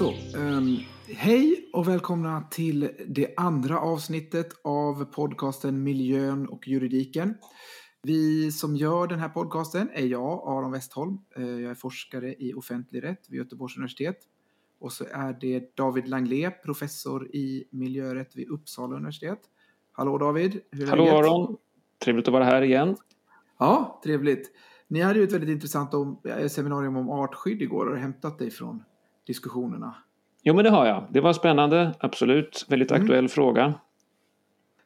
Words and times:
Så, 0.00 0.14
um, 0.38 0.78
hej 1.08 1.68
och 1.72 1.88
välkomna 1.88 2.42
till 2.50 2.90
det 3.06 3.34
andra 3.36 3.80
avsnittet 3.80 4.48
av 4.64 5.04
podcasten 5.04 5.82
Miljön 5.82 6.48
och 6.48 6.68
juridiken. 6.68 7.34
Vi 8.02 8.52
som 8.52 8.76
gör 8.76 9.06
den 9.06 9.18
här 9.18 9.28
podcasten 9.28 9.90
är 9.92 10.06
jag, 10.06 10.42
Aron 10.46 10.72
Westholm. 10.72 11.18
Eh, 11.36 11.44
jag 11.44 11.70
är 11.70 11.74
forskare 11.74 12.34
i 12.38 12.54
offentlig 12.54 13.02
rätt 13.02 13.26
vid 13.28 13.38
Göteborgs 13.38 13.76
universitet. 13.76 14.16
Och 14.80 14.92
så 14.92 15.04
är 15.12 15.38
det 15.40 15.76
David 15.76 16.08
Langlé, 16.08 16.50
professor 16.50 17.36
i 17.36 17.64
miljörätt 17.70 18.36
vid 18.36 18.48
Uppsala 18.48 18.96
universitet. 18.96 19.40
Hallå 19.92 20.18
David! 20.18 20.60
Hur 20.70 20.82
är 20.82 20.86
Hallå 20.86 21.04
läget? 21.04 21.24
Aron! 21.24 21.56
Trevligt 22.04 22.28
att 22.28 22.32
vara 22.32 22.44
här 22.44 22.62
igen. 22.62 22.96
Ja, 23.58 24.00
trevligt. 24.04 24.50
Ni 24.88 25.00
hade 25.00 25.18
ju 25.18 25.24
ett 25.24 25.32
väldigt 25.32 25.50
intressant 25.50 25.94
eh, 25.94 26.46
seminarium 26.48 26.96
om 26.96 27.10
artskydd 27.10 27.62
igår. 27.62 27.86
Har 27.86 27.94
du 27.94 28.00
hämtat 28.00 28.38
dig 28.38 28.50
från 28.50 28.82
diskussionerna? 29.26 29.94
Jo, 30.42 30.54
men 30.54 30.64
det 30.64 30.70
har 30.70 30.86
jag. 30.86 31.06
Det 31.10 31.20
var 31.20 31.32
spännande, 31.32 31.94
absolut. 32.00 32.66
Väldigt 32.68 32.90
mm. 32.90 33.02
aktuell 33.02 33.28
fråga. 33.28 33.74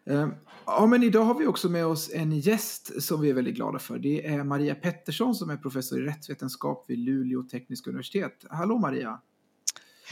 Ehm, 0.06 0.34
ja, 0.66 0.86
men 0.86 1.02
idag 1.02 1.24
har 1.24 1.38
vi 1.38 1.46
också 1.46 1.68
med 1.68 1.86
oss 1.86 2.10
en 2.14 2.32
gäst 2.38 3.02
som 3.02 3.20
vi 3.20 3.30
är 3.30 3.34
väldigt 3.34 3.54
glada 3.54 3.78
för. 3.78 3.98
Det 3.98 4.26
är 4.26 4.44
Maria 4.44 4.74
Pettersson 4.74 5.34
som 5.34 5.50
är 5.50 5.56
professor 5.56 6.02
i 6.02 6.06
rättsvetenskap 6.06 6.84
vid 6.88 6.98
Luleå 6.98 7.42
tekniska 7.42 7.90
universitet. 7.90 8.44
Hallå 8.50 8.78
Maria! 8.78 9.20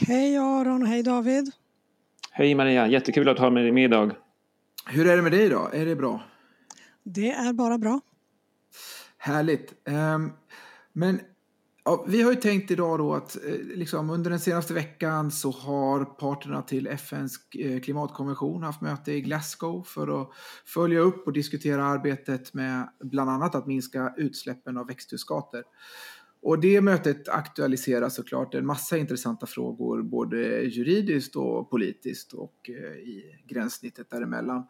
Hej 0.07 0.37
Aron 0.37 0.81
och 0.81 0.87
hej 0.87 1.03
David! 1.03 1.51
Hej 2.31 2.55
Maria, 2.55 2.87
jättekul 2.87 3.29
att 3.29 3.39
ha 3.39 3.49
dig 3.49 3.71
med 3.71 3.83
idag. 3.83 4.11
Hur 4.87 5.07
är 5.07 5.15
det 5.15 5.21
med 5.21 5.31
dig 5.31 5.49
då? 5.49 5.69
Är 5.73 5.85
det 5.85 5.95
bra? 5.95 6.23
Det 7.03 7.31
är 7.31 7.53
bara 7.53 7.77
bra. 7.77 8.01
Härligt. 9.17 9.73
Ehm, 9.87 10.31
men 10.93 11.19
Ja, 11.85 12.05
vi 12.07 12.21
har 12.21 12.31
ju 12.31 12.37
tänkt 12.37 12.71
idag 12.71 12.99
då 12.99 13.13
att 13.13 13.35
eh, 13.35 13.51
liksom, 13.75 14.09
under 14.09 14.29
den 14.29 14.39
senaste 14.39 14.73
veckan 14.73 15.31
så 15.31 15.51
har 15.51 16.05
parterna 16.05 16.61
till 16.61 16.87
FNs 16.87 17.35
eh, 17.59 17.81
klimatkonvention 17.81 18.63
haft 18.63 18.81
möte 18.81 19.11
i 19.11 19.21
Glasgow 19.21 19.83
för 19.83 20.21
att 20.21 20.29
följa 20.65 20.99
upp 20.99 21.27
och 21.27 21.33
diskutera 21.33 21.85
arbetet 21.85 22.53
med 22.53 22.89
bland 23.03 23.29
annat 23.29 23.55
att 23.55 23.67
minska 23.67 24.13
utsläppen 24.17 24.77
av 24.77 24.87
växthusgaser. 24.87 25.63
Och 26.45 26.59
det 26.59 26.81
mötet 26.81 27.29
aktualiserar 27.29 28.09
såklart 28.09 28.53
en 28.53 28.65
massa 28.65 28.97
intressanta 28.97 29.45
frågor, 29.45 30.01
både 30.01 30.37
juridiskt 30.61 31.35
och 31.35 31.69
politiskt 31.69 32.33
och 32.33 32.69
eh, 32.69 32.93
i 32.93 33.43
gränssnittet 33.47 34.09
däremellan. 34.09 34.63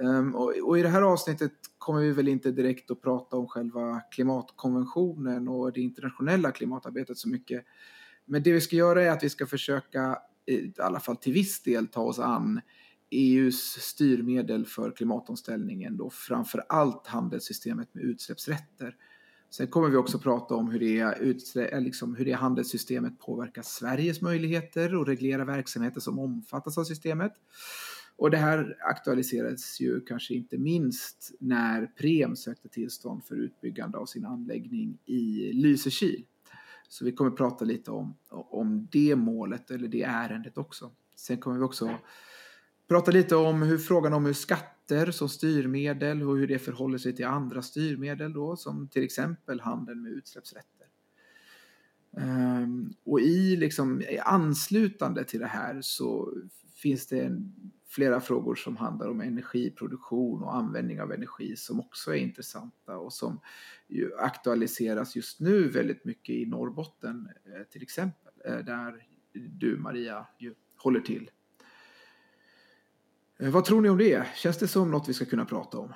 Ehm, 0.00 0.34
och, 0.34 0.54
och 0.64 0.78
i 0.78 0.82
det 0.82 0.88
här 0.88 1.02
avsnittet 1.02 1.52
kommer 1.78 2.00
vi 2.00 2.12
väl 2.12 2.28
inte 2.28 2.50
direkt 2.50 2.90
att 2.90 3.02
prata 3.02 3.36
om 3.36 3.48
själva 3.48 4.00
klimatkonventionen 4.00 5.48
och 5.48 5.72
det 5.72 5.80
internationella 5.80 6.52
klimatarbetet 6.52 7.18
så 7.18 7.28
mycket. 7.28 7.64
Men 8.24 8.42
det 8.42 8.52
vi 8.52 8.60
ska 8.60 8.76
göra 8.76 9.02
är 9.02 9.10
att 9.10 9.24
vi 9.24 9.30
ska 9.30 9.46
försöka, 9.46 10.18
i 10.46 10.72
alla 10.78 11.00
fall 11.00 11.16
till 11.16 11.32
viss 11.32 11.62
del, 11.62 11.86
ta 11.86 12.02
oss 12.02 12.18
an 12.18 12.60
EUs 13.10 13.62
styrmedel 13.80 14.66
för 14.66 14.90
klimatomställningen, 14.90 15.96
då 15.96 16.10
framför 16.10 16.64
allt 16.68 17.06
handelssystemet 17.06 17.94
med 17.94 18.04
utsläppsrätter. 18.04 18.96
Sen 19.52 19.66
kommer 19.66 19.88
vi 19.88 19.96
också 19.96 20.18
prata 20.18 20.54
om 20.54 20.70
hur 20.70 20.80
det, 20.80 21.00
eh, 21.72 21.80
liksom, 21.80 22.14
hur 22.14 22.24
det 22.24 22.32
handelssystemet 22.32 23.18
påverkar 23.18 23.62
Sveriges 23.62 24.20
möjligheter 24.20 25.00
att 25.00 25.08
reglera 25.08 25.44
verksamheter 25.44 26.00
som 26.00 26.18
omfattas 26.18 26.78
av 26.78 26.84
systemet. 26.84 27.32
Och 28.16 28.30
det 28.30 28.36
här 28.36 28.76
aktualiserades 28.80 29.80
ju 29.80 30.00
kanske 30.00 30.34
inte 30.34 30.58
minst 30.58 31.32
när 31.40 31.86
Prem 31.86 32.36
sökte 32.36 32.68
tillstånd 32.68 33.24
för 33.24 33.34
utbyggande 33.34 33.98
av 33.98 34.06
sin 34.06 34.26
anläggning 34.26 34.98
i 35.04 35.52
Lysekil. 35.52 36.24
Så 36.88 37.04
vi 37.04 37.12
kommer 37.12 37.30
prata 37.30 37.64
lite 37.64 37.90
om, 37.90 38.14
om 38.30 38.88
det 38.92 39.16
målet 39.16 39.70
eller 39.70 39.88
det 39.88 40.02
ärendet 40.02 40.58
också. 40.58 40.90
Sen 41.16 41.38
kommer 41.38 41.58
vi 41.58 41.62
också 41.62 41.90
prata 42.88 43.10
lite 43.10 43.36
om 43.36 43.62
hur 43.62 43.78
frågan 43.78 44.12
om 44.12 44.26
hur 44.26 44.32
skatter 44.82 45.12
som 45.12 45.28
styrmedel 45.28 46.22
och 46.22 46.36
hur 46.36 46.46
det 46.46 46.58
förhåller 46.58 46.98
sig 46.98 47.16
till 47.16 47.26
andra 47.26 47.62
styrmedel 47.62 48.32
då, 48.32 48.56
som 48.56 48.88
till 48.88 49.02
exempel 49.02 49.60
handeln 49.60 50.02
med 50.02 50.12
utsläppsrätter. 50.12 50.86
Um, 52.16 52.94
och 53.04 53.20
i 53.20 53.56
liksom 53.56 54.02
i 54.02 54.18
anslutande 54.18 55.24
till 55.24 55.40
det 55.40 55.46
här 55.46 55.80
så 55.82 56.34
finns 56.74 57.06
det 57.06 57.20
en, 57.20 57.54
flera 57.88 58.20
frågor 58.20 58.54
som 58.54 58.76
handlar 58.76 59.08
om 59.08 59.20
energiproduktion 59.20 60.42
och 60.42 60.54
användning 60.54 61.00
av 61.00 61.12
energi 61.12 61.56
som 61.56 61.80
också 61.80 62.10
är 62.10 62.18
intressanta 62.18 62.98
och 62.98 63.12
som 63.12 63.40
ju 63.88 64.14
aktualiseras 64.18 65.16
just 65.16 65.40
nu 65.40 65.68
väldigt 65.68 66.04
mycket 66.04 66.34
i 66.34 66.46
Norrbotten 66.46 67.28
eh, 67.44 67.62
till 67.70 67.82
exempel, 67.82 68.32
eh, 68.44 68.58
där 68.58 69.06
du 69.32 69.76
Maria 69.76 70.26
ju 70.38 70.54
håller 70.76 71.00
till. 71.00 71.30
Eh, 73.42 73.50
vad 73.50 73.64
tror 73.64 73.80
ni 73.80 73.88
om 73.88 73.98
det? 73.98 74.26
Känns 74.36 74.58
det 74.58 74.68
som 74.68 74.90
något 74.90 75.08
vi 75.08 75.14
ska 75.14 75.24
kunna 75.24 75.44
prata 75.44 75.78
om? 75.78 75.92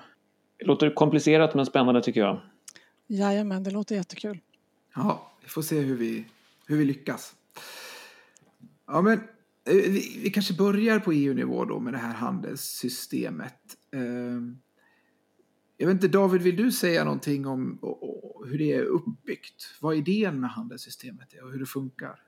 Det 0.59 0.65
låter 0.65 0.95
komplicerat 0.95 1.55
men 1.55 1.67
spännande 1.67 2.03
tycker 2.03 2.21
jag. 2.21 2.41
Jajamän, 3.07 3.62
det 3.62 3.71
låter 3.71 3.95
jättekul. 3.95 4.41
Ja, 4.95 5.33
vi 5.43 5.49
får 5.49 5.62
se 5.62 5.81
hur 5.81 5.97
vi, 5.97 6.27
hur 6.67 6.77
vi 6.77 6.84
lyckas. 6.84 7.34
Ja, 8.87 9.03
men 9.03 9.12
eh, 9.12 9.75
vi, 9.75 10.21
vi 10.23 10.31
kanske 10.31 10.55
börjar 10.55 10.99
på 10.99 11.12
EU-nivå 11.12 11.65
då 11.65 11.81
med 11.81 11.93
det 11.93 11.99
här 11.99 12.15
handelssystemet. 12.15 13.61
Ehm, 13.95 14.59
jag 15.77 15.87
vet 15.87 15.95
inte, 15.95 16.09
David, 16.09 16.43
vill 16.43 16.57
du 16.57 16.73
säga 16.73 17.05
någonting 17.05 17.47
om 17.47 17.78
hur 18.47 18.59
det 18.59 18.73
är 18.73 18.83
uppbyggt? 18.83 19.77
Vad 19.81 19.97
idén 19.97 20.41
med 20.41 20.51
handelssystemet 20.51 21.34
är 21.34 21.45
och 21.45 21.53
hur 21.53 21.59
det 21.59 21.67
funkar? 21.67 22.21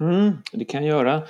Mm, 0.00 0.32
det 0.52 0.64
kan 0.64 0.84
jag 0.84 0.98
göra. 0.98 1.22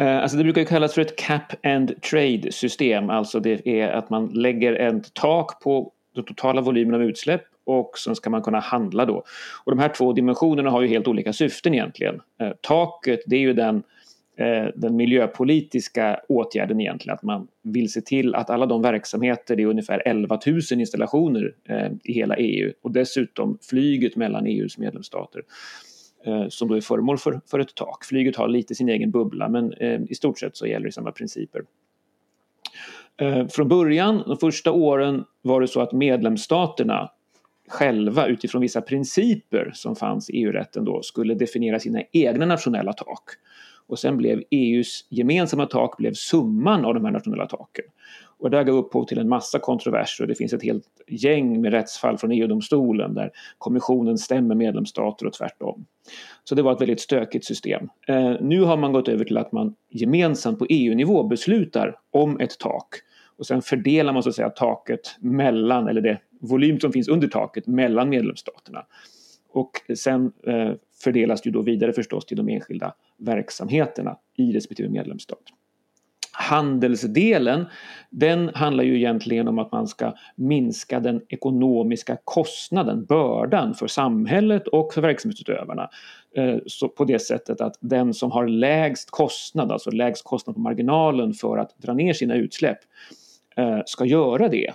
Eh, 0.00 0.22
alltså 0.22 0.36
det 0.36 0.44
brukar 0.44 0.64
kallas 0.64 0.94
för 0.94 1.02
ett 1.02 1.16
cap 1.16 1.66
and 1.66 2.02
trade 2.02 2.52
system, 2.52 3.10
alltså 3.10 3.40
det 3.40 3.68
är 3.68 3.88
att 3.88 4.10
man 4.10 4.26
lägger 4.26 4.72
ett 4.72 5.14
tak 5.14 5.62
på 5.62 5.92
den 6.14 6.24
totala 6.24 6.60
volymen 6.60 6.94
av 6.94 7.02
utsläpp 7.02 7.42
och 7.64 7.98
sen 7.98 8.16
ska 8.16 8.30
man 8.30 8.42
kunna 8.42 8.60
handla 8.60 9.06
då. 9.06 9.24
Och 9.64 9.72
de 9.72 9.78
här 9.78 9.88
två 9.88 10.12
dimensionerna 10.12 10.70
har 10.70 10.82
ju 10.82 10.88
helt 10.88 11.08
olika 11.08 11.32
syften 11.32 11.74
egentligen. 11.74 12.20
Eh, 12.40 12.50
taket 12.60 13.20
det 13.26 13.36
är 13.36 13.40
ju 13.40 13.52
den, 13.52 13.82
eh, 14.36 14.66
den 14.74 14.96
miljöpolitiska 14.96 16.20
åtgärden 16.28 16.80
egentligen, 16.80 17.14
att 17.14 17.22
man 17.22 17.48
vill 17.62 17.92
se 17.92 18.00
till 18.00 18.34
att 18.34 18.50
alla 18.50 18.66
de 18.66 18.82
verksamheter, 18.82 19.56
det 19.56 19.62
är 19.62 19.66
ungefär 19.66 20.02
11 20.06 20.38
000 20.46 20.60
installationer 20.72 21.54
eh, 21.68 21.90
i 22.04 22.12
hela 22.12 22.36
EU 22.36 22.72
och 22.82 22.90
dessutom 22.90 23.58
flyget 23.70 24.16
mellan 24.16 24.46
EUs 24.46 24.78
medlemsstater 24.78 25.42
Eh, 26.24 26.48
som 26.48 26.68
då 26.68 26.74
är 26.74 26.80
föremål 26.80 27.18
för, 27.18 27.40
för 27.46 27.58
ett 27.58 27.74
tak. 27.74 28.04
Flyget 28.04 28.36
har 28.36 28.48
lite 28.48 28.74
sin 28.74 28.88
egen 28.88 29.10
bubbla 29.10 29.48
men 29.48 29.72
eh, 29.72 30.00
i 30.08 30.14
stort 30.14 30.38
sett 30.38 30.56
så 30.56 30.66
gäller 30.66 30.86
det 30.86 30.92
samma 30.92 31.12
principer. 31.12 31.62
Eh, 33.16 33.46
från 33.46 33.68
början, 33.68 34.22
de 34.26 34.36
första 34.36 34.72
åren, 34.72 35.24
var 35.42 35.60
det 35.60 35.68
så 35.68 35.80
att 35.80 35.92
medlemsstaterna 35.92 37.10
själva 37.68 38.26
utifrån 38.26 38.62
vissa 38.62 38.80
principer 38.80 39.70
som 39.74 39.96
fanns 39.96 40.30
i 40.30 40.36
EU-rätten 40.36 40.84
då 40.84 41.02
skulle 41.02 41.34
definiera 41.34 41.78
sina 41.78 42.02
egna 42.12 42.46
nationella 42.46 42.92
tak. 42.92 43.24
Och 43.86 43.98
sen 43.98 44.16
blev 44.16 44.42
EUs 44.50 45.06
gemensamma 45.08 45.66
tak 45.66 45.96
blev 45.96 46.12
summan 46.14 46.84
av 46.84 46.94
de 46.94 47.04
här 47.04 47.12
nationella 47.12 47.46
taken. 47.46 47.84
Och 48.40 48.50
det 48.50 48.56
här 48.56 48.64
gav 48.64 48.76
upphov 48.76 49.04
till 49.04 49.18
en 49.18 49.28
massa 49.28 49.58
kontroverser 49.58 50.24
och 50.24 50.28
det 50.28 50.34
finns 50.34 50.52
ett 50.52 50.62
helt 50.62 50.84
gäng 51.06 51.60
med 51.60 51.72
rättsfall 51.72 52.18
från 52.18 52.32
EU-domstolen 52.32 53.14
där 53.14 53.30
kommissionen 53.58 54.18
stämmer 54.18 54.54
medlemsstater 54.54 55.26
och 55.26 55.32
tvärtom. 55.32 55.86
Så 56.44 56.54
det 56.54 56.62
var 56.62 56.72
ett 56.72 56.80
väldigt 56.80 57.00
stökigt 57.00 57.44
system. 57.44 57.88
Eh, 58.08 58.34
nu 58.40 58.62
har 58.62 58.76
man 58.76 58.92
gått 58.92 59.08
över 59.08 59.24
till 59.24 59.38
att 59.38 59.52
man 59.52 59.74
gemensamt 59.90 60.58
på 60.58 60.66
EU-nivå 60.68 61.22
beslutar 61.22 61.98
om 62.10 62.40
ett 62.40 62.58
tak 62.58 62.86
och 63.36 63.46
sen 63.46 63.62
fördelar 63.62 64.12
man 64.12 64.22
så 64.22 64.28
att 64.28 64.34
säga 64.34 64.50
taket 64.50 65.16
mellan, 65.20 65.88
eller 65.88 66.00
det 66.00 66.18
volym 66.40 66.80
som 66.80 66.92
finns 66.92 67.08
under 67.08 67.28
taket 67.28 67.66
mellan 67.66 68.08
medlemsstaterna. 68.08 68.86
Och 69.52 69.70
sen 69.96 70.32
eh, 70.46 70.72
fördelas 71.02 71.42
det 71.42 71.50
då 71.50 71.62
vidare 71.62 71.92
förstås 71.92 72.26
till 72.26 72.36
de 72.36 72.48
enskilda 72.48 72.94
verksamheterna 73.18 74.16
i 74.36 74.52
respektive 74.52 74.88
medlemsstat. 74.88 75.42
Handelsdelen, 76.32 77.66
den 78.10 78.50
handlar 78.54 78.84
ju 78.84 78.96
egentligen 78.96 79.48
om 79.48 79.58
att 79.58 79.72
man 79.72 79.86
ska 79.86 80.14
minska 80.34 81.00
den 81.00 81.22
ekonomiska 81.28 82.16
kostnaden, 82.24 83.04
bördan 83.04 83.74
för 83.74 83.86
samhället 83.86 84.68
och 84.68 84.94
för 84.94 85.02
verksamhetsutövarna. 85.02 85.90
Eh, 86.36 86.56
så 86.66 86.88
på 86.88 87.04
det 87.04 87.18
sättet 87.18 87.60
att 87.60 87.76
den 87.80 88.14
som 88.14 88.30
har 88.30 88.46
lägst 88.46 89.10
kostnad, 89.10 89.72
alltså 89.72 89.90
lägst 89.90 90.24
kostnad 90.24 90.56
på 90.56 90.60
marginalen 90.62 91.34
för 91.34 91.58
att 91.58 91.78
dra 91.78 91.92
ner 91.92 92.12
sina 92.12 92.34
utsläpp, 92.34 92.78
eh, 93.56 93.78
ska 93.86 94.04
göra 94.04 94.48
det. 94.48 94.72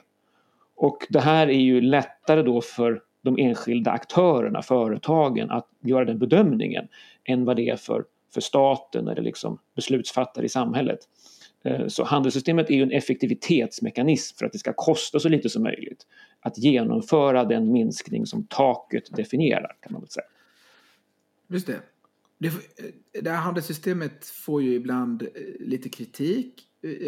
Och 0.75 0.97
det 1.09 1.19
här 1.19 1.47
är 1.47 1.59
ju 1.59 1.81
lättare 1.81 2.41
då 2.41 2.61
för 2.61 3.01
de 3.23 3.37
enskilda 3.37 3.91
aktörerna, 3.91 4.61
företagen, 4.61 5.51
att 5.51 5.67
göra 5.83 6.05
den 6.05 6.19
bedömningen 6.19 6.87
än 7.23 7.45
vad 7.45 7.55
det 7.55 7.69
är 7.69 7.75
för, 7.75 8.03
för 8.33 8.41
staten 8.41 9.07
eller 9.07 9.21
liksom 9.21 9.57
beslutsfattare 9.75 10.45
i 10.45 10.49
samhället. 10.49 10.99
Eh, 11.65 11.87
så 11.87 12.03
handelssystemet 12.03 12.69
är 12.69 12.73
ju 12.73 12.83
en 12.83 12.91
effektivitetsmekanism 12.91 14.37
för 14.37 14.45
att 14.45 14.51
det 14.51 14.59
ska 14.59 14.73
kosta 14.73 15.19
så 15.19 15.29
lite 15.29 15.49
som 15.49 15.63
möjligt 15.63 16.07
att 16.39 16.57
genomföra 16.57 17.45
den 17.45 17.71
minskning 17.71 18.25
som 18.25 18.47
taket 18.47 19.15
definierar 19.15 19.77
kan 19.81 19.93
man 19.93 20.01
väl 20.01 20.09
säga. 20.09 20.25
Just 21.47 21.67
det. 21.67 21.81
Det, 22.37 22.47
eh, 22.47 22.53
det 23.21 23.29
här 23.29 23.37
handelssystemet 23.37 24.25
får 24.25 24.63
ju 24.63 24.73
ibland 24.73 25.21
eh, 25.21 25.27
lite 25.59 25.89
kritik, 25.89 26.61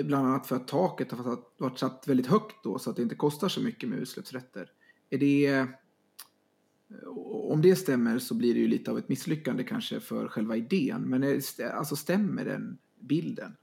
bland 0.04 0.28
annat 0.28 0.48
för 0.48 0.56
att 0.56 0.68
taket 0.68 1.12
har 1.12 1.38
varit 1.58 1.80
satt 1.80 2.08
väldigt 2.08 2.28
högt 2.28 2.64
då 2.64 2.80
så 2.80 2.90
att 2.90 2.96
det 2.96 3.02
inte 3.02 3.16
kostar 3.16 3.50
så 3.50 3.62
mycket 3.62 3.90
med 3.90 4.00
utsläppsrätter. 4.00 4.70
Är 5.10 5.18
det, 5.18 5.66
om 7.26 7.62
det 7.62 7.76
stämmer 7.76 8.20
så 8.20 8.36
blir 8.36 8.54
det 8.54 8.60
ju 8.60 8.68
lite 8.68 8.92
av 8.92 8.98
ett 8.98 9.10
misslyckande 9.10 9.64
kanske 9.64 10.00
för 10.00 10.28
själva 10.28 10.56
idén, 10.56 11.02
men 11.02 11.24
är, 11.24 11.42
alltså 11.74 11.96
stämmer 11.96 12.46
den 12.46 12.78
bilden? 13.00 13.56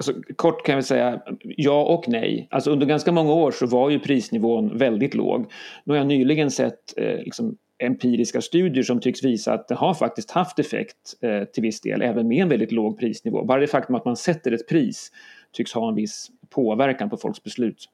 Alltså, 0.00 0.12
kort 0.36 0.66
kan 0.66 0.74
jag 0.74 0.84
säga 0.84 1.20
ja 1.42 1.84
och 1.84 2.08
nej. 2.08 2.48
Alltså, 2.50 2.70
under 2.70 2.86
ganska 2.86 3.12
många 3.12 3.32
år 3.32 3.50
så 3.50 3.66
var 3.66 3.90
ju 3.90 3.98
prisnivån 3.98 4.78
väldigt 4.78 5.14
låg. 5.14 5.50
Nu 5.84 5.92
har 5.92 5.98
jag 5.98 6.06
nyligen 6.06 6.50
sett 6.50 6.98
eh, 6.98 7.16
liksom, 7.18 7.56
empiriska 7.78 8.40
studier 8.40 8.82
som 8.82 9.00
tycks 9.00 9.24
visa 9.24 9.52
att 9.52 9.68
det 9.68 9.74
har 9.74 9.94
faktiskt 9.94 10.30
haft 10.30 10.58
effekt 10.58 10.96
eh, 11.22 11.44
till 11.44 11.62
viss 11.62 11.80
del, 11.80 12.02
även 12.02 12.28
med 12.28 12.42
en 12.42 12.48
väldigt 12.48 12.72
låg 12.72 12.98
prisnivå. 12.98 13.44
Bara 13.44 13.60
det 13.60 13.66
faktum 13.66 13.94
att 13.94 14.04
man 14.04 14.16
sätter 14.16 14.52
ett 14.52 14.68
pris 14.68 15.12
tycks 15.52 15.72
ha 15.72 15.88
en 15.88 15.94
viss 15.94 16.30
påverkan 16.50 17.10
på 17.10 17.16
folks 17.16 17.42
beslut. 17.42 17.88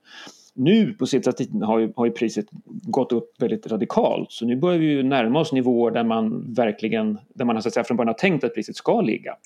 Nu 0.55 0.93
på 0.93 1.07
sista 1.07 1.33
tiden 1.33 1.63
har 1.63 1.79
ju, 1.79 1.93
har 1.97 2.07
ju 2.07 2.13
priset 2.13 2.47
gått 2.65 3.13
upp 3.13 3.43
väldigt 3.43 3.67
radikalt 3.67 4.33
så 4.33 4.47
nu 4.47 4.57
börjar 4.57 4.79
vi 4.79 4.87
ju 4.87 5.03
närma 5.03 5.41
oss 5.41 5.53
nivåer 5.53 5.91
där 5.91 6.05
man 6.05 6.55
verkligen, 6.55 7.19
där 7.35 7.45
man 7.45 7.63
så 7.63 7.69
att 7.69 7.75
säga, 7.75 7.85
från 7.85 7.97
början 7.97 8.09
har 8.09 8.15
tänkt 8.15 8.45
att 8.45 8.55
priset 8.55 8.77
ska 8.77 9.01
ligga. 9.01 9.37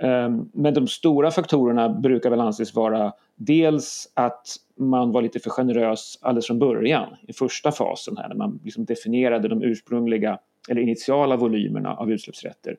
Ehm, 0.00 0.50
men 0.52 0.74
de 0.74 0.86
stora 0.88 1.30
faktorerna 1.30 1.88
brukar 1.88 2.30
väl 2.30 2.40
anses 2.40 2.74
vara 2.74 3.12
dels 3.36 4.12
att 4.14 4.56
man 4.76 5.12
var 5.12 5.22
lite 5.22 5.40
för 5.40 5.50
generös 5.50 6.18
alldeles 6.22 6.46
från 6.46 6.58
början 6.58 7.16
i 7.28 7.32
första 7.32 7.72
fasen 7.72 8.16
här 8.16 8.28
när 8.28 8.36
man 8.36 8.60
liksom 8.64 8.84
definierade 8.84 9.48
de 9.48 9.62
ursprungliga 9.62 10.38
eller 10.68 10.80
initiala 10.80 11.36
volymerna 11.36 11.94
av 11.94 12.10
utsläppsrätter. 12.12 12.76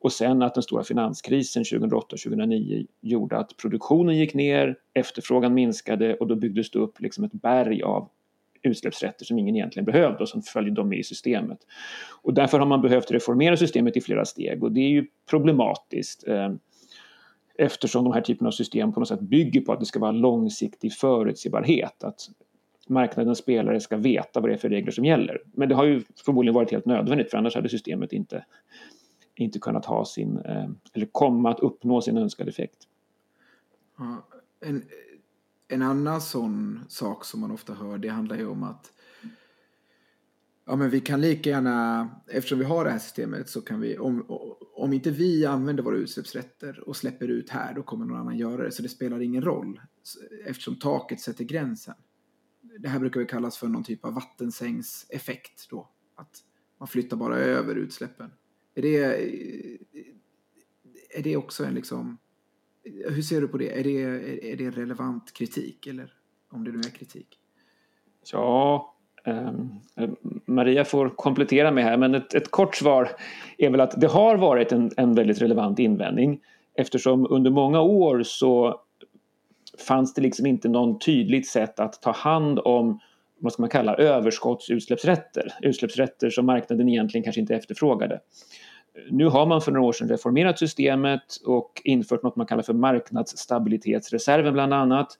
Och 0.00 0.12
sen 0.12 0.42
att 0.42 0.54
den 0.54 0.62
stora 0.62 0.84
finanskrisen 0.84 1.62
2008-2009 1.62 2.86
gjorde 3.00 3.36
att 3.36 3.56
produktionen 3.56 4.16
gick 4.16 4.34
ner, 4.34 4.76
efterfrågan 4.94 5.54
minskade 5.54 6.14
och 6.14 6.26
då 6.26 6.34
byggdes 6.34 6.70
det 6.70 6.78
upp 6.78 7.00
liksom 7.00 7.24
ett 7.24 7.32
berg 7.32 7.82
av 7.82 8.08
utsläppsrätter 8.62 9.24
som 9.24 9.38
ingen 9.38 9.56
egentligen 9.56 9.84
behövde 9.84 10.18
och 10.18 10.28
som 10.28 10.42
följde 10.42 10.74
dem 10.74 10.88
med 10.88 10.98
i 10.98 11.04
systemet. 11.04 11.58
Och 12.22 12.34
därför 12.34 12.58
har 12.58 12.66
man 12.66 12.82
behövt 12.82 13.10
reformera 13.10 13.56
systemet 13.56 13.96
i 13.96 14.00
flera 14.00 14.24
steg 14.24 14.64
och 14.64 14.72
det 14.72 14.80
är 14.80 14.88
ju 14.88 15.06
problematiskt 15.30 16.28
eh, 16.28 16.52
eftersom 17.58 18.04
de 18.04 18.12
här 18.12 18.20
typen 18.20 18.46
av 18.46 18.50
system 18.50 18.92
på 18.92 19.00
något 19.00 19.08
sätt 19.08 19.20
bygger 19.20 19.60
på 19.60 19.72
att 19.72 19.80
det 19.80 19.86
ska 19.86 19.98
vara 19.98 20.10
långsiktig 20.10 20.92
förutsägbarhet. 20.92 22.04
Att 22.04 22.20
marknadens 22.88 23.38
spelare 23.38 23.80
ska 23.80 23.96
veta 23.96 24.40
vad 24.40 24.50
det 24.50 24.54
är 24.54 24.58
för 24.58 24.68
regler 24.68 24.90
som 24.90 25.04
gäller. 25.04 25.42
Men 25.52 25.68
det 25.68 25.74
har 25.74 25.84
ju 25.84 26.02
förmodligen 26.24 26.54
varit 26.54 26.70
helt 26.70 26.86
nödvändigt 26.86 27.30
för 27.30 27.38
annars 27.38 27.54
hade 27.54 27.68
systemet 27.68 28.12
inte, 28.12 28.44
inte 29.34 29.58
kunnat 29.58 29.84
ha 29.84 30.04
sin, 30.04 30.38
eh, 30.38 30.68
eller 30.92 31.06
komma 31.06 31.50
att 31.50 31.60
uppnå 31.60 32.00
sin 32.00 32.16
önskade 32.16 32.50
effekt. 32.50 32.78
Ja, 33.98 34.26
en, 34.60 34.82
en 35.68 35.82
annan 35.82 36.20
sån 36.20 36.80
sak 36.88 37.24
som 37.24 37.40
man 37.40 37.50
ofta 37.50 37.74
hör 37.74 37.98
det 37.98 38.08
handlar 38.08 38.36
ju 38.36 38.46
om 38.46 38.62
att 38.62 38.92
ja, 40.66 40.76
men 40.76 40.90
vi 40.90 41.00
kan 41.00 41.20
lika 41.20 41.50
gärna, 41.50 42.08
eftersom 42.26 42.58
vi 42.58 42.64
har 42.64 42.84
det 42.84 42.90
här 42.90 42.98
systemet 42.98 43.48
så 43.48 43.60
kan 43.60 43.80
vi, 43.80 43.98
om, 43.98 44.24
om 44.74 44.92
inte 44.92 45.10
vi 45.10 45.46
använder 45.46 45.82
våra 45.82 45.96
utsläppsrätter 45.96 46.88
och 46.88 46.96
släpper 46.96 47.28
ut 47.28 47.50
här 47.50 47.74
då 47.74 47.82
kommer 47.82 48.06
någon 48.06 48.18
annan 48.18 48.38
göra 48.38 48.62
det 48.62 48.72
så 48.72 48.82
det 48.82 48.88
spelar 48.88 49.20
ingen 49.20 49.42
roll 49.42 49.80
eftersom 50.44 50.76
taket 50.76 51.20
sätter 51.20 51.44
gränsen. 51.44 51.94
Det 52.78 52.88
här 52.88 52.98
brukar 52.98 53.20
vi 53.20 53.26
kallas 53.26 53.58
för 53.58 53.68
någon 53.68 53.84
typ 53.84 54.04
av 54.04 54.14
vattensängseffekt 54.14 55.70
då, 55.70 55.88
att 56.14 56.36
man 56.78 56.88
flyttar 56.88 57.16
bara 57.16 57.36
över 57.36 57.74
utsläppen. 57.74 58.30
Är 58.74 58.82
det, 58.82 58.98
är 61.10 61.22
det 61.22 61.36
också 61.36 61.64
en 61.64 61.74
liksom 61.74 62.18
hur 63.14 63.22
ser 63.22 63.40
du 63.40 63.48
på 63.48 63.58
det? 63.58 63.80
Är 63.80 63.84
det, 63.84 64.02
är 64.52 64.56
det 64.56 64.70
relevant 64.70 65.32
kritik 65.32 65.86
eller 65.86 66.12
om 66.50 66.64
det 66.64 66.70
nu 66.70 66.78
är 66.78 66.90
kritik? 66.90 67.26
Ja, 68.32 68.94
ehm, 69.24 69.70
eh, 69.96 70.10
Maria 70.46 70.84
får 70.84 71.08
komplettera 71.08 71.70
mig 71.70 71.84
här 71.84 71.96
men 71.96 72.14
ett, 72.14 72.34
ett, 72.34 72.50
kort 72.50 72.76
svar 72.76 73.08
är 73.58 73.70
väl 73.70 73.80
att 73.80 74.00
det 74.00 74.06
har 74.06 74.36
varit 74.36 74.72
en, 74.72 74.90
en 74.96 75.14
väldigt 75.14 75.42
relevant 75.42 75.78
invändning 75.78 76.40
eftersom 76.74 77.26
under 77.30 77.50
många 77.50 77.80
år 77.80 78.22
så 78.22 78.80
fanns 79.78 80.14
det 80.14 80.22
liksom 80.22 80.46
inte 80.46 80.68
någon 80.68 80.98
tydligt 80.98 81.48
sätt 81.48 81.80
att 81.80 82.02
ta 82.02 82.12
hand 82.12 82.58
om 82.58 83.00
vad 83.38 83.52
ska 83.52 83.62
man 83.62 83.70
kalla 83.70 83.94
överskottsutsläppsrätter, 83.94 85.52
utsläppsrätter 85.62 86.30
som 86.30 86.46
marknaden 86.46 86.88
egentligen 86.88 87.24
kanske 87.24 87.40
inte 87.40 87.54
efterfrågade. 87.54 88.20
Nu 89.10 89.26
har 89.26 89.46
man 89.46 89.60
för 89.60 89.72
några 89.72 89.86
år 89.86 89.92
sedan 89.92 90.08
reformerat 90.08 90.58
systemet 90.58 91.36
och 91.46 91.82
infört 91.84 92.22
något 92.22 92.36
man 92.36 92.46
kallar 92.46 92.62
för 92.62 92.74
marknadsstabilitetsreserven 92.74 94.52
bland 94.52 94.74
annat. 94.74 95.18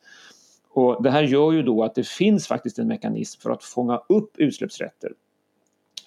Och 0.70 1.02
det 1.02 1.10
här 1.10 1.22
gör 1.22 1.52
ju 1.52 1.62
då 1.62 1.84
att 1.84 1.94
det 1.94 2.06
finns 2.06 2.46
faktiskt 2.46 2.78
en 2.78 2.88
mekanism 2.88 3.40
för 3.40 3.50
att 3.50 3.64
fånga 3.64 4.00
upp 4.08 4.36
utsläppsrätter 4.38 5.12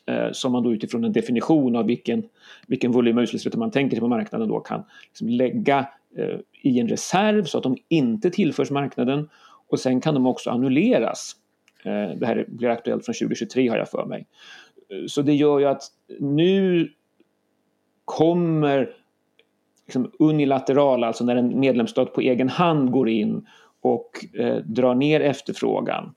eh, 0.05 0.31
som 0.31 0.51
man 0.51 0.63
då 0.63 0.73
utifrån 0.73 1.03
en 1.03 1.13
definition 1.13 1.75
av 1.75 1.85
vilken, 1.85 2.23
vilken 2.67 2.91
volym 2.91 3.17
av 3.17 3.23
utsläppsrätter 3.23 3.57
man 3.57 3.71
tänker 3.71 3.95
sig 3.95 3.99
på 3.99 4.07
marknaden 4.07 4.47
då 4.47 4.59
kan 4.59 4.83
liksom 5.07 5.29
lägga 5.29 5.87
eh, 6.17 6.39
i 6.61 6.79
en 6.79 6.87
reserv 6.87 7.43
så 7.43 7.57
att 7.57 7.63
de 7.63 7.77
inte 7.87 8.29
tillförs 8.29 8.71
marknaden 8.71 9.29
och 9.67 9.79
sen 9.79 10.01
kan 10.01 10.13
de 10.13 10.27
också 10.27 10.49
annulleras. 10.49 11.35
Eh, 11.83 12.17
det 12.17 12.25
här 12.25 12.45
blir 12.47 12.69
aktuellt 12.69 13.05
från 13.05 13.13
2023 13.13 13.69
har 13.69 13.77
jag 13.77 13.89
för 13.89 14.05
mig. 14.05 14.27
Eh, 14.89 15.05
så 15.07 15.21
det 15.21 15.33
gör 15.33 15.59
ju 15.59 15.65
att 15.65 15.83
nu 16.19 16.89
kommer 18.11 18.89
liksom 19.85 20.11
unilateral, 20.19 21.03
alltså 21.03 21.23
när 21.23 21.35
en 21.35 21.59
medlemsstat 21.59 22.13
på 22.13 22.21
egen 22.21 22.49
hand 22.49 22.91
går 22.91 23.09
in 23.09 23.47
och 23.81 24.25
eh, 24.39 24.57
drar 24.57 24.95
ner 24.95 25.19
efterfrågan 25.19 26.13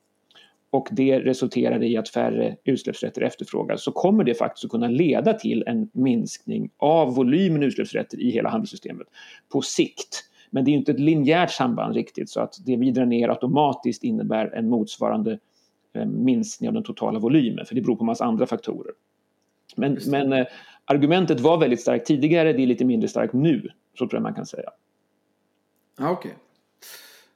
och 0.71 0.89
det 0.91 1.21
resulterar 1.21 1.83
i 1.83 1.97
att 1.97 2.09
färre 2.09 2.57
utsläppsrätter 2.65 3.23
efterfrågas 3.23 3.85
så 3.85 3.93
kommer 3.93 4.25
det 4.25 4.35
faktiskt 4.35 4.65
att 4.65 4.71
kunna 4.71 4.89
leda 4.89 5.33
till 5.33 5.65
en 5.67 5.91
minskning 5.93 6.71
av 6.77 7.15
volymen 7.15 7.63
utsläppsrätter 7.63 8.21
i 8.21 8.31
hela 8.31 8.49
handelssystemet 8.49 9.07
på 9.53 9.63
sikt. 9.63 10.25
Men 10.51 10.65
det 10.65 10.71
är 10.71 10.73
inte 10.73 10.93
ett 10.93 11.01
linjärt 11.01 11.51
samband 11.51 11.95
riktigt 11.95 12.31
så 12.31 12.41
att 12.41 12.55
det 12.67 12.77
vi 12.77 12.91
drar 12.91 13.07
ner 13.07 13.29
automatiskt 13.29 14.05
innebär 14.05 14.47
en 14.55 14.69
motsvarande 14.69 15.39
eh, 15.93 16.07
minskning 16.07 16.69
av 16.69 16.75
den 16.75 16.83
totala 16.83 17.19
volymen 17.19 17.67
för 17.67 17.75
det 17.75 17.81
beror 17.81 17.97
på 17.97 18.03
en 18.03 18.07
massa 18.07 18.25
andra 18.25 18.47
faktorer. 18.47 18.93
Men, 19.77 19.99
men 20.07 20.33
eh, 20.33 20.47
argumentet 20.85 21.41
var 21.41 21.59
väldigt 21.59 21.81
starkt 21.81 22.07
tidigare, 22.07 22.53
det 22.53 22.63
är 22.63 22.67
lite 22.67 22.85
mindre 22.85 23.09
starkt 23.09 23.33
nu. 23.33 23.69
Så 23.99 23.99
tror 23.99 24.15
jag 24.15 24.23
man 24.23 24.35
kan 24.35 24.47
säga. 24.47 24.71
Ja, 25.99 26.11
Okej. 26.11 26.29
Okay. 26.29 26.39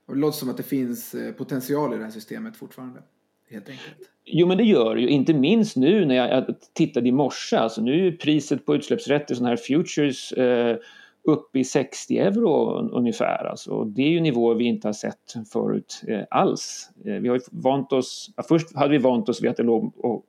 Det 0.06 0.14
låter 0.14 0.38
som 0.38 0.50
att 0.50 0.56
det 0.56 0.62
finns 0.62 1.14
eh, 1.14 1.32
potential 1.32 1.94
i 1.94 1.96
det 1.96 2.04
här 2.04 2.10
systemet 2.10 2.56
fortfarande. 2.56 3.02
Helt 3.50 3.68
enkelt. 3.68 4.10
Jo 4.24 4.46
men 4.46 4.58
det 4.58 4.64
gör 4.64 4.94
det 4.94 5.00
ju, 5.00 5.08
inte 5.08 5.34
minst 5.34 5.76
nu 5.76 6.06
när 6.06 6.14
jag 6.14 6.54
tittade 6.72 7.08
i 7.08 7.12
morse. 7.12 7.56
Alltså 7.56 7.80
nu 7.80 8.06
är 8.06 8.12
priset 8.12 8.66
på 8.66 8.74
utsläppsrätter, 8.74 9.34
sådana 9.34 9.48
här 9.48 9.56
futures, 9.56 10.32
eh, 10.32 10.76
uppe 11.24 11.58
i 11.58 11.64
60 11.64 12.18
euro 12.18 12.78
ungefär. 12.92 13.44
Alltså, 13.44 13.84
det 13.84 14.02
är 14.02 14.08
ju 14.08 14.20
nivåer 14.20 14.54
vi 14.54 14.64
inte 14.64 14.88
har 14.88 14.92
sett 14.92 15.34
förut 15.52 16.02
eh, 16.08 16.20
alls. 16.30 16.90
Eh, 17.04 17.12
vi 17.12 17.28
har 17.28 17.36
ju 17.36 17.40
vant 17.50 17.92
oss, 17.92 18.30
ja, 18.36 18.42
först 18.42 18.76
hade 18.76 18.90
vi 18.90 18.98
vant 18.98 19.28
oss 19.28 19.42
vid 19.42 19.50
att 19.50 19.56
det 19.56 19.62
låg 19.62 19.92
och 19.98 20.24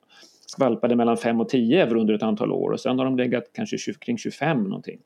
skvalpade 0.49 0.95
mellan 0.95 1.17
5 1.17 1.41
och 1.41 1.49
10 1.49 1.83
euro 1.83 2.01
under 2.01 2.13
ett 2.13 2.23
antal 2.23 2.51
år 2.51 2.71
och 2.71 2.79
sen 2.79 2.97
har 2.99 3.05
de 3.05 3.17
legat 3.17 3.43
kanske 3.53 3.77
20, 3.77 3.93
kring 3.93 4.17
25 4.17 4.63
någonting. 4.63 4.99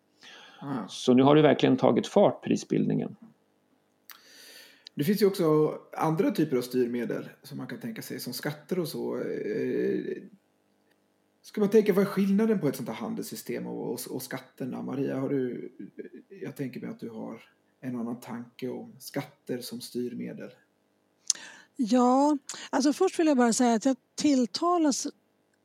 Mm. 0.61 0.77
Så 0.87 1.13
nu 1.13 1.23
har 1.23 1.35
det 1.35 1.41
verkligen 1.41 1.77
tagit 1.77 2.07
fart 2.07 2.43
prisbildningen. 2.43 3.15
Det 4.95 5.03
finns 5.03 5.21
ju 5.21 5.25
också 5.25 5.77
andra 5.97 6.31
typer 6.31 6.57
av 6.57 6.61
styrmedel 6.61 7.29
som 7.43 7.57
man 7.57 7.67
kan 7.67 7.79
tänka 7.79 8.01
sig 8.01 8.19
som 8.19 8.33
skatter 8.33 8.79
och 8.79 8.87
så. 8.87 9.17
Eh, 9.17 10.17
ska 11.41 11.61
man 11.61 11.69
tänka 11.69 11.93
vad 11.93 12.01
är 12.01 12.09
skillnaden 12.09 12.59
på 12.59 12.67
ett 12.67 12.75
sånt 12.75 12.89
här 12.89 12.95
handelssystem 12.95 13.67
och, 13.67 13.93
och, 13.93 13.99
och 14.09 14.21
skatterna? 14.21 14.81
Maria, 14.81 15.19
har 15.19 15.29
du, 15.29 15.71
jag 16.41 16.55
tänker 16.55 16.79
mig 16.79 16.89
att 16.89 16.99
du 16.99 17.09
har 17.09 17.41
en 17.81 17.95
annan 17.95 18.19
tanke 18.19 18.69
om 18.69 18.95
skatter 18.99 19.61
som 19.61 19.81
styrmedel. 19.81 20.49
Ja, 21.75 22.37
alltså 22.69 22.93
först 22.93 23.19
vill 23.19 23.27
jag 23.27 23.37
bara 23.37 23.53
säga 23.53 23.73
att 23.73 23.85
jag 23.85 23.95
tilltalas 24.15 25.07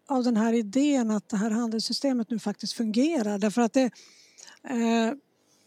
av 0.09 0.25
den 0.25 0.37
här 0.37 0.53
idén 0.53 1.11
att 1.11 1.29
det 1.29 1.37
här 1.37 1.51
handelssystemet 1.51 2.31
nu 2.31 2.39
faktiskt 2.39 2.73
fungerar 2.73 3.39
därför 3.39 3.63
att 3.63 3.73
det, 3.73 3.91
eh, 4.65 5.13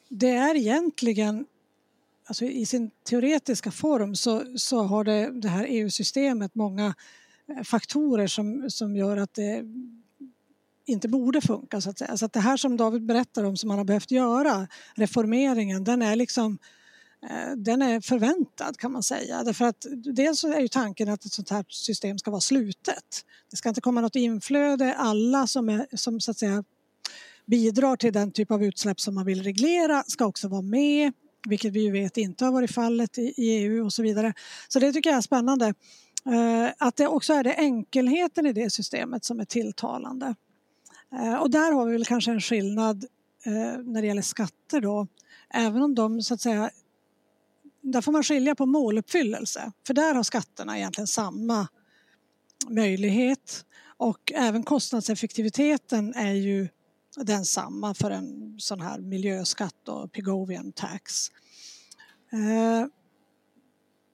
det 0.10 0.30
är 0.30 0.56
egentligen 0.56 1.46
Alltså 2.26 2.46
I 2.46 2.66
sin 2.66 2.92
teoretiska 3.04 3.72
form 3.72 4.16
så, 4.16 4.58
så 4.58 4.84
har 4.84 5.04
det, 5.04 5.42
det 5.42 5.48
här 5.48 5.66
EU-systemet 5.70 6.56
många 6.56 6.94
eh, 7.48 7.64
faktorer 7.64 8.28
som, 8.28 8.70
som 8.70 8.96
gör 8.96 9.18
att 9.18 9.34
det 9.34 9.64
inte 10.86 11.08
borde 11.08 11.42
funka. 11.42 11.82
Så 11.82 11.90
att, 11.90 11.98
säga. 11.98 12.18
Så 12.18 12.26
att 12.26 12.34
det 12.34 12.40
här 12.40 12.58
som 12.58 12.78
David 12.78 13.06
berättar 13.06 13.44
om 13.44 13.58
som 13.58 13.68
man 13.68 13.78
har 13.78 13.86
behövt 13.86 14.12
göra, 14.12 14.68
reformeringen, 14.96 15.84
den 15.84 16.02
är 16.02 16.16
liksom 16.16 16.58
Eh, 17.30 17.56
den 17.58 17.82
är 17.82 18.02
förväntad 18.02 18.78
kan 18.78 18.92
man 18.92 19.04
säga. 19.04 19.44
Därför 19.44 19.66
att 19.66 19.86
dels 20.16 20.44
är 20.44 20.60
ju 20.60 20.68
tanken 20.68 21.10
att 21.10 21.26
ett 21.26 21.34
sånt 21.34 21.50
här 21.50 21.66
system 21.70 22.18
ska 22.18 22.32
vara 22.32 22.42
slutet. 22.42 23.26
Det 23.52 23.58
ska 23.58 23.70
inte 23.70 23.82
komma 23.82 24.02
något 24.02 24.16
inflöde. 24.16 24.96
Alla 24.96 25.48
som, 25.48 25.70
är, 25.70 25.88
som 25.98 26.20
så 26.20 26.32
att 26.32 26.38
säga 26.38 26.64
bidrar 27.46 27.96
till 27.96 28.14
den 28.14 28.32
typ 28.32 28.52
av 28.52 28.64
utsläpp 28.64 29.00
som 29.00 29.16
man 29.16 29.26
vill 29.26 29.44
reglera 29.44 30.04
ska 30.08 30.26
också 30.26 30.48
vara 30.48 30.62
med, 30.62 31.14
vilket 31.50 31.74
vi 31.74 31.84
ju 31.84 31.92
vet 31.92 32.18
inte 32.18 32.46
har 32.46 32.52
varit 32.52 32.72
fallet 32.72 33.18
i, 33.18 33.34
i 33.38 33.50
EU 33.50 33.86
och 33.86 33.94
så 33.94 34.04
vidare. 34.04 34.34
Så 34.68 34.80
det 34.80 34.94
tycker 34.94 35.10
jag 35.10 35.18
är 35.18 35.22
spännande. 35.22 35.74
Eh, 36.26 36.70
att 36.78 36.96
det 36.96 37.08
också 37.08 37.34
är 37.34 37.44
det 37.44 37.54
enkelheten 37.54 38.46
i 38.46 38.54
det 38.54 38.70
systemet 38.70 39.26
som 39.26 39.40
är 39.40 39.46
tilltalande. 39.46 40.36
Eh, 41.14 41.36
och 41.36 41.50
där 41.50 41.72
har 41.72 41.86
vi 41.86 41.92
väl 41.92 42.06
kanske 42.06 42.32
en 42.32 42.42
skillnad 42.42 43.06
när 43.84 44.02
det 44.02 44.08
gäller 44.08 44.22
skatter 44.22 44.82
då. 44.82 45.08
Även 45.54 45.82
om 45.82 45.96
de 45.96 46.22
så 46.22 46.34
att 46.34 46.42
säga 46.42 46.72
där 47.82 48.02
får 48.02 48.12
man 48.12 48.24
skilja 48.24 48.56
på 48.56 48.66
måluppfyllelse 48.66 49.72
för 49.88 49.94
där 49.94 50.16
har 50.16 50.24
skatterna 50.24 50.78
egentligen 50.78 51.08
samma 51.08 51.68
möjlighet 52.70 53.66
och 53.98 54.32
även 54.36 54.64
kostnadseffektiviteten 54.64 56.14
är 56.14 56.34
ju 56.34 56.68
densamma 57.16 57.94
för 57.94 58.12
en 58.12 58.56
sån 58.60 58.82
här 58.82 59.00
miljöskatt 59.00 59.88
och 59.88 60.12
Pigovian 60.12 60.72
tax. 60.72 61.28
Eh, 62.32 62.88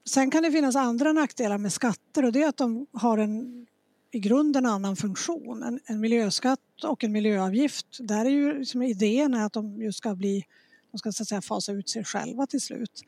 sen 0.08 0.30
kan 0.30 0.42
det 0.42 0.52
finnas 0.52 0.76
andra 0.76 1.12
nackdelar 1.12 1.58
med 1.58 1.72
skatter 1.72 2.24
och 2.24 2.32
det 2.32 2.42
är 2.42 2.48
att 2.48 2.56
de 2.56 2.86
har 2.92 3.18
en 3.18 3.66
i 4.10 4.18
grunden 4.18 4.66
annan 4.66 4.96
funktion. 4.96 5.62
En, 5.62 5.80
en 5.84 6.00
miljöskatt 6.00 6.84
och 6.84 7.04
en 7.04 7.12
miljöavgift, 7.12 7.86
där 8.00 8.24
är 8.24 8.30
ju 8.30 8.58
liksom 8.58 8.82
idén 8.82 9.34
är 9.34 9.46
att 9.46 9.52
de 9.52 9.82
just 9.82 9.98
ska 9.98 10.14
bli, 10.14 10.44
de 10.92 10.98
ska 10.98 11.12
så 11.12 11.22
att 11.22 11.28
säga 11.28 11.42
fasa 11.42 11.72
ut 11.72 11.88
sig 11.88 12.04
själva 12.04 12.46
till 12.46 12.60
slut. 12.60 13.02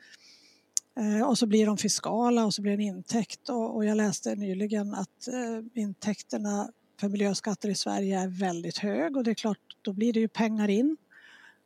Eh, 0.96 1.28
och 1.28 1.38
så 1.38 1.46
blir 1.46 1.66
de 1.66 1.78
fiskala 1.78 2.44
och 2.44 2.54
så 2.54 2.62
blir 2.62 2.76
det 2.76 2.82
en 2.82 2.96
intäkt 2.96 3.48
och, 3.48 3.84
jag 3.84 3.96
läste 3.96 4.34
nyligen 4.34 4.94
att 4.94 5.28
eh, 5.28 5.82
intäkterna 5.82 6.70
för 7.00 7.08
miljöskatter 7.08 7.68
i 7.68 7.74
Sverige 7.74 8.20
är 8.20 8.28
väldigt 8.28 8.78
hög 8.78 9.16
och 9.16 9.24
det 9.24 9.30
är 9.30 9.34
klart, 9.34 9.58
då 9.82 9.92
blir 9.92 10.12
det 10.12 10.20
ju 10.20 10.28
pengar 10.28 10.68
in. 10.68 10.96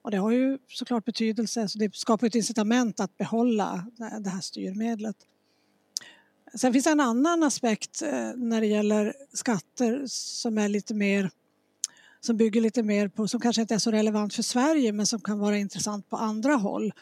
Och 0.02 0.11
det 0.11 0.16
har 0.16 0.31
ju 0.31 0.59
såklart 0.69 1.04
betydelse, 1.04 1.69
så 1.69 1.78
det 1.78 1.95
skapar 1.95 2.26
ett 2.26 2.35
incitament 2.35 3.00
att 3.00 3.16
behålla 3.16 3.87
det 4.21 4.31
här 4.31 4.40
styrmedlet. 4.40 5.16
Sen 6.54 6.73
finns 6.73 6.85
det 6.85 6.90
en 6.90 7.00
annan 7.00 7.43
aspekt 7.43 8.02
eh, 8.02 8.33
när 8.37 8.61
det 8.61 8.66
gäller 8.66 9.14
skatter 9.33 10.02
som 10.07 10.59
är 10.59 10.69
lite 10.69 10.95
mer 10.95 11.31
som 12.21 12.37
bygger 12.37 12.61
lite 12.61 12.83
mer 12.83 13.09
på, 13.09 13.28
som 13.28 13.40
kanske 13.40 13.62
inte 13.62 13.75
är 13.75 13.78
så 13.78 13.90
relevant 13.90 14.35
för 14.35 14.43
Sverige 14.43 14.93
men 14.93 15.07
som 15.07 15.21
kan 15.21 15.38
vara 15.38 15.59
intressant 15.59 16.11
på 16.11 16.16
andra 16.16 16.54
håll. 16.54 16.93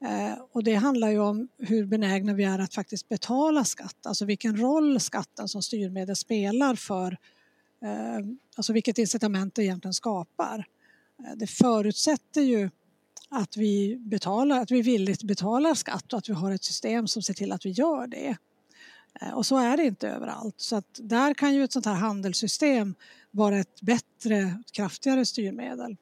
Eh, 0.00 0.38
och 0.52 0.64
det 0.64 0.74
handlar 0.74 1.10
ju 1.10 1.18
om 1.18 1.48
hur 1.58 1.86
benägna 1.86 2.34
vi 2.34 2.44
är 2.44 2.58
att 2.58 2.74
faktiskt 2.74 3.08
betala 3.08 3.64
skatt, 3.64 4.06
alltså 4.06 4.24
vilken 4.24 4.56
roll 4.60 5.00
skatten 5.00 5.48
som 5.48 5.62
styrmedel 5.62 6.16
spelar 6.16 6.74
för, 6.74 7.18
eh, 7.82 8.26
alltså 8.56 8.72
vilket 8.72 8.98
incitament 8.98 9.54
det 9.54 9.64
egentligen 9.64 9.94
skapar. 9.94 10.66
Eh, 11.18 11.36
det 11.36 11.46
förutsätter 11.46 12.40
ju 12.40 12.70
att 13.28 13.56
vi, 13.56 13.96
betalar, 13.96 14.60
att 14.60 14.70
vi 14.70 14.82
villigt 14.82 15.22
betalar 15.22 15.74
skatt 15.74 16.12
och 16.12 16.18
att 16.18 16.28
vi 16.28 16.32
har 16.32 16.50
ett 16.50 16.64
system 16.64 17.08
som 17.08 17.22
ser 17.22 17.34
till 17.34 17.52
att 17.52 17.66
vi 17.66 17.70
gör 17.70 18.06
det. 18.06 18.36
Och 19.34 19.46
så 19.46 19.58
är 19.58 19.76
det 19.76 19.84
inte 19.84 20.08
överallt. 20.08 20.54
Så 20.56 20.76
att 20.76 21.00
där 21.02 21.34
kan 21.34 21.54
ju 21.54 21.64
ett 21.64 21.72
sånt 21.72 21.86
här 21.86 21.94
handelssystem 21.94 22.94
vara 23.30 23.58
ett 23.58 23.80
bättre, 23.80 24.62
kraftigare 24.72 25.26
styrmedel. 25.26 25.96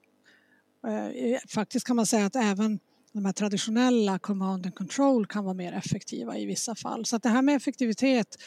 Faktiskt 1.49 1.87
kan 1.87 1.97
man 1.97 2.07
säga 2.07 2.27
att 2.27 2.37
även 2.37 2.81
de 3.14 3.25
här 3.25 3.33
traditionella 3.33 4.18
command 4.18 4.66
and 4.66 4.75
control 4.75 5.26
kan 5.26 5.44
vara 5.44 5.54
mer 5.54 5.73
effektiva 5.73 6.38
i 6.38 6.47
vissa 6.47 6.75
fall. 6.75 7.04
Så 7.04 7.16
att 7.16 7.23
det 7.23 7.28
här 7.28 7.42
med 7.42 7.56
effektivitet, 7.56 8.42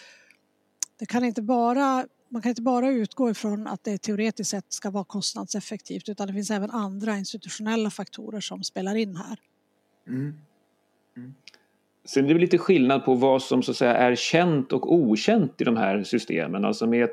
det 1.00 1.06
kan 1.06 1.24
inte 1.24 1.42
bara, 1.42 2.06
man 2.30 2.42
kan 2.42 2.50
inte 2.50 2.62
bara 2.62 2.90
utgå 2.90 3.30
ifrån 3.30 3.68
att 3.68 3.84
det 3.84 3.98
teoretiskt 3.98 4.50
sett 4.50 4.74
ska 4.74 4.90
vara 4.90 5.04
kostnadseffektivt 5.04 6.10
utan 6.10 6.28
det 6.28 6.34
finns 6.34 6.52
även 6.52 6.72
andra 6.72 7.18
institutionella 7.18 7.90
faktorer 7.90 8.40
som 8.40 8.64
spelar 8.64 8.96
in 8.96 9.16
här. 9.16 9.40
Mm. 10.08 10.34
Mm. 11.18 11.34
Sen 12.06 12.26
är 12.26 12.34
det 12.34 12.40
lite 12.40 12.58
skillnad 12.58 13.06
på 13.06 13.14
vad 13.14 13.44
som 13.44 13.64
så 13.64 13.72
att 13.72 13.78
säga 13.78 13.94
är 13.94 14.16
känt 14.16 14.74
och 14.74 14.94
okänt 14.94 15.62
i 15.62 15.64
de 15.64 15.78
här 15.78 16.04
systemen. 16.04 16.66
Alltså 16.66 16.88
med, 16.88 17.10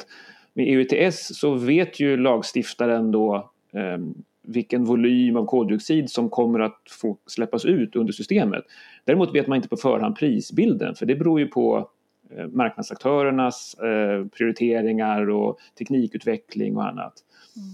med 0.55 0.69
EUTS 0.69 1.39
så 1.39 1.55
vet 1.55 2.01
ju 2.01 2.17
lagstiftaren 2.17 3.13
då 3.13 3.51
um, 3.73 4.25
vilken 4.45 4.85
volym 4.85 5.37
av 5.37 5.47
koldioxid 5.47 6.11
som 6.11 6.31
kommer 6.31 6.61
att 6.61 6.81
få 7.01 7.19
släppas 7.27 7.65
ut 7.65 7.97
under 7.97 8.13
systemet. 8.13 8.65
Däremot 9.05 9.35
vet 9.35 9.47
man 9.47 9.57
inte 9.57 9.69
på 9.69 9.77
förhand 9.77 10.17
prisbilden 10.17 10.95
för 10.95 11.07
det 11.07 11.15
beror 11.15 11.41
ju 11.41 11.47
på 11.47 11.89
eh, 12.37 12.47
marknadsaktörernas 12.47 13.75
eh, 13.75 14.27
prioriteringar 14.27 15.31
och 15.31 15.59
teknikutveckling 15.79 16.77
och 16.77 16.89
annat. 16.89 17.13
Mm. 17.57 17.69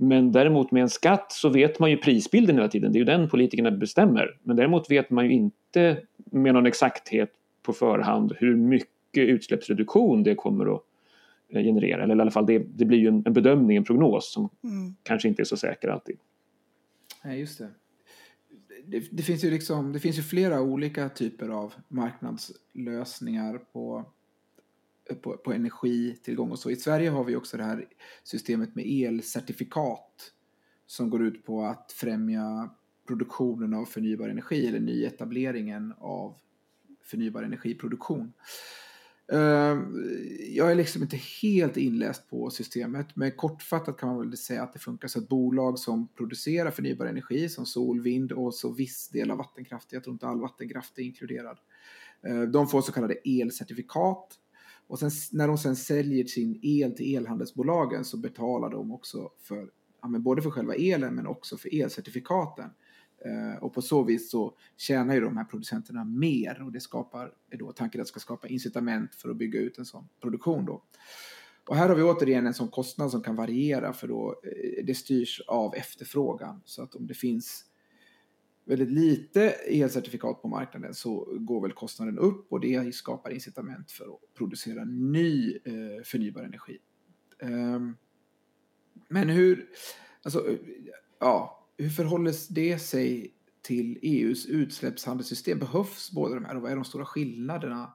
Men 0.00 0.32
däremot 0.32 0.70
med 0.70 0.82
en 0.82 0.88
skatt 0.88 1.32
så 1.32 1.48
vet 1.48 1.78
man 1.78 1.90
ju 1.90 1.96
prisbilden 1.96 2.56
hela 2.56 2.68
tiden, 2.68 2.92
det 2.92 2.96
är 2.96 3.00
ju 3.00 3.04
den 3.04 3.28
politikerna 3.28 3.70
bestämmer. 3.70 4.36
Men 4.42 4.56
däremot 4.56 4.90
vet 4.90 5.10
man 5.10 5.24
ju 5.24 5.32
inte 5.32 5.96
med 6.30 6.54
någon 6.54 6.66
exakthet 6.66 7.30
på 7.62 7.72
förhand 7.72 8.32
hur 8.36 8.56
mycket 8.56 8.88
utsläppsreduktion 9.14 10.22
det 10.22 10.34
kommer 10.34 10.74
att 10.74 10.82
Eh, 11.48 11.62
generera. 11.62 12.02
Eller 12.02 12.16
i 12.16 12.20
alla 12.20 12.30
fall 12.30 12.46
det, 12.46 12.58
det 12.58 12.84
blir 12.84 12.98
ju 12.98 13.08
en, 13.08 13.22
en 13.26 13.32
bedömning, 13.32 13.76
en 13.76 13.84
prognos 13.84 14.32
som 14.32 14.48
mm. 14.64 14.94
kanske 15.02 15.28
inte 15.28 15.42
är 15.42 15.44
så 15.44 15.56
säker 15.56 15.88
alltid. 15.88 16.16
Nej, 17.24 17.40
just 17.40 17.58
det. 17.58 17.68
Det, 18.86 19.08
det, 19.10 19.22
finns 19.22 19.44
ju 19.44 19.50
liksom, 19.50 19.92
det 19.92 20.00
finns 20.00 20.18
ju 20.18 20.22
flera 20.22 20.60
olika 20.60 21.08
typer 21.08 21.48
av 21.48 21.74
marknadslösningar 21.88 23.58
på, 23.58 24.04
på, 25.22 25.36
på 25.36 25.52
energitillgång 25.52 26.50
och 26.50 26.58
så. 26.58 26.70
I 26.70 26.76
Sverige 26.76 27.10
har 27.10 27.24
vi 27.24 27.36
också 27.36 27.56
det 27.56 27.64
här 27.64 27.84
systemet 28.24 28.74
med 28.74 28.86
elcertifikat 28.86 30.32
som 30.86 31.10
går 31.10 31.22
ut 31.22 31.44
på 31.44 31.62
att 31.62 31.92
främja 31.92 32.70
produktionen 33.06 33.74
av 33.74 33.84
förnybar 33.84 34.28
energi 34.28 34.66
eller 34.66 34.80
nyetableringen 34.80 35.94
av 35.98 36.34
förnybar 37.02 37.42
energiproduktion. 37.42 38.32
Ehm, 39.32 39.94
jag 40.50 40.70
är 40.70 40.74
liksom 40.74 41.02
inte 41.02 41.16
helt 41.42 41.76
inläst 41.76 42.30
på 42.30 42.50
systemet, 42.50 43.16
men 43.16 43.32
kortfattat 43.32 43.96
kan 43.96 44.08
man 44.08 44.18
väl 44.18 44.36
säga 44.36 44.62
att 44.62 44.72
det 44.72 44.78
funkar 44.78 45.08
så 45.08 45.18
att 45.18 45.28
bolag 45.28 45.78
som 45.78 46.08
producerar 46.08 46.70
förnybar 46.70 47.06
energi 47.06 47.48
som 47.48 47.66
sol, 47.66 48.02
vind 48.02 48.32
och 48.32 48.54
så 48.54 48.72
viss 48.72 49.08
del 49.08 49.30
av 49.30 49.38
vattenkraft, 49.38 49.92
jag 49.92 50.04
tror 50.04 50.12
inte 50.12 50.26
all 50.26 50.40
vattenkraft 50.40 50.98
är 50.98 51.02
inkluderad, 51.02 51.58
ehm, 52.22 52.52
de 52.52 52.68
får 52.68 52.82
så 52.82 52.92
kallade 52.92 53.14
elcertifikat. 53.14 54.38
Och 54.86 54.98
sen, 54.98 55.10
när 55.32 55.48
de 55.48 55.58
sen 55.58 55.76
säljer 55.76 56.24
sin 56.24 56.60
el 56.62 56.94
till 56.96 57.16
elhandelsbolagen 57.16 58.04
så 58.04 58.16
betalar 58.16 58.70
de 58.70 58.92
också 58.92 59.30
för, 59.42 59.70
ja, 60.02 60.08
både 60.08 60.42
för 60.42 60.50
själva 60.50 60.74
elen 60.74 61.14
men 61.14 61.26
också 61.26 61.56
för 61.56 61.82
elcertifikaten. 61.82 62.70
Eh, 63.24 63.62
och 63.62 63.74
på 63.74 63.82
så 63.82 64.02
vis 64.02 64.30
så 64.30 64.56
tjänar 64.76 65.14
ju 65.14 65.20
de 65.20 65.36
här 65.36 65.44
producenterna 65.44 66.04
mer 66.04 66.62
och 66.62 66.72
det 66.72 66.80
skapar, 66.80 67.32
är 67.50 67.56
då 67.56 67.72
tanken 67.72 68.00
att 68.00 68.06
det 68.06 68.08
ska 68.08 68.20
skapa 68.20 68.48
incitament 68.48 69.14
för 69.14 69.30
att 69.30 69.36
bygga 69.36 69.60
ut 69.60 69.78
en 69.78 69.84
sån 69.84 70.08
produktion 70.20 70.64
då. 70.64 70.82
Och 71.68 71.76
här 71.76 71.88
har 71.88 71.96
vi 71.96 72.02
återigen 72.02 72.46
en 72.46 72.54
sån 72.54 72.68
kostnad 72.68 73.10
som 73.10 73.22
kan 73.22 73.36
variera 73.36 73.92
för 73.92 74.08
då 74.08 74.40
eh, 74.44 74.84
det 74.84 74.94
styrs 74.94 75.40
av 75.48 75.74
efterfrågan. 75.74 76.60
Så 76.64 76.82
att 76.82 76.94
om 76.94 77.06
det 77.06 77.14
finns 77.14 77.64
väldigt 78.64 78.90
lite 78.90 79.50
elcertifikat 79.50 80.42
på 80.42 80.48
marknaden 80.48 80.94
så 80.94 81.36
går 81.38 81.62
väl 81.62 81.72
kostnaden 81.72 82.18
upp 82.18 82.52
och 82.52 82.60
det 82.60 82.94
skapar 82.94 83.30
incitament 83.30 83.90
för 83.90 84.04
att 84.04 84.34
producera 84.34 84.84
ny 84.84 85.58
eh, 85.64 86.02
förnybar 86.04 86.42
energi. 86.42 86.78
Ehm, 87.42 87.96
men 89.08 89.28
hur, 89.28 89.68
alltså, 90.22 90.56
ja, 91.18 91.57
hur 91.78 91.90
förhåller 91.90 92.34
det 92.48 92.78
sig 92.78 93.34
till 93.62 93.98
EUs 94.02 94.46
utsläppshandelssystem? 94.46 95.58
Behövs 95.58 96.10
båda 96.10 96.34
de 96.34 96.44
här 96.44 96.56
och 96.56 96.62
vad 96.62 96.72
är 96.72 96.76
de 96.76 96.84
stora 96.84 97.04
skillnaderna? 97.04 97.94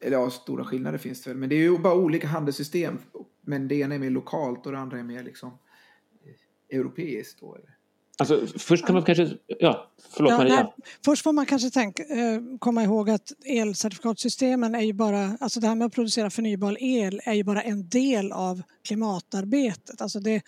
Eller 0.00 0.16
ja, 0.16 0.30
stora 0.30 0.64
skillnader 0.64 0.98
finns 0.98 1.22
det 1.22 1.30
väl, 1.30 1.36
men 1.36 1.48
det 1.48 1.54
är 1.54 1.62
ju 1.62 1.78
bara 1.78 1.94
olika 1.94 2.26
handelssystem. 2.26 2.98
Men 3.40 3.68
det 3.68 3.74
ena 3.74 3.94
är 3.94 3.98
mer 3.98 4.10
lokalt 4.10 4.66
och 4.66 4.72
det 4.72 4.78
andra 4.78 4.98
är 4.98 5.02
mer 5.02 5.22
liksom 5.22 5.48
eh, 5.48 6.78
europeiskt 6.78 7.40
då. 7.40 7.54
Eller? 7.54 7.76
Alltså, 8.18 8.46
först 8.58 8.86
kan 8.86 8.94
man 8.94 9.04
kanske... 9.04 9.36
Ja, 9.46 9.90
förlåt 10.16 10.30
ja, 10.30 10.38
Maria. 10.38 10.54
Nej, 10.54 10.74
först 11.04 11.22
får 11.22 11.32
man 11.32 11.46
kanske 11.46 11.70
tänka, 11.70 12.02
eh, 12.02 12.40
komma 12.58 12.82
ihåg 12.82 13.10
att 13.10 13.32
elcertifikatsystemen 13.44 14.74
är 14.74 14.80
ju 14.80 14.92
bara... 14.92 15.36
Alltså 15.40 15.60
det 15.60 15.66
här 15.66 15.74
med 15.74 15.86
att 15.86 15.94
producera 15.94 16.30
förnybar 16.30 16.76
el 16.80 17.20
är 17.24 17.34
ju 17.34 17.44
bara 17.44 17.62
en 17.62 17.88
del 17.88 18.32
av 18.32 18.62
klimatarbetet. 18.84 20.00
Alltså 20.00 20.20
det, 20.20 20.42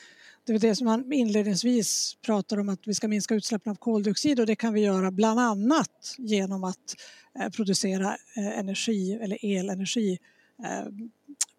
det 0.52 0.58
är 0.58 0.68
det 0.68 0.76
som 0.76 0.84
man 0.84 1.12
inledningsvis 1.12 2.16
pratar 2.22 2.58
om 2.58 2.68
att 2.68 2.86
vi 2.86 2.94
ska 2.94 3.08
minska 3.08 3.34
utsläppen 3.34 3.70
av 3.70 3.76
koldioxid 3.76 4.40
och 4.40 4.46
det 4.46 4.56
kan 4.56 4.72
vi 4.72 4.80
göra 4.80 5.10
bland 5.10 5.40
annat 5.40 6.14
genom 6.18 6.64
att 6.64 6.96
eh, 7.40 7.48
producera 7.48 8.16
eh, 8.36 8.58
energi 8.58 9.12
eller 9.12 9.44
elenergi 9.44 10.18
eh, 10.64 10.92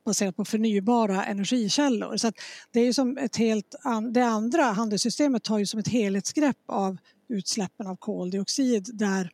baserat 0.06 0.36
på 0.36 0.46
förnybara 0.46 1.26
energikällor. 1.26 2.18
Så 2.18 2.32
det 2.72 2.80
är 2.80 2.94
som 2.94 3.18
ett 3.18 3.36
helt 3.36 3.76
det 4.12 4.26
andra 4.26 4.64
handelssystemet 4.64 5.44
tar 5.44 5.58
ju 5.58 5.66
som 5.66 5.80
ett 5.80 5.88
helhetsgrepp 5.88 6.64
av 6.66 6.98
utsläppen 7.28 7.88
av 7.88 7.96
koldioxid 7.96 8.90
där 8.94 9.32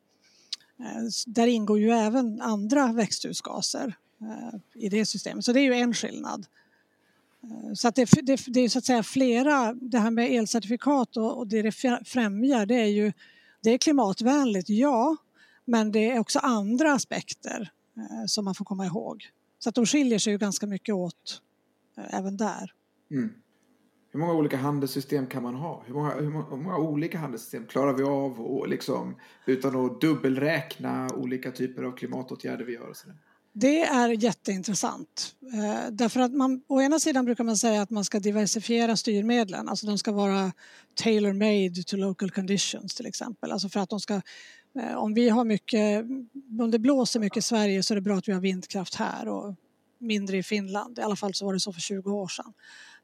Där 1.26 1.48
ingår 1.48 1.80
ju 1.80 1.92
även 1.92 2.42
andra 2.42 2.94
växthusgaser 2.94 3.96
i 4.76 4.90
det 4.90 5.06
systemet, 5.06 5.46
så 5.46 5.54
det 5.54 5.60
är 5.60 5.64
ju 5.64 5.74
en 5.74 5.94
skillnad. 5.94 6.46
Eh, 7.52 7.74
så 7.74 7.88
att 7.88 7.96
det, 7.96 8.10
det, 8.24 8.46
det, 8.48 8.60
är 8.60 8.70
så 8.70 8.80
att 8.80 8.86
säga 8.86 9.04
flera, 9.04 9.74
det 9.74 10.00
här 10.00 10.12
med 10.12 10.32
elcertifikat 10.32 11.18
och, 11.18 11.38
och 11.38 11.48
det 11.48 11.62
det 11.62 11.72
främjar 12.06 12.66
det 12.66 12.76
är 12.76 12.86
ju 12.86 13.14
det 13.62 13.70
är 13.70 13.78
klimatvänligt, 13.78 14.70
ja, 14.70 15.18
men 15.66 15.92
det 15.92 16.12
är 16.12 16.20
också 16.20 16.40
andra 16.40 16.94
aspekter 16.94 17.72
eh, 17.98 18.26
som 18.28 18.46
man 18.46 18.56
får 18.56 18.66
komma 18.66 18.86
ihåg. 18.86 19.30
Så 19.60 19.70
att 19.70 19.76
de 19.76 19.86
skiljer 19.86 20.20
sig 20.20 20.34
ju 20.34 20.38
ganska 20.38 20.68
mycket 20.68 20.96
åt 20.96 21.42
eh, 21.98 22.20
även 22.20 22.38
där. 22.38 22.74
Mm. 23.12 23.30
Hur 24.12 24.20
många 24.20 24.34
olika 24.34 24.58
handelssystem 24.58 25.28
kan 25.28 25.44
man 25.44 25.56
ha? 25.56 25.84
Hur 25.86 25.94
många, 25.94 26.14
hur 26.14 26.30
många, 26.30 26.46
hur 26.50 26.58
många 26.58 26.78
olika 26.78 27.18
handelssystem 27.18 27.66
klarar 27.66 27.94
vi 27.94 28.04
av 28.04 28.42
och 28.42 28.68
liksom, 28.68 29.16
utan 29.46 29.86
att 29.86 30.02
dubbelräkna 30.02 31.10
olika 31.16 31.52
typer 31.52 31.84
av 31.84 31.92
klimatåtgärder 31.92 32.66
vi 32.66 32.74
gör? 32.74 32.90
Och 32.90 32.96
sådär? 32.96 33.18
Det 33.58 33.82
är 33.82 34.10
jätteintressant. 34.10 35.36
Eh, 35.54 35.92
därför 35.92 36.20
att 36.20 36.34
man, 36.34 36.64
å 36.68 36.82
ena 36.82 37.00
sidan 37.00 37.26
brukar 37.26 37.44
man 37.44 37.58
säga 37.58 37.82
att 37.82 37.90
man 37.90 38.06
ska 38.06 38.20
diversifiera 38.20 38.98
styrmedlen, 38.98 39.70
alltså 39.70 39.86
de 39.86 39.98
ska 39.98 40.12
vara 40.12 40.52
tailor-made 41.04 41.84
to 41.84 41.96
local 41.96 42.32
conditions 42.32 42.96
till 42.96 43.06
exempel. 43.06 43.52
Alltså 43.52 43.70
för 43.70 43.80
att 43.80 43.90
de 43.90 44.00
ska, 44.00 44.22
eh, 44.80 44.96
om 44.96 45.14
vi 45.14 45.30
har 45.30 45.46
mycket, 45.46 46.06
om 46.60 46.72
det 46.72 46.80
blåser 46.80 47.20
mycket 47.20 47.38
i 47.38 47.42
Sverige 47.42 47.84
så 47.84 47.94
är 47.94 47.96
det 47.96 48.02
bra 48.02 48.18
att 48.18 48.28
vi 48.28 48.34
har 48.34 48.42
vindkraft 48.42 48.96
här 48.96 49.28
och 49.28 49.56
mindre 50.00 50.38
i 50.38 50.44
Finland. 50.44 51.00
I 51.00 51.02
alla 51.02 51.16
fall 51.16 51.34
så 51.34 51.46
var 51.46 51.54
det 51.54 51.60
så 51.60 51.74
för 51.74 51.82
20 51.82 52.12
år 52.12 52.28
sedan. 52.28 52.54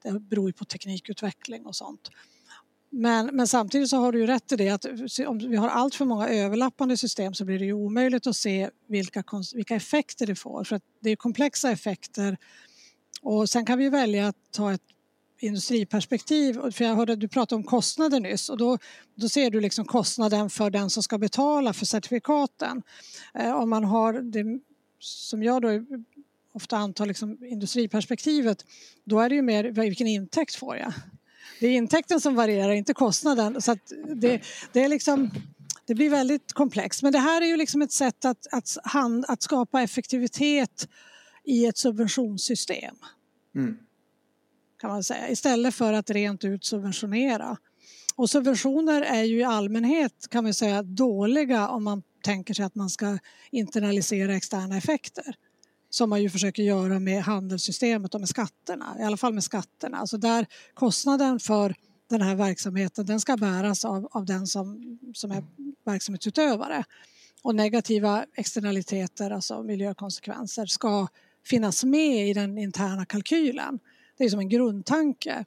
Det 0.03 0.19
beror 0.19 0.49
ju 0.49 0.53
på 0.53 0.65
teknikutveckling 0.65 1.65
och 1.65 1.75
sånt. 1.75 2.09
Men, 2.93 3.35
men, 3.35 3.47
samtidigt 3.47 3.89
så 3.89 3.97
har 3.97 4.11
du 4.11 4.19
ju 4.19 4.27
rätt 4.27 4.51
i 4.51 4.55
det 4.55 4.69
att 4.69 4.85
om 5.27 5.37
vi 5.37 5.55
har 5.55 5.69
allt 5.69 5.95
för 5.95 6.05
många 6.05 6.29
överlappande 6.29 6.97
system 6.97 7.33
så 7.33 7.45
blir 7.45 7.59
det 7.59 7.65
ju 7.65 7.73
omöjligt 7.73 8.27
att 8.27 8.35
se 8.35 8.69
vilka, 8.87 9.23
vilka 9.53 9.75
effekter 9.75 10.27
det 10.27 10.35
får. 10.35 10.63
För 10.63 10.75
att 10.75 10.83
det 10.99 11.09
är 11.09 11.15
komplexa 11.15 11.71
effekter. 11.71 12.37
Och 13.21 13.49
sen 13.49 13.65
kan 13.65 13.77
vi 13.77 13.89
välja 13.89 14.27
att 14.27 14.35
ta 14.51 14.73
ett 14.73 14.81
industriperspektiv. 15.39 16.71
För 16.71 16.85
jag 16.85 16.95
hörde 16.95 17.13
att 17.13 17.19
du 17.19 17.27
pratade 17.27 17.57
om 17.59 17.63
kostnader 17.63 18.19
nyss 18.19 18.49
och 18.49 18.57
då, 18.57 18.77
då 19.15 19.29
ser 19.29 19.49
du 19.51 19.61
liksom 19.61 19.85
kostnaden 19.85 20.49
för 20.49 20.69
den 20.69 20.89
som 20.89 21.03
ska 21.03 21.17
betala 21.17 21.73
för 21.73 21.85
certifikaten. 21.85 22.81
Eh, 23.33 23.51
om 23.51 23.69
man 23.69 23.83
har 23.83 24.13
det 24.13 24.59
som 24.99 25.43
jag 25.43 25.61
då 25.61 25.69
ofta 26.53 26.77
antar 26.77 27.05
liksom 27.05 27.45
industriperspektivet, 27.45 28.65
då 29.03 29.19
är 29.19 29.29
det 29.29 29.35
ju 29.35 29.41
mer 29.41 29.63
vilken 29.63 30.07
intäkt 30.07 30.55
får 30.55 30.77
jag? 30.77 30.93
Det 31.61 31.67
är 31.67 31.71
intäkten 31.71 32.21
som 32.21 32.35
varierar, 32.35 32.71
inte 32.71 32.93
kostnaden. 32.93 33.61
Så 33.61 33.77
det, 34.15 34.41
det, 34.71 34.83
är 34.83 34.89
liksom, 34.89 35.31
det 35.85 35.95
blir 35.95 36.09
väldigt 36.09 36.53
komplext. 36.53 37.03
Men 37.03 37.11
det 37.11 37.19
här 37.19 37.41
är 37.41 37.45
ju 37.45 37.57
liksom 37.57 37.81
ett 37.81 37.91
sätt 37.91 38.25
att, 38.25 38.47
att, 38.51 38.77
hand, 38.83 39.25
att 39.27 39.41
skapa 39.41 39.81
effektivitet 39.81 40.87
i 41.43 41.65
ett 41.65 41.77
subventionssystem. 41.77 42.95
Mm. 43.55 43.77
Kan 44.79 44.89
man 44.89 45.03
säga, 45.03 45.29
istället 45.29 45.75
för 45.75 45.93
att 45.93 46.09
rent 46.09 46.43
ut 46.43 46.65
subventionera. 46.65 47.57
Och 48.15 48.29
subventioner 48.29 49.01
är 49.01 49.23
ju 49.23 49.39
i 49.39 49.43
allmänhet 49.43 50.27
kan 50.29 50.43
man 50.43 50.53
säga 50.53 50.83
dåliga 50.83 51.67
om 51.67 51.83
man 51.83 52.03
tänker 52.23 52.53
sig 52.53 52.65
att 52.65 52.75
man 52.75 52.89
ska 52.89 53.17
internalisera 53.51 54.35
externa 54.35 54.77
effekter 54.77 55.35
som 55.91 56.09
man 56.09 56.21
ju 56.21 56.29
försöker 56.29 56.63
göra 56.63 56.99
med 56.99 57.23
handelssystemet 57.23 58.13
och 58.13 58.19
med 58.19 58.29
skatterna, 58.29 58.95
i 58.99 59.03
alla 59.03 59.17
fall 59.17 59.33
med 59.33 59.43
skatterna. 59.43 59.97
Alltså 59.97 60.17
där 60.17 60.45
kostnaden 60.73 61.39
för 61.39 61.75
den 62.09 62.21
här 62.21 62.35
verksamheten 62.35 63.05
den 63.05 63.19
ska 63.19 63.37
bäras 63.37 63.85
av, 63.85 64.07
av 64.11 64.25
den 64.25 64.47
som, 64.47 64.99
som 65.13 65.31
är 65.31 65.43
verksamhetsutövare. 65.85 66.83
Och 67.43 67.55
negativa 67.55 68.25
externaliteter, 68.35 69.31
alltså 69.31 69.63
miljökonsekvenser, 69.63 70.65
ska 70.65 71.07
finnas 71.45 71.83
med 71.83 72.29
i 72.29 72.33
den 72.33 72.57
interna 72.57 73.05
kalkylen. 73.05 73.79
Det 74.17 74.23
är 74.23 74.29
som 74.29 74.39
en 74.39 74.49
grundtanke. 74.49 75.45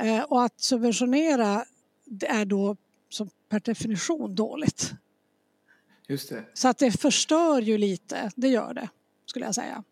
Eh, 0.00 0.22
och 0.22 0.44
att 0.44 0.60
subventionera 0.60 1.64
är 2.20 2.44
då 2.44 2.76
som 3.08 3.30
per 3.48 3.60
definition 3.60 4.34
dåligt. 4.34 4.92
Just 6.08 6.28
det. 6.28 6.44
Så 6.54 6.68
att 6.68 6.78
det 6.78 6.92
förstör 6.92 7.60
ju 7.60 7.78
lite, 7.78 8.30
det 8.36 8.48
gör 8.48 8.74
det 8.74 8.88
skulle 9.32 9.44
jag 9.44 9.54
säga. 9.54 9.82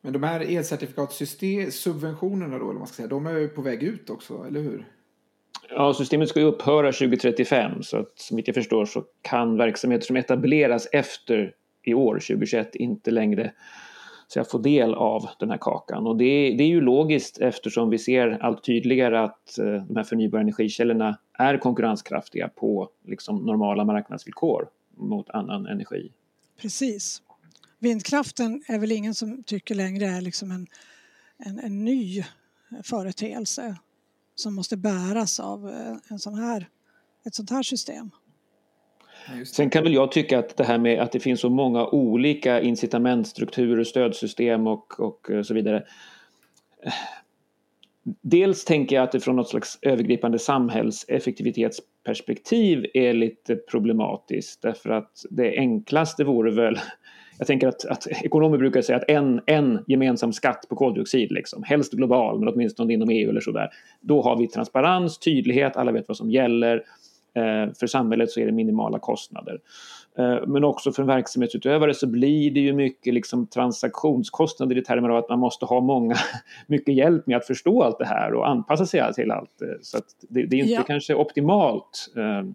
Men 0.00 0.12
de 0.12 0.22
här 0.22 0.40
elcertifikatsubventionerna 0.40 2.58
då, 2.58 2.70
eller 2.70 2.78
man 2.78 2.86
ska 2.86 2.96
säga, 2.96 3.08
de 3.08 3.26
är 3.26 3.38
ju 3.38 3.48
på 3.48 3.62
väg 3.62 3.82
ut 3.82 4.10
också, 4.10 4.44
eller 4.48 4.60
hur? 4.60 4.88
Ja, 5.70 5.94
systemet 5.94 6.28
ska 6.28 6.40
ju 6.40 6.46
upphöra 6.46 6.92
2035 6.92 7.82
så 7.82 7.98
att 7.98 8.18
som 8.18 8.42
jag 8.44 8.54
förstår 8.54 8.84
så 8.84 9.04
kan 9.22 9.56
verksamheter 9.56 10.06
som 10.06 10.16
etableras 10.16 10.88
efter 10.92 11.54
i 11.82 11.94
år, 11.94 12.14
2021, 12.14 12.74
inte 12.74 13.10
längre 13.10 13.52
så 14.28 14.38
jag 14.38 14.50
få 14.50 14.58
del 14.58 14.94
av 14.94 15.28
den 15.38 15.50
här 15.50 15.58
kakan. 15.60 16.06
Och 16.06 16.16
det, 16.16 16.54
det, 16.58 16.64
är 16.64 16.68
ju 16.68 16.80
logiskt 16.80 17.38
eftersom 17.38 17.90
vi 17.90 17.98
ser 17.98 18.38
allt 18.40 18.64
tydligare 18.64 19.20
att 19.20 19.58
eh, 19.58 19.66
de 19.66 19.96
här 19.96 20.04
förnybara 20.04 20.40
energikällorna 20.40 21.18
är 21.32 21.58
konkurrenskraftiga 21.58 22.48
på 22.48 22.88
liksom, 23.06 23.36
normala 23.36 23.84
marknadsvillkor 23.84 24.68
mot 24.96 25.30
annan 25.30 25.66
energi. 25.66 26.12
Precis 26.60 27.22
vindkraften 27.82 28.62
är 28.68 28.78
väl 28.78 28.92
ingen 28.92 29.14
som 29.14 29.42
tycker 29.42 29.74
längre 29.74 30.06
är 30.06 30.20
liksom 30.20 30.50
en, 30.50 30.66
en, 31.38 31.58
en 31.58 31.84
ny 31.84 32.24
företeelse 32.82 33.76
som 34.34 34.54
måste 34.54 34.76
bäras 34.76 35.40
av 35.40 35.68
eh, 35.68 35.96
en 36.08 36.18
sån 36.18 36.34
här, 36.34 36.68
ett 37.26 37.34
sånt 37.34 37.50
här 37.50 37.62
system. 37.62 38.10
Sen 39.46 39.70
kan 39.70 39.82
väl 39.82 39.94
jag 39.94 40.12
tycka 40.12 40.38
att 40.38 40.56
det 40.56 40.64
här 40.64 40.78
med 40.78 41.00
att 41.00 41.12
det 41.12 41.20
finns 41.20 41.40
så 41.40 41.50
många 41.50 41.86
olika 41.86 42.60
incitamentstrukturer, 42.60 43.84
stödsystem 43.84 44.66
och, 44.66 45.00
och 45.00 45.30
eh, 45.30 45.42
så 45.42 45.54
vidare. 45.54 45.84
Dels 48.20 48.64
tänker 48.64 48.96
jag 48.96 49.02
att 49.02 49.12
det 49.12 49.20
från 49.20 49.36
något 49.36 49.48
slags 49.48 49.78
övergripande 49.82 50.38
samhällseffektivitetsperspektiv 50.38 52.86
är 52.94 53.12
lite 53.12 53.56
problematiskt 53.56 54.62
därför 54.62 54.90
att 54.90 55.26
det 55.30 55.58
enklaste 55.58 56.24
vore 56.24 56.50
väl 56.50 56.78
jag 57.42 57.46
tänker 57.46 57.68
att, 57.68 57.84
att, 57.84 58.06
ekonomer 58.06 58.58
brukar 58.58 58.82
säga 58.82 58.96
att 58.96 59.10
en, 59.10 59.40
en 59.46 59.84
gemensam 59.86 60.32
skatt 60.32 60.66
på 60.68 60.76
koldioxid, 60.76 61.32
liksom, 61.32 61.62
helst 61.62 61.92
global 61.92 62.38
men 62.38 62.48
åtminstone 62.48 62.92
inom 62.92 63.10
EU 63.10 63.30
eller 63.30 63.40
sådär, 63.40 63.68
då 64.00 64.22
har 64.22 64.36
vi 64.36 64.48
transparens, 64.48 65.18
tydlighet, 65.18 65.76
alla 65.76 65.92
vet 65.92 66.08
vad 66.08 66.16
som 66.16 66.30
gäller. 66.30 66.76
Eh, 67.34 67.72
för 67.80 67.86
samhället 67.86 68.30
så 68.30 68.40
är 68.40 68.46
det 68.46 68.52
minimala 68.52 68.98
kostnader. 68.98 69.58
Eh, 70.18 70.46
men 70.46 70.64
också 70.64 70.92
för 70.92 71.02
en 71.02 71.08
verksamhetsutövare 71.08 71.94
så 71.94 72.06
blir 72.06 72.50
det 72.50 72.60
ju 72.60 72.72
mycket 72.72 73.14
liksom 73.14 73.46
transaktionskostnader 73.46 74.78
i 74.78 74.82
termer 74.82 75.08
av 75.08 75.16
att 75.16 75.28
man 75.28 75.38
måste 75.38 75.64
ha 75.64 75.80
många, 75.80 76.16
mycket 76.66 76.94
hjälp 76.94 77.26
med 77.26 77.36
att 77.36 77.46
förstå 77.46 77.82
allt 77.82 77.98
det 77.98 78.06
här 78.06 78.34
och 78.34 78.48
anpassa 78.48 78.86
sig 78.86 79.14
till 79.14 79.30
allt. 79.30 79.62
Så 79.80 79.98
det, 80.28 80.46
det, 80.46 80.56
är 80.56 80.60
inte 80.60 80.72
ja. 80.72 80.82
kanske 80.82 81.14
optimalt 81.14 82.12
eh, 82.16 82.48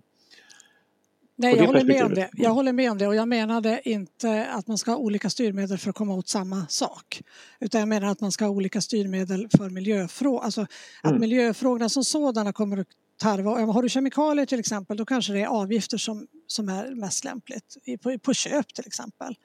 Nej, 1.39 1.56
jag 1.56 1.65
håller 1.65 1.84
med 1.84 2.06
om 2.06 2.13
det. 2.13 2.30
Jag 2.34 2.50
håller 2.50 2.73
med 2.73 2.91
om 2.91 2.97
det 2.97 3.08
och 3.08 3.15
jag 3.15 3.28
menade 3.28 3.82
inte 3.89 4.47
att 4.52 4.67
man 4.67 4.78
ska 4.78 4.91
ha 4.91 4.97
olika 4.97 5.30
styrmedel 5.30 5.78
för 5.78 5.89
att 5.89 5.95
komma 5.95 6.13
åt 6.15 6.28
samma 6.28 6.67
sak. 6.67 7.21
Utan 7.60 7.80
jag 7.80 7.88
menar 7.88 8.08
att 8.08 8.21
man 8.21 8.32
ska 8.32 8.45
ha 8.45 8.52
olika 8.52 8.82
styrmedel 8.82 9.47
för 9.58 9.69
miljöfrågor. 9.69 10.43
Alltså 10.43 10.62
att 11.02 11.10
mm. 11.10 11.21
miljöfrågorna 11.21 11.89
som 11.89 12.04
sådana 12.04 12.54
kommer 12.54 12.78
att 12.78 12.88
tarva. 13.21 13.52
Har 13.52 13.84
du 13.84 13.89
kemikalier 13.89 14.45
till 14.45 14.60
exempel 14.60 14.97
då 14.97 15.06
kanske 15.06 15.34
det 15.34 15.41
är 15.41 15.47
avgifter 15.47 15.97
som, 15.97 16.28
som 16.47 16.69
är 16.69 16.95
mest 16.95 17.23
lämpligt. 17.23 17.78
På, 18.02 18.19
på 18.19 18.34
köp 18.34 18.73
till 18.73 18.88
exempel. 18.88 19.36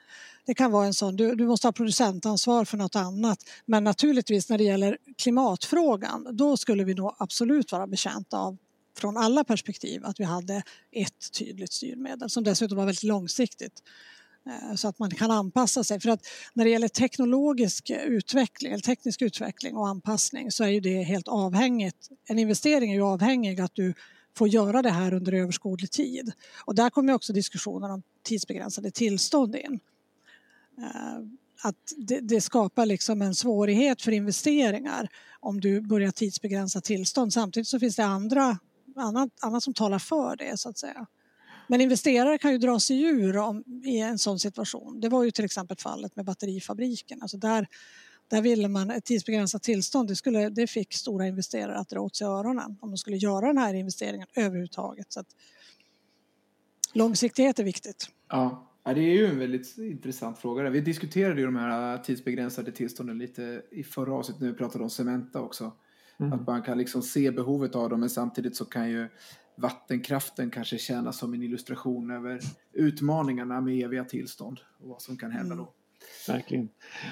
Det 0.47 0.55
kan 0.55 0.71
vara 0.71 0.87
en 0.87 0.95
sån, 0.95 1.17
du, 1.17 1.35
du 1.35 1.47
måste 1.47 1.67
ha 1.67 1.73
producentansvar 1.73 2.65
för 2.65 2.77
något 2.77 2.97
annat. 2.97 3.39
Men 3.67 3.85
naturligtvis 3.85 4.49
när 4.49 4.59
det 4.59 4.65
gäller 4.65 4.99
klimatfrågan 5.19 6.29
då 6.33 6.57
skulle 6.57 6.85
vi 6.85 6.95
nog 6.95 7.15
absolut 7.19 7.73
vara 7.73 7.87
betjänta 7.87 8.39
av 8.39 8.59
från 8.99 9.17
alla 9.17 9.45
perspektiv 9.45 10.05
att 10.05 10.21
vi 10.21 10.25
hade 10.25 10.63
ett 10.93 11.33
tydligt 11.39 11.73
styrmedel 11.73 12.31
som 12.31 12.45
dessutom 12.45 12.79
var 12.79 12.87
väldigt 12.87 13.03
långsiktigt 13.03 13.83
eh, 14.47 14.75
så 14.75 14.89
att 14.89 14.99
man 14.99 15.11
kan 15.11 15.31
anpassa 15.31 15.85
sig. 15.85 16.01
För 16.01 16.11
att 16.11 16.27
när 16.55 16.65
det 16.65 16.71
gäller 16.71 16.89
teknologisk 16.89 17.91
utveckling, 17.91 18.73
eller 18.73 18.83
teknisk 18.83 19.23
utveckling 19.23 19.77
och 19.77 19.89
anpassning 19.89 20.51
så 20.51 20.65
är 20.65 20.69
ju 20.69 20.81
det 20.81 21.03
helt 21.03 21.29
avhängigt. 21.29 22.09
En 22.25 22.39
investering 22.39 22.91
är 22.91 22.95
ju 22.95 23.05
avhängig 23.05 23.61
att 23.61 23.75
du 23.75 23.95
får 24.37 24.49
göra 24.49 24.83
det 24.83 24.91
här 24.91 25.15
under 25.15 25.33
överskådlig 25.33 25.91
tid. 25.91 26.33
Och 26.65 26.75
där 26.75 26.91
kommer 26.91 27.13
också 27.13 27.33
diskussionen 27.33 27.91
om 27.91 28.03
tidsbegränsade 28.23 28.91
tillstånd 28.91 29.57
in. 29.57 29.81
Eh, 30.79 31.19
att 31.65 31.93
det, 31.97 32.21
det, 32.21 32.41
skapar 32.41 32.87
liksom 32.87 33.23
en 33.23 33.35
svårighet 33.35 34.03
för 34.03 34.13
investeringar 34.13 35.09
om 35.41 35.61
du 35.61 35.81
börjar 35.81 36.11
tidsbegränsa 36.11 36.81
tillstånd. 36.81 37.33
Samtidigt 37.33 37.69
så 37.69 37.81
finns 37.81 37.97
det 37.97 38.05
andra 38.05 38.59
annat, 38.97 39.31
annat 39.41 39.63
som 39.63 39.75
talar 39.75 39.99
för 39.99 40.37
det 40.37 40.61
så 40.61 40.69
att 40.69 40.79
säga. 40.79 41.07
Men 41.69 41.81
investerare 41.81 42.39
kan 42.39 42.53
ju 42.53 42.59
dra 42.59 42.81
sig 42.81 43.03
ur 43.03 43.37
om, 43.37 43.65
i 43.85 43.99
en 43.99 44.19
sån 44.19 44.39
situation. 44.39 45.01
Det 45.01 45.09
var 45.09 45.25
ju 45.25 45.31
till 45.31 45.45
exempel 45.45 45.77
fallet 45.77 46.17
med 46.17 46.25
batterifabriken. 46.25 47.23
Alltså 47.23 47.37
där, 47.37 47.67
där 48.29 48.43
ville 48.43 48.69
man 48.69 48.91
ett 48.91 49.05
tidsbegränsat 49.05 49.63
tillstånd. 49.63 50.09
Det, 50.09 50.17
skulle, 50.17 50.49
det 50.49 50.67
fick 50.67 50.95
stora 50.95 51.27
investerare 51.27 51.79
att 51.79 51.89
dra 51.89 52.01
åt 52.01 52.17
sig 52.17 52.27
öronen 52.27 52.79
om 52.81 52.91
de 52.91 52.97
skulle 52.97 53.17
göra 53.17 53.47
den 53.47 53.59
här 53.59 53.75
investeringen 53.75 54.29
överhuvudtaget. 54.35 55.13
Så 55.13 55.21
att, 55.21 55.27
långsiktighet 56.93 57.59
är 57.59 57.65
viktigt. 57.65 58.09
Ja. 58.29 58.69
Ja, 58.85 58.95
det 58.95 59.01
är 59.01 59.15
ju 59.15 59.27
en 59.27 59.39
väldigt 59.39 59.79
intressant 59.79 60.39
fråga. 60.39 60.71
Vi 60.71 60.81
diskuterade 60.81 61.41
ju 61.41 61.47
de 61.47 61.57
här 61.57 61.99
tidsbegränsade 61.99 62.73
tillstånden 62.73 63.19
lite 63.19 63.63
i 63.71 63.85
förra 63.85 64.15
avsnittet 64.15 64.43
när 64.43 64.49
vi 64.49 64.55
pratade 64.55 64.85
om 64.85 64.91
Cementa 64.91 65.41
också. 65.41 65.73
Mm. 66.21 66.33
Att 66.33 66.47
man 66.47 66.63
kan 66.63 66.79
liksom 66.79 67.03
se 67.03 67.31
behovet 67.31 67.77
av 67.77 67.91
dem 67.91 68.01
men 68.01 68.11
samtidigt 68.11 68.57
så 68.57 68.65
kan 68.65 68.91
ju 68.91 69.09
vattenkraften 69.57 70.51
kanske 70.51 70.79
tjäna 70.79 71.13
som 71.13 71.35
en 71.35 71.43
illustration 71.43 72.11
över 72.11 72.41
utmaningarna 72.73 73.61
med 73.61 73.85
eviga 73.85 74.05
tillstånd 74.05 74.61
och 74.81 74.89
vad 74.89 75.03
som 75.03 75.17
kan 75.17 75.31
hända 75.31 75.55
då. 75.55 75.73
Verkligen. 76.29 76.69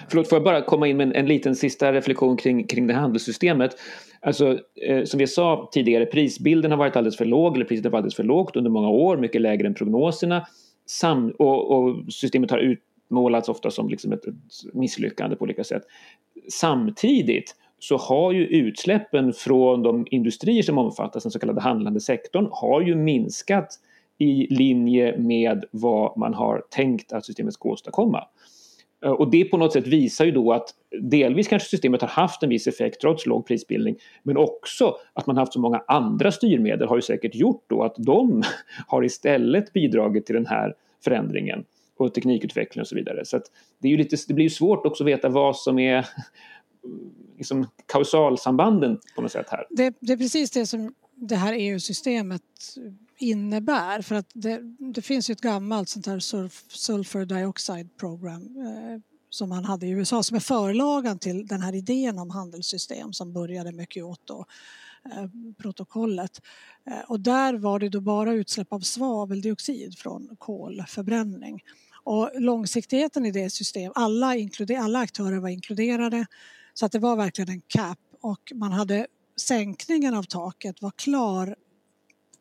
Förlåt, 0.08 0.28
får 0.28 0.36
jag 0.36 0.44
bara 0.44 0.62
komma 0.62 0.88
in 0.88 0.96
med 0.96 1.06
en, 1.06 1.14
en 1.14 1.26
liten 1.26 1.56
sista 1.56 1.92
reflektion 1.92 2.36
kring, 2.36 2.66
kring 2.66 2.86
det 2.86 2.94
handelssystemet. 2.94 3.76
Alltså, 4.20 4.58
eh, 4.86 5.04
som 5.04 5.18
vi 5.18 5.26
sa 5.26 5.70
tidigare, 5.72 6.06
prisbilden 6.06 6.70
har 6.70 6.78
varit 6.78 6.96
alldeles 6.96 7.16
för 7.16 7.24
låg, 7.24 7.56
eller 7.56 7.64
priset 7.64 7.84
har 7.84 7.90
varit 7.90 7.98
alldeles 7.98 8.16
för 8.16 8.24
lågt 8.24 8.56
under 8.56 8.70
många 8.70 8.88
år, 8.88 9.16
mycket 9.16 9.40
lägre 9.40 9.66
än 9.66 9.74
prognoserna. 9.74 10.46
Sam, 10.86 11.30
och, 11.38 11.70
och 11.70 12.12
systemet 12.12 12.50
har 12.50 12.58
utmålats 12.58 13.48
ofta 13.48 13.70
som 13.70 13.88
liksom 13.88 14.12
ett, 14.12 14.26
ett 14.26 14.34
misslyckande 14.74 15.36
på 15.36 15.42
olika 15.42 15.64
sätt. 15.64 15.82
Samtidigt 16.48 17.56
så 17.80 17.96
har 17.96 18.32
ju 18.32 18.46
utsläppen 18.46 19.32
från 19.32 19.82
de 19.82 20.06
industrier 20.10 20.62
som 20.62 20.78
omfattas, 20.78 21.22
den 21.22 21.32
så 21.32 21.38
kallade 21.38 21.60
handlande 21.60 22.00
sektorn, 22.00 22.48
har 22.50 22.80
ju 22.80 22.94
minskat 22.94 23.78
i 24.18 24.46
linje 24.54 25.18
med 25.18 25.64
vad 25.70 26.18
man 26.18 26.34
har 26.34 26.62
tänkt 26.70 27.12
att 27.12 27.24
systemet 27.24 27.54
ska 27.54 27.68
åstadkomma. 27.68 28.24
Eh, 29.04 29.10
och 29.10 29.30
det 29.30 29.44
på 29.44 29.56
något 29.56 29.72
sätt 29.72 29.86
visar 29.86 30.24
ju 30.24 30.30
då 30.30 30.52
att 30.52 30.68
delvis 31.00 31.48
kanske 31.48 31.68
systemet 31.68 32.00
har 32.00 32.08
haft 32.08 32.42
en 32.42 32.48
viss 32.48 32.66
effekt 32.66 33.00
trots 33.00 33.26
låg 33.26 33.46
prisbildning 33.46 33.96
men 34.22 34.36
också 34.36 34.96
att 35.12 35.26
man 35.26 35.36
haft 35.36 35.52
så 35.52 35.60
många 35.60 35.84
andra 35.86 36.32
styrmedel 36.32 36.88
har 36.88 36.96
ju 36.96 37.02
säkert 37.02 37.34
gjort 37.34 37.64
då 37.66 37.82
att 37.82 37.94
de 37.98 38.42
har 38.86 39.04
istället 39.04 39.72
bidragit 39.72 40.26
till 40.26 40.34
den 40.34 40.46
här 40.46 40.74
förändringen 41.04 41.64
och 41.96 42.14
teknikutveckling 42.14 42.80
och 42.80 42.88
så 42.88 42.94
vidare. 42.94 43.24
Så 43.24 43.40
det, 43.78 43.88
är 43.88 43.90
ju 43.90 43.96
lite, 43.96 44.16
det 44.28 44.34
blir 44.34 44.44
ju 44.44 44.50
svårt 44.50 44.86
också 44.86 45.04
att 45.04 45.08
veta 45.08 45.28
vad 45.28 45.56
som 45.56 45.78
är 45.78 46.06
liksom 47.36 47.66
kausalsambanden 47.86 48.98
på 49.14 49.22
något 49.22 49.32
sätt 49.32 49.46
här. 49.50 49.66
Det, 49.70 49.94
det 50.00 50.12
är 50.12 50.16
precis 50.16 50.50
det 50.50 50.66
som 50.66 50.94
det 51.14 51.36
här 51.36 51.52
EU-systemet 51.52 52.42
innebär. 53.18 54.02
För 54.02 54.14
att 54.14 54.30
det, 54.34 54.60
det, 54.78 55.02
finns 55.02 55.30
ju 55.30 55.32
ett 55.32 55.40
gammalt 55.40 55.88
sånt 55.88 56.06
här 56.06 56.18
sulfur 56.76 57.24
dioxide 57.24 57.96
program 57.96 58.42
eh, 58.42 59.00
som 59.30 59.48
man 59.48 59.64
hade 59.64 59.86
i 59.86 59.90
USA 59.90 60.22
som 60.22 60.36
är 60.36 60.40
förlagan 60.40 61.18
till 61.18 61.46
den 61.46 61.60
här 61.60 61.74
idén 61.74 62.18
om 62.18 62.30
handelssystem 62.30 63.12
som 63.12 63.32
började 63.32 63.72
med 63.72 63.86
Kyoto 63.90 64.44
eh, 65.04 65.26
protokollet. 65.58 66.40
Eh, 66.86 67.10
och 67.10 67.20
där 67.20 67.54
var 67.54 67.78
det 67.78 67.88
då 67.88 68.00
bara 68.00 68.32
utsläpp 68.32 68.72
av 68.72 68.80
svaveldioxid 68.80 69.98
från 69.98 70.36
kolförbränning. 70.38 71.62
Och 72.02 72.30
långsiktigheten 72.34 73.26
i 73.26 73.30
det 73.30 73.50
systemet, 73.50 73.92
alla, 73.94 74.34
alla 74.78 74.98
aktörer 74.98 75.38
var 75.38 75.48
inkluderade 75.48 76.26
så 76.80 76.86
att 76.86 76.92
det 76.92 76.98
var 76.98 77.16
verkligen 77.16 77.50
en 77.50 77.62
cap 77.66 77.98
och 78.20 78.52
man 78.54 78.72
hade 78.72 79.06
sänkningen 79.36 80.14
av 80.14 80.22
taket 80.22 80.82
var 80.82 80.90
klar 80.90 81.56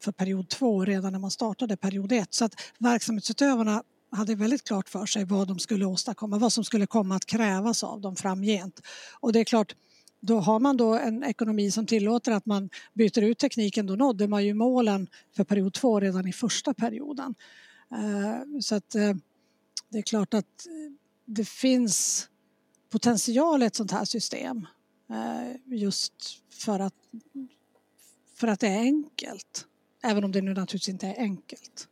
för 0.04 0.12
period 0.12 0.49
två 0.49 0.86
redan 0.86 1.12
när 1.12 1.19
man 1.19 1.32
startade 1.32 1.78
period 1.78 2.12
ett. 2.12 2.34
Så 2.34 2.45
att 2.45 2.56
verksamhetsutövarna 2.78 3.84
hade 4.12 4.36
väldigt 4.36 4.63
klart 4.63 4.89
för 4.89 5.06
sig 5.06 5.25
vad 5.25 5.47
de 5.47 5.60
skulle 5.60 5.86
åstadkomma, 5.86 6.38
vad 6.38 6.54
som 6.54 6.63
skulle 6.63 6.88
komma 6.88 7.15
att 7.15 7.25
krävas 7.25 7.84
av 7.84 8.02
dem 8.02 8.15
framgent. 8.15 8.82
Och 9.19 9.34
det 9.34 9.39
är 9.39 9.43
klart, 9.43 9.75
då 10.19 10.39
har 10.39 10.60
man 10.60 10.78
då 10.78 10.93
en 10.93 11.23
ekonomi 11.23 11.71
som 11.71 11.86
tillåter 11.86 12.32
att 12.32 12.45
man 12.45 12.69
byter 12.93 13.21
ut 13.21 13.38
tekniken, 13.38 13.86
då 13.86 13.95
nådde 13.95 14.28
man 14.28 14.45
ju 14.45 14.54
målen 14.54 15.08
för 15.36 15.43
period 15.43 15.73
två 15.73 15.99
redan 15.99 16.28
i 16.28 16.34
första 16.34 16.73
perioden. 16.73 17.36
Eh, 17.91 18.60
så 18.62 18.75
att 18.75 18.95
eh, 18.95 19.13
det 19.89 19.97
är 19.97 20.02
klart 20.02 20.34
att 20.34 20.65
eh, 20.65 20.93
det 21.25 21.47
finns 21.47 22.30
potential 22.89 23.63
i 23.63 23.65
ett 23.65 23.75
sånt 23.75 23.91
här 23.91 24.06
system 24.06 24.67
eh, 25.10 25.56
just 25.65 26.13
för 26.49 26.80
att, 26.80 26.93
för 28.36 28.47
att 28.47 28.60
det 28.60 28.67
är 28.67 28.80
enkelt. 28.80 29.65
Även 30.04 30.23
om 30.23 30.32
det 30.32 30.41
nu 30.41 30.54
naturligtvis 30.54 30.89
inte 30.89 31.08
är 31.08 31.19
enkelt. 31.19 31.88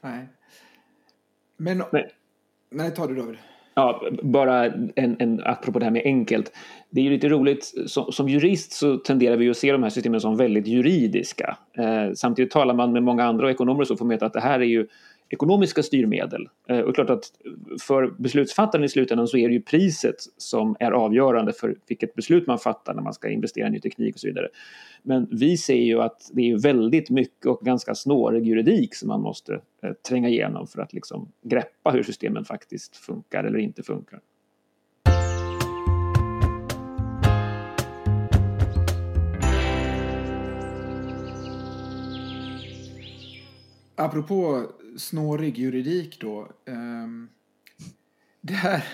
nej. 0.00 0.28
Men... 1.56 1.82
Nej, 1.92 2.14
nej 2.70 2.94
ta 2.94 3.06
det 3.06 3.14
David. 3.14 3.38
Ja, 3.74 4.10
bara 4.22 4.64
en, 4.96 5.16
en, 5.18 5.40
apropå 5.44 5.78
det 5.78 5.84
här 5.84 5.92
med 5.92 6.02
enkelt. 6.04 6.52
Det 6.90 7.00
är 7.00 7.04
ju 7.04 7.10
lite 7.10 7.28
roligt, 7.28 7.74
som, 7.86 8.12
som 8.12 8.28
jurist 8.28 8.72
så 8.72 8.96
tenderar 8.96 9.36
vi 9.36 9.50
att 9.50 9.56
se 9.56 9.72
de 9.72 9.82
här 9.82 9.90
systemen 9.90 10.20
som 10.20 10.36
väldigt 10.36 10.66
juridiska. 10.66 11.56
Eh, 11.72 12.12
samtidigt 12.14 12.52
talar 12.52 12.74
man 12.74 12.92
med 12.92 13.02
många 13.02 13.24
andra 13.24 13.50
ekonomer 13.50 13.80
och 13.80 13.86
så 13.86 13.96
får 13.96 14.04
man 14.04 14.10
veta 14.10 14.26
att 14.26 14.32
det 14.32 14.40
här 14.40 14.60
är 14.60 14.64
ju 14.64 14.86
ekonomiska 15.34 15.82
styrmedel. 15.82 16.48
Eh, 16.68 16.78
och 16.78 16.94
klart 16.94 17.10
att 17.10 17.32
för 17.80 18.14
beslutsfattaren 18.18 18.84
i 18.84 18.88
slutändan 18.88 19.28
så 19.28 19.36
är 19.36 19.48
det 19.48 19.54
ju 19.54 19.62
priset 19.62 20.16
som 20.36 20.76
är 20.80 20.90
avgörande 20.90 21.52
för 21.52 21.76
vilket 21.88 22.14
beslut 22.14 22.46
man 22.46 22.58
fattar 22.58 22.94
när 22.94 23.02
man 23.02 23.14
ska 23.14 23.28
investera 23.28 23.66
i 23.66 23.70
ny 23.70 23.80
teknik 23.80 24.14
och 24.14 24.20
så 24.20 24.26
vidare. 24.26 24.48
Men 25.02 25.28
vi 25.30 25.56
ser 25.56 25.74
ju 25.74 26.00
att 26.00 26.30
det 26.32 26.50
är 26.50 26.58
väldigt 26.58 27.10
mycket 27.10 27.46
och 27.46 27.60
ganska 27.60 27.94
snårig 27.94 28.46
juridik 28.46 28.94
som 28.94 29.08
man 29.08 29.20
måste 29.20 29.60
eh, 29.82 29.92
tränga 30.08 30.28
igenom 30.28 30.66
för 30.66 30.82
att 30.82 30.92
liksom 30.92 31.32
greppa 31.42 31.90
hur 31.90 32.02
systemen 32.02 32.44
faktiskt 32.44 32.96
funkar 32.96 33.44
eller 33.44 33.58
inte 33.58 33.82
funkar. 33.82 34.20
Apropå 43.96 44.66
snårig 44.96 45.58
juridik 45.58 46.20
då. 46.20 46.52
Ehm, 46.66 47.28
det, 48.40 48.54
här, 48.54 48.84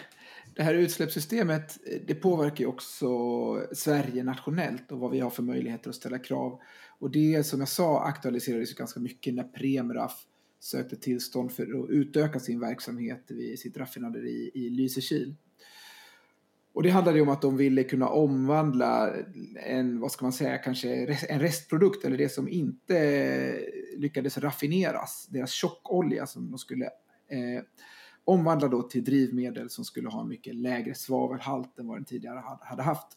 det 0.54 0.62
här 0.62 0.74
utsläppssystemet 0.74 1.78
det 2.06 2.14
påverkar 2.14 2.64
ju 2.64 2.66
också 2.66 3.08
Sverige 3.72 4.24
nationellt 4.24 4.92
och 4.92 4.98
vad 4.98 5.10
vi 5.10 5.20
har 5.20 5.30
för 5.30 5.42
möjligheter 5.42 5.90
att 5.90 5.96
ställa 5.96 6.18
krav. 6.18 6.60
Och 6.98 7.10
det 7.10 7.46
som 7.46 7.60
jag 7.60 7.68
sa 7.68 8.04
aktualiserades 8.04 8.74
ganska 8.74 9.00
mycket 9.00 9.34
när 9.34 9.44
Premraff 9.44 10.26
sökte 10.60 10.96
tillstånd 10.96 11.52
för 11.52 11.62
att 11.62 11.90
utöka 11.90 12.40
sin 12.40 12.60
verksamhet 12.60 13.24
vid 13.28 13.58
sitt 13.58 13.76
raffinaderi 13.76 14.50
i 14.54 14.70
Lysekil. 14.70 15.34
Och 16.72 16.82
det 16.82 16.90
handlade 16.90 17.20
om 17.20 17.28
att 17.28 17.42
de 17.42 17.56
ville 17.56 17.84
kunna 17.84 18.08
omvandla 18.08 19.14
en, 19.66 20.00
vad 20.00 20.12
ska 20.12 20.24
man 20.24 20.32
säga, 20.32 20.58
kanske 20.58 20.88
en 21.28 21.40
restprodukt 21.40 22.04
eller 22.04 22.16
det 22.18 22.28
som 22.28 22.48
inte 22.48 22.96
lyckades 24.00 24.38
raffineras, 24.38 25.26
deras 25.30 25.50
tjockolja 25.50 26.26
som 26.26 26.50
de 26.50 26.58
skulle 26.58 26.84
eh, 27.28 27.62
omvandla 28.24 28.68
då 28.68 28.82
till 28.82 29.04
drivmedel 29.04 29.70
som 29.70 29.84
skulle 29.84 30.08
ha 30.08 30.20
en 30.20 30.28
mycket 30.28 30.54
lägre 30.54 30.94
svavelhalt 30.94 31.78
än 31.78 31.86
vad 31.86 31.96
den 31.96 32.04
tidigare 32.04 32.42
hade 32.60 32.82
haft. 32.82 33.08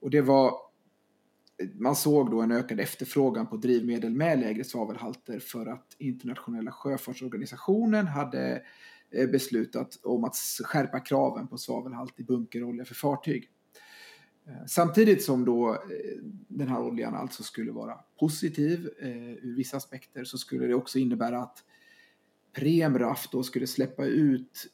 Och 0.00 0.10
det 0.10 0.20
var, 0.20 0.54
man 1.74 1.96
såg 1.96 2.30
då 2.30 2.40
en 2.40 2.52
ökad 2.52 2.80
efterfrågan 2.80 3.46
på 3.46 3.56
drivmedel 3.56 4.12
med 4.12 4.40
lägre 4.40 4.64
svavelhalter 4.64 5.38
för 5.38 5.66
att 5.66 5.96
internationella 5.98 6.72
sjöfartsorganisationen 6.72 8.06
hade 8.06 8.62
eh, 9.10 9.28
beslutat 9.28 10.00
om 10.02 10.24
att 10.24 10.36
skärpa 10.64 11.00
kraven 11.00 11.48
på 11.48 11.58
svavelhalt 11.58 12.20
i 12.20 12.24
bunkerolja 12.24 12.84
för 12.84 12.94
fartyg. 12.94 13.51
Eh, 14.46 14.66
samtidigt 14.66 15.22
som 15.22 15.44
då 15.44 15.72
eh, 15.72 15.78
den 16.48 16.68
här 16.68 16.80
oljan 16.80 17.14
alltså 17.14 17.42
skulle 17.42 17.72
vara 17.72 17.94
positiv 18.18 18.90
eh, 19.00 19.30
ur 19.32 19.56
vissa 19.56 19.76
aspekter 19.76 20.24
så 20.24 20.38
skulle 20.38 20.66
det 20.66 20.74
också 20.74 20.98
innebära 20.98 21.42
att 21.42 21.64
Premraf 22.52 23.28
då 23.32 23.42
skulle 23.42 23.66
släppa 23.66 24.04
ut 24.04 24.66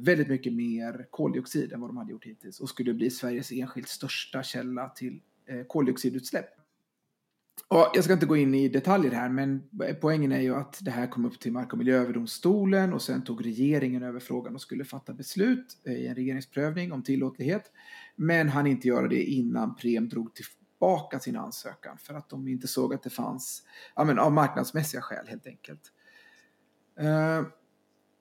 väldigt 0.00 0.28
mycket 0.28 0.52
mer 0.52 1.06
koldioxid 1.10 1.72
än 1.72 1.80
vad 1.80 1.90
de 1.90 1.96
hade 1.96 2.10
gjort 2.10 2.24
hittills 2.24 2.60
och 2.60 2.68
skulle 2.68 2.94
bli 2.94 3.10
Sveriges 3.10 3.52
enskilt 3.52 3.88
största 3.88 4.42
källa 4.42 4.88
till 4.88 5.20
koldioxidutsläpp. 5.66 6.48
Och 7.68 7.90
jag 7.94 8.04
ska 8.04 8.12
inte 8.12 8.26
gå 8.26 8.36
in 8.36 8.54
i 8.54 8.68
detaljer 8.68 9.12
här, 9.12 9.28
men 9.28 9.62
poängen 10.00 10.32
är 10.32 10.40
ju 10.40 10.54
att 10.54 10.78
det 10.80 10.90
här 10.90 11.06
kom 11.06 11.24
upp 11.24 11.40
till 11.40 11.52
Mark 11.52 11.72
och 11.72 11.78
miljööverdomstolen 11.78 12.92
och 12.92 13.02
sen 13.02 13.24
tog 13.24 13.44
regeringen 13.46 14.02
över 14.02 14.20
frågan 14.20 14.54
och 14.54 14.60
skulle 14.60 14.84
fatta 14.84 15.12
beslut 15.12 15.78
i 15.86 16.06
en 16.06 16.14
regeringsprövning 16.14 16.92
om 16.92 17.02
tillåtlighet. 17.02 17.70
Men 18.16 18.48
han 18.48 18.66
inte 18.66 18.88
göra 18.88 19.08
det 19.08 19.22
innan 19.22 19.76
Prem 19.76 20.08
drog 20.08 20.30
tillbaka 20.34 21.20
sin 21.20 21.36
ansökan 21.36 21.98
för 21.98 22.14
att 22.14 22.28
de 22.28 22.48
inte 22.48 22.68
såg 22.68 22.94
att 22.94 23.02
det 23.02 23.10
fanns, 23.10 23.62
ja 23.96 24.04
men 24.04 24.18
av 24.18 24.32
marknadsmässiga 24.32 25.02
skäl 25.02 25.26
helt 25.28 25.46
enkelt. 25.46 25.92
Uh, 27.00 27.46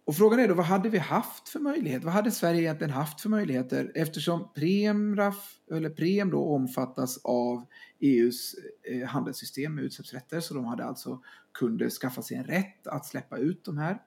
och 0.05 0.15
frågan 0.15 0.39
är 0.39 0.47
då 0.47 0.53
vad 0.53 0.65
hade 0.65 0.89
vi 0.89 0.97
haft 0.97 1.49
för 1.49 1.59
möjlighet? 1.59 2.03
Vad 2.03 2.13
hade 2.13 2.31
Sverige 2.31 2.61
egentligen 2.61 2.93
haft 2.93 3.21
för 3.21 3.29
möjligheter 3.29 3.91
eftersom 3.95 4.53
Premraf, 4.53 5.55
eller 5.71 5.89
Prem 5.89 6.29
då 6.29 6.45
omfattas 6.45 7.17
av 7.23 7.65
EUs 7.99 8.55
eh, 8.83 9.07
handelssystem 9.07 9.75
med 9.75 9.83
utsläppsrätter 9.83 10.39
så 10.39 10.53
de 10.53 10.65
hade 10.65 10.85
alltså 10.85 11.21
kunde 11.51 11.89
skaffa 11.89 12.21
sig 12.21 12.37
en 12.37 12.43
rätt 12.43 12.87
att 12.87 13.05
släppa 13.05 13.37
ut 13.37 13.65
de 13.65 13.77
här 13.77 14.01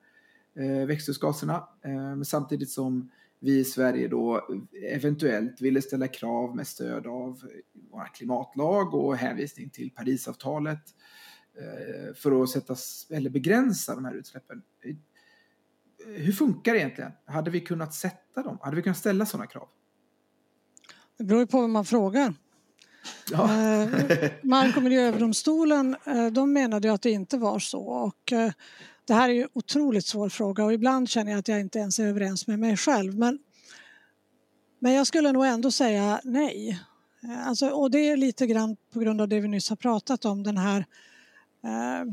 eh, 0.57 0.87
växthusgaserna 0.87 1.69
eh, 1.85 2.23
samtidigt 2.23 2.71
som 2.71 3.11
vi 3.41 3.59
i 3.59 3.65
Sverige 3.65 4.09
då 4.09 4.49
eventuellt 4.93 5.61
ville 5.61 5.83
ställa 5.83 6.09
krav 6.09 6.57
med 6.57 6.67
stöd 6.67 7.07
av 7.07 7.43
vår 7.91 8.15
klimatlag 8.15 8.95
och 8.95 9.17
hänvisning 9.17 9.71
till 9.71 9.91
Parisavtalet 9.91 10.83
eh, 11.59 12.15
för 12.15 12.43
att 12.43 12.51
sätta, 12.51 12.77
eller 13.11 13.31
begränsa 13.31 13.95
de 13.95 14.05
här 14.05 14.15
utsläppen. 14.15 14.63
Hur 16.07 16.33
funkar 16.33 16.73
det 16.73 16.79
egentligen? 16.79 17.13
Hade 17.25 17.51
vi 17.51 17.61
kunnat 17.61 17.95
sätta 17.95 18.43
dem? 18.43 18.59
Hade 18.63 18.77
vi 18.77 18.83
kunnat 18.83 18.99
ställa 18.99 19.27
sådana 19.27 19.47
krav? 19.47 19.69
Det 21.19 21.25
beror 21.25 21.41
ju 21.41 21.47
på 21.47 21.61
vem 21.61 21.73
man 21.73 21.85
frågar. 21.85 22.35
Ja. 23.31 23.45
Eh, 23.45 23.89
Mark 24.43 24.77
och 24.77 24.83
miljööverdomstolen 24.83 25.97
eh, 26.07 26.27
de 26.27 26.53
menade 26.53 26.89
ju 26.89 26.95
att 26.95 27.03
det 27.03 27.11
inte 27.11 27.39
var 27.39 27.59
så 27.59 27.83
och 27.83 28.33
det 29.07 29.15
här 29.15 29.29
är 29.29 29.33
ju 29.33 29.43
en 29.43 29.49
otroligt 29.53 30.07
svår 30.07 30.29
fråga 30.29 30.65
och 30.65 30.73
ibland 30.73 31.09
känner 31.09 31.33
jag 31.33 31.39
att 31.39 31.49
jag 31.49 31.61
inte 31.61 31.79
ens 31.79 31.99
är 31.99 32.07
överens 32.07 32.47
med 32.47 32.59
mig 32.59 32.77
själv 32.77 33.19
men, 33.19 33.39
men 34.79 34.93
jag 34.93 35.07
skulle 35.07 35.33
nog 35.33 35.47
ändå 35.47 35.71
säga 35.71 36.21
nej. 36.25 36.81
Eh, 37.23 37.49
alltså, 37.49 37.69
och 37.69 37.91
det 37.91 37.99
är 37.99 38.17
lite 38.17 38.47
grann 38.47 38.77
på 38.93 39.01
grund 39.01 39.21
av 39.21 39.29
det 39.29 39.41
vi 39.41 39.49
nyss 39.49 39.69
har 39.69 39.77
pratat 39.77 40.25
om 40.25 40.43
den 40.43 40.59
här 40.59 40.87
eh, 41.65 42.13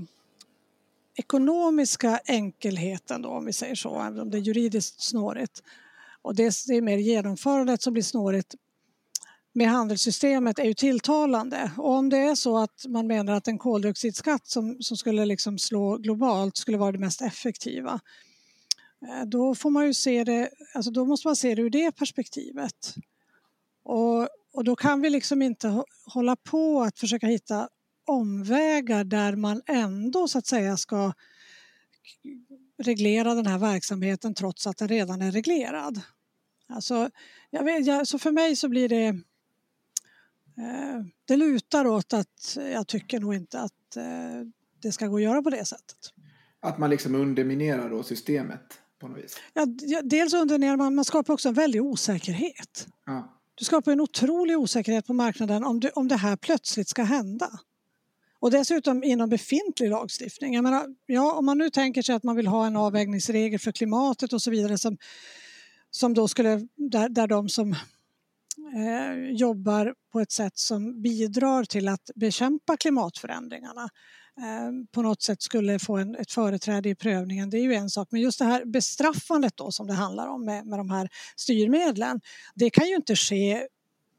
ekonomiska 1.15 2.19
enkelheten 2.25 3.21
då 3.21 3.29
om 3.29 3.45
vi 3.45 3.53
säger 3.53 3.75
så, 3.75 4.01
även 4.01 4.19
om 4.19 4.29
det 4.31 4.37
är 4.37 4.41
juridiskt 4.41 5.01
snårigt. 5.01 5.63
Och 6.21 6.35
det 6.35 6.43
är 6.43 6.81
mer 6.81 6.97
genomförandet 6.97 7.81
som 7.81 7.93
blir 7.93 8.03
snårigt 8.03 8.55
med 9.53 9.67
handelssystemet 9.67 10.59
är 10.59 10.63
ju 10.63 10.73
tilltalande. 10.73 11.71
Och 11.77 11.91
om 11.91 12.09
det 12.09 12.17
är 12.17 12.35
så 12.35 12.57
att 12.57 12.85
man 12.87 13.07
menar 13.07 13.33
att 13.33 13.47
en 13.47 13.57
koldioxidskatt 13.57 14.47
som, 14.47 14.81
som 14.81 14.97
skulle 14.97 15.25
liksom 15.25 15.57
slå 15.59 15.97
globalt 15.97 16.57
skulle 16.57 16.77
vara 16.77 16.91
det 16.91 16.97
mest 16.97 17.21
effektiva 17.21 17.99
eh, 19.01 19.25
då 19.25 19.55
får 19.55 19.69
man 19.69 19.85
ju 19.85 19.93
se 19.93 20.23
det, 20.23 20.49
alltså 20.73 20.91
då 20.91 21.05
måste 21.05 21.27
man 21.27 21.35
se 21.35 21.55
det 21.55 21.61
ur 21.61 21.69
det 21.69 21.91
perspektivet. 21.91 22.95
Och, 23.83 24.27
och 24.53 24.63
då 24.63 24.75
kan 24.75 25.01
vi 25.01 25.09
liksom 25.09 25.41
inte 25.41 25.83
hålla 26.05 26.35
på 26.35 26.81
att 26.81 26.99
försöka 26.99 27.27
hitta 27.27 27.69
omvägar 28.05 29.03
där 29.03 29.35
man 29.35 29.61
ändå 29.65 30.27
så 30.27 30.37
att 30.37 30.45
säga 30.47 30.77
ska 30.77 31.13
reglera 32.77 33.35
den 33.35 33.47
här 33.47 33.57
verksamheten 33.57 34.33
trots 34.33 34.67
att 34.67 34.77
den 34.77 34.87
redan 34.87 35.21
är 35.21 35.31
reglerad. 35.31 36.01
Alltså, 36.69 37.09
jag 37.49 37.63
vet, 37.63 37.85
jag, 37.85 38.07
så 38.07 38.19
för 38.19 38.31
mig 38.31 38.55
så 38.55 38.69
blir 38.69 38.89
det 38.89 39.19
det 41.25 41.35
lutar 41.35 41.87
åt 41.87 42.13
att 42.13 42.57
jag 42.73 42.87
tycker 42.87 43.19
nog 43.19 43.35
inte 43.35 43.59
att 43.59 43.95
eh, 43.95 44.03
det 44.81 44.91
ska 44.91 45.07
gå 45.07 45.15
att 45.15 45.21
göra 45.21 45.41
på 45.41 45.49
det 45.49 45.65
sättet. 45.65 45.97
Att 46.59 46.77
man 46.77 46.89
liksom 46.89 47.15
underminerar 47.15 47.89
då 47.89 48.03
systemet 48.03 48.81
på 48.99 49.07
något 49.07 49.23
vis? 49.23 49.37
Ja, 49.53 49.65
dels 50.03 50.33
underminerar 50.33 50.77
man, 50.77 50.95
man 50.95 51.05
skapar 51.05 51.33
också 51.33 51.49
en 51.49 51.55
väldig 51.55 51.81
osäkerhet. 51.81 52.87
Ja. 53.05 53.39
Du 53.55 53.65
skapar 53.65 53.91
en 53.91 54.01
otrolig 54.01 54.57
osäkerhet 54.57 55.07
på 55.07 55.13
marknaden 55.13 55.63
om, 55.63 55.79
du, 55.79 55.89
om 55.89 56.07
det 56.07 56.15
här 56.15 56.35
plötsligt 56.35 56.87
ska 56.87 57.03
hända. 57.03 57.49
Och 58.39 58.51
dessutom 58.51 59.03
inom 59.03 59.29
befintlig 59.29 59.89
lagstiftning. 59.89 60.53
Jag 60.53 60.63
menar, 60.63 60.85
ja, 61.05 61.33
om 61.33 61.45
man 61.45 61.57
nu 61.57 61.69
tänker 61.69 62.01
sig 62.01 62.15
att 62.15 62.23
man 62.23 62.35
vill 62.35 62.47
ha 62.47 62.67
en 62.67 62.75
avvägningsregel 62.75 63.59
för 63.59 63.71
klimatet 63.71 64.33
och 64.33 64.41
så 64.41 64.51
vidare 64.51 64.77
som, 64.77 64.97
som 65.91 66.13
då 66.13 66.27
skulle, 66.27 66.67
där, 66.75 67.09
där 67.09 67.27
de 67.27 67.49
som 67.49 67.75
eh, 68.75 69.31
jobbar 69.31 69.95
på 70.11 70.19
ett 70.19 70.31
sätt 70.31 70.57
som 70.57 71.01
bidrar 71.01 71.63
till 71.63 71.87
att 71.87 72.09
bekämpa 72.15 72.77
klimatförändringarna 72.77 73.89
eh, 74.37 74.71
på 74.91 75.01
något 75.01 75.21
sätt 75.21 75.41
skulle 75.41 75.79
få 75.79 75.97
en, 75.97 76.15
ett 76.15 76.31
företräde 76.31 76.89
i 76.89 76.95
prövningen, 76.95 77.49
det 77.49 77.57
är 77.57 77.63
ju 77.63 77.73
en 77.73 77.89
sak. 77.89 78.07
Men 78.11 78.21
just 78.21 78.39
det 78.39 78.45
här 78.45 78.65
bestraffandet 78.65 79.57
då 79.57 79.71
som 79.71 79.87
det 79.87 79.93
handlar 79.93 80.27
om 80.27 80.45
med, 80.45 80.65
med 80.65 80.79
de 80.79 80.89
här 80.89 81.09
styrmedlen, 81.35 82.21
det 82.55 82.69
kan 82.69 82.87
ju 82.87 82.95
inte 82.95 83.15
ske 83.15 83.67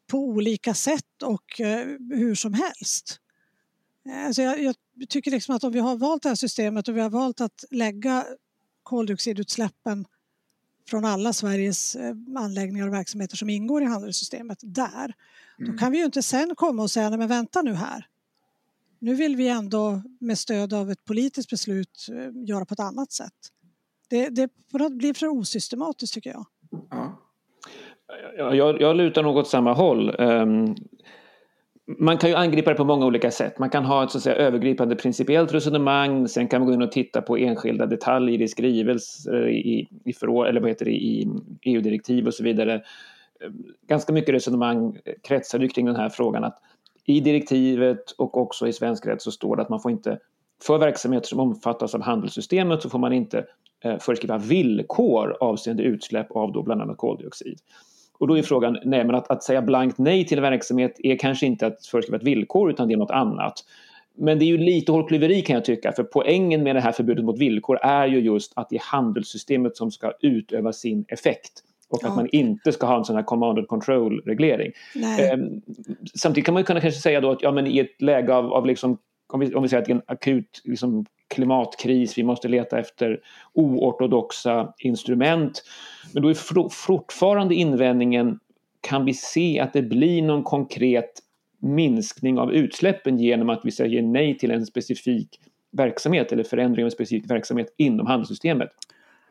på 0.06 0.18
olika 0.18 0.74
sätt 0.74 1.22
och 1.22 1.60
eh, 1.60 1.86
hur 2.10 2.34
som 2.34 2.54
helst. 2.54 3.20
Alltså 4.26 4.42
jag, 4.42 4.62
jag, 4.62 4.74
tycker 5.08 5.30
liksom 5.30 5.56
att 5.56 5.64
om 5.64 5.72
vi 5.72 5.78
har 5.78 5.96
valt 5.96 6.22
det 6.22 6.28
här 6.28 6.36
systemet 6.36 6.88
och 6.88 6.96
vi 6.96 7.00
har 7.00 7.10
valt 7.10 7.40
att 7.40 7.64
lägga 7.70 8.24
koldioxidutsläppen 8.82 10.06
från 10.88 11.04
alla 11.04 11.32
Sveriges 11.32 11.96
eh, 11.96 12.14
anläggningar 12.36 12.86
och 12.86 12.94
verksamheter 12.94 13.36
som 13.36 13.50
ingår 13.50 13.82
i 13.82 13.86
handelssystemet 13.86 14.58
där. 14.62 15.14
Mm. 15.58 15.72
Då 15.72 15.78
kan 15.78 15.92
vi 15.92 15.98
ju 15.98 16.04
inte 16.04 16.22
sen 16.22 16.54
komma 16.54 16.82
och 16.82 16.90
säga, 16.90 17.08
nej 17.10 17.18
men 17.18 17.28
vänta 17.28 17.62
nu 17.62 17.74
här. 17.74 18.06
Nu 18.98 19.14
vill 19.14 19.36
vi 19.36 19.48
ändå 19.48 20.02
med 20.20 20.38
stöd 20.38 20.74
av 20.74 20.90
ett 20.90 21.04
politiskt 21.04 21.50
beslut 21.50 22.08
eh, 22.12 22.48
göra 22.48 22.64
på 22.64 22.74
ett 22.74 22.80
annat 22.80 23.12
sätt. 23.12 23.32
Det, 24.08 24.28
det 24.28 24.50
blir 24.90 25.14
för 25.14 25.28
osystematiskt 25.28 26.14
tycker 26.14 26.30
jag. 26.30 26.46
Ja. 26.90 27.20
Jag, 28.36 28.80
jag 28.80 28.96
lutar 28.96 29.22
nog 29.22 29.36
åt 29.36 29.48
samma 29.48 29.72
håll. 29.72 30.14
Um, 30.18 30.74
man 31.86 32.18
kan 32.18 32.30
ju 32.30 32.36
angripa 32.36 32.70
det 32.70 32.76
på 32.76 32.84
många 32.84 33.06
olika 33.06 33.30
sätt. 33.30 33.58
Man 33.58 33.70
kan 33.70 33.84
ha 33.84 34.04
ett 34.04 34.10
så 34.10 34.18
att 34.18 34.24
säga, 34.24 34.36
övergripande 34.36 34.96
principiellt 34.96 35.54
resonemang, 35.54 36.28
sen 36.28 36.48
kan 36.48 36.60
man 36.60 36.68
gå 36.68 36.74
in 36.74 36.82
och 36.82 36.92
titta 36.92 37.22
på 37.22 37.36
enskilda 37.36 37.86
detaljer 37.86 38.42
i 38.42 38.48
skrivelser, 38.48 39.46
eh, 39.46 39.52
i, 39.52 39.88
i, 40.04 40.12
förå, 40.12 40.44
eller 40.44 40.60
vad 40.60 40.70
heter 40.70 40.84
det, 40.84 40.90
i 40.90 41.28
EU-direktiv 41.62 42.26
och 42.26 42.34
så 42.34 42.44
vidare. 42.44 42.74
Eh, 42.74 43.50
ganska 43.88 44.12
mycket 44.12 44.34
resonemang 44.34 44.98
kretsar 45.22 45.58
ju 45.58 45.68
kring 45.68 45.86
den 45.86 45.96
här 45.96 46.08
frågan 46.08 46.44
att 46.44 46.58
i 47.06 47.20
direktivet 47.20 48.10
och 48.10 48.36
också 48.36 48.68
i 48.68 48.72
svensk 48.72 49.06
rätt 49.06 49.22
så 49.22 49.30
står 49.30 49.56
det 49.56 49.62
att 49.62 49.68
man 49.68 49.80
får 49.80 49.90
inte, 49.90 50.18
för 50.62 50.78
verksamheter 50.78 51.26
som 51.26 51.40
omfattas 51.40 51.94
av 51.94 52.02
handelssystemet 52.02 52.82
så 52.82 52.90
får 52.90 52.98
man 52.98 53.12
inte 53.12 53.44
eh, 53.84 53.98
föreskriva 53.98 54.38
villkor 54.38 55.36
avseende 55.40 55.82
utsläpp 55.82 56.30
av 56.30 56.52
då 56.52 56.62
bland 56.62 56.82
annat 56.82 56.96
koldioxid. 56.96 57.58
Och 58.18 58.28
då 58.28 58.38
är 58.38 58.42
frågan, 58.42 58.78
nej 58.84 59.04
men 59.04 59.14
att, 59.14 59.30
att 59.30 59.42
säga 59.42 59.62
blankt 59.62 59.98
nej 59.98 60.26
till 60.26 60.38
en 60.38 60.42
verksamhet 60.42 60.96
är 60.98 61.18
kanske 61.18 61.46
inte 61.46 61.66
att 61.66 61.86
föreskriva 61.86 62.16
ett 62.16 62.22
villkor 62.22 62.70
utan 62.70 62.88
det 62.88 62.94
är 62.94 62.98
något 62.98 63.10
annat. 63.10 63.54
Men 64.16 64.38
det 64.38 64.44
är 64.44 64.46
ju 64.46 64.58
lite 64.58 64.92
hårklyveri 64.92 65.42
kan 65.42 65.54
jag 65.54 65.64
tycka, 65.64 65.92
för 65.92 66.04
poängen 66.04 66.62
med 66.62 66.76
det 66.76 66.80
här 66.80 66.92
förbudet 66.92 67.24
mot 67.24 67.38
villkor 67.38 67.78
är 67.82 68.06
ju 68.06 68.20
just 68.20 68.52
att 68.56 68.68
det 68.68 68.76
är 68.76 68.82
handelssystemet 68.84 69.76
som 69.76 69.90
ska 69.90 70.12
utöva 70.20 70.72
sin 70.72 71.04
effekt 71.08 71.62
och 71.88 71.98
ja. 72.02 72.08
att 72.08 72.16
man 72.16 72.28
inte 72.32 72.72
ska 72.72 72.86
ha 72.86 72.98
en 72.98 73.04
sån 73.04 73.16
här 73.16 73.22
command 73.22 73.58
and 73.58 73.68
control-reglering. 73.68 74.72
Eh, 74.94 75.38
samtidigt 76.14 76.46
kan 76.46 76.54
man 76.54 76.60
ju 76.60 76.64
kunna 76.64 76.80
kanske 76.80 77.00
säga 77.00 77.20
då 77.20 77.30
att 77.30 77.42
ja, 77.42 77.52
men 77.52 77.66
i 77.66 77.78
ett 77.78 78.02
läge 78.02 78.34
av, 78.34 78.52
av 78.52 78.66
liksom, 78.66 78.98
om, 79.32 79.40
vi, 79.40 79.54
om 79.54 79.62
vi 79.62 79.68
säger 79.68 79.82
att 79.82 79.86
det 79.86 79.92
är 79.92 79.96
en 79.96 80.02
akut 80.06 80.62
liksom, 80.64 81.06
klimatkris, 81.34 82.18
vi 82.18 82.22
måste 82.22 82.48
leta 82.48 82.78
efter 82.78 83.20
oortodoxa 83.52 84.74
instrument. 84.78 85.62
Men 86.12 86.22
då 86.22 86.28
är 86.28 86.68
fortfarande 86.68 87.54
invändningen, 87.54 88.38
kan 88.80 89.04
vi 89.04 89.14
se 89.14 89.60
att 89.60 89.72
det 89.72 89.82
blir 89.82 90.22
någon 90.22 90.42
konkret 90.42 91.20
minskning 91.58 92.38
av 92.38 92.52
utsläppen 92.52 93.18
genom 93.18 93.50
att 93.50 93.60
vi 93.64 93.70
säger 93.70 94.02
nej 94.02 94.38
till 94.38 94.50
en 94.50 94.66
specifik 94.66 95.40
verksamhet 95.72 96.32
eller 96.32 96.44
förändring 96.44 96.84
av 96.84 96.86
en 96.86 96.90
specifik 96.90 97.30
verksamhet 97.30 97.74
inom 97.76 98.06
handelssystemet? 98.06 98.70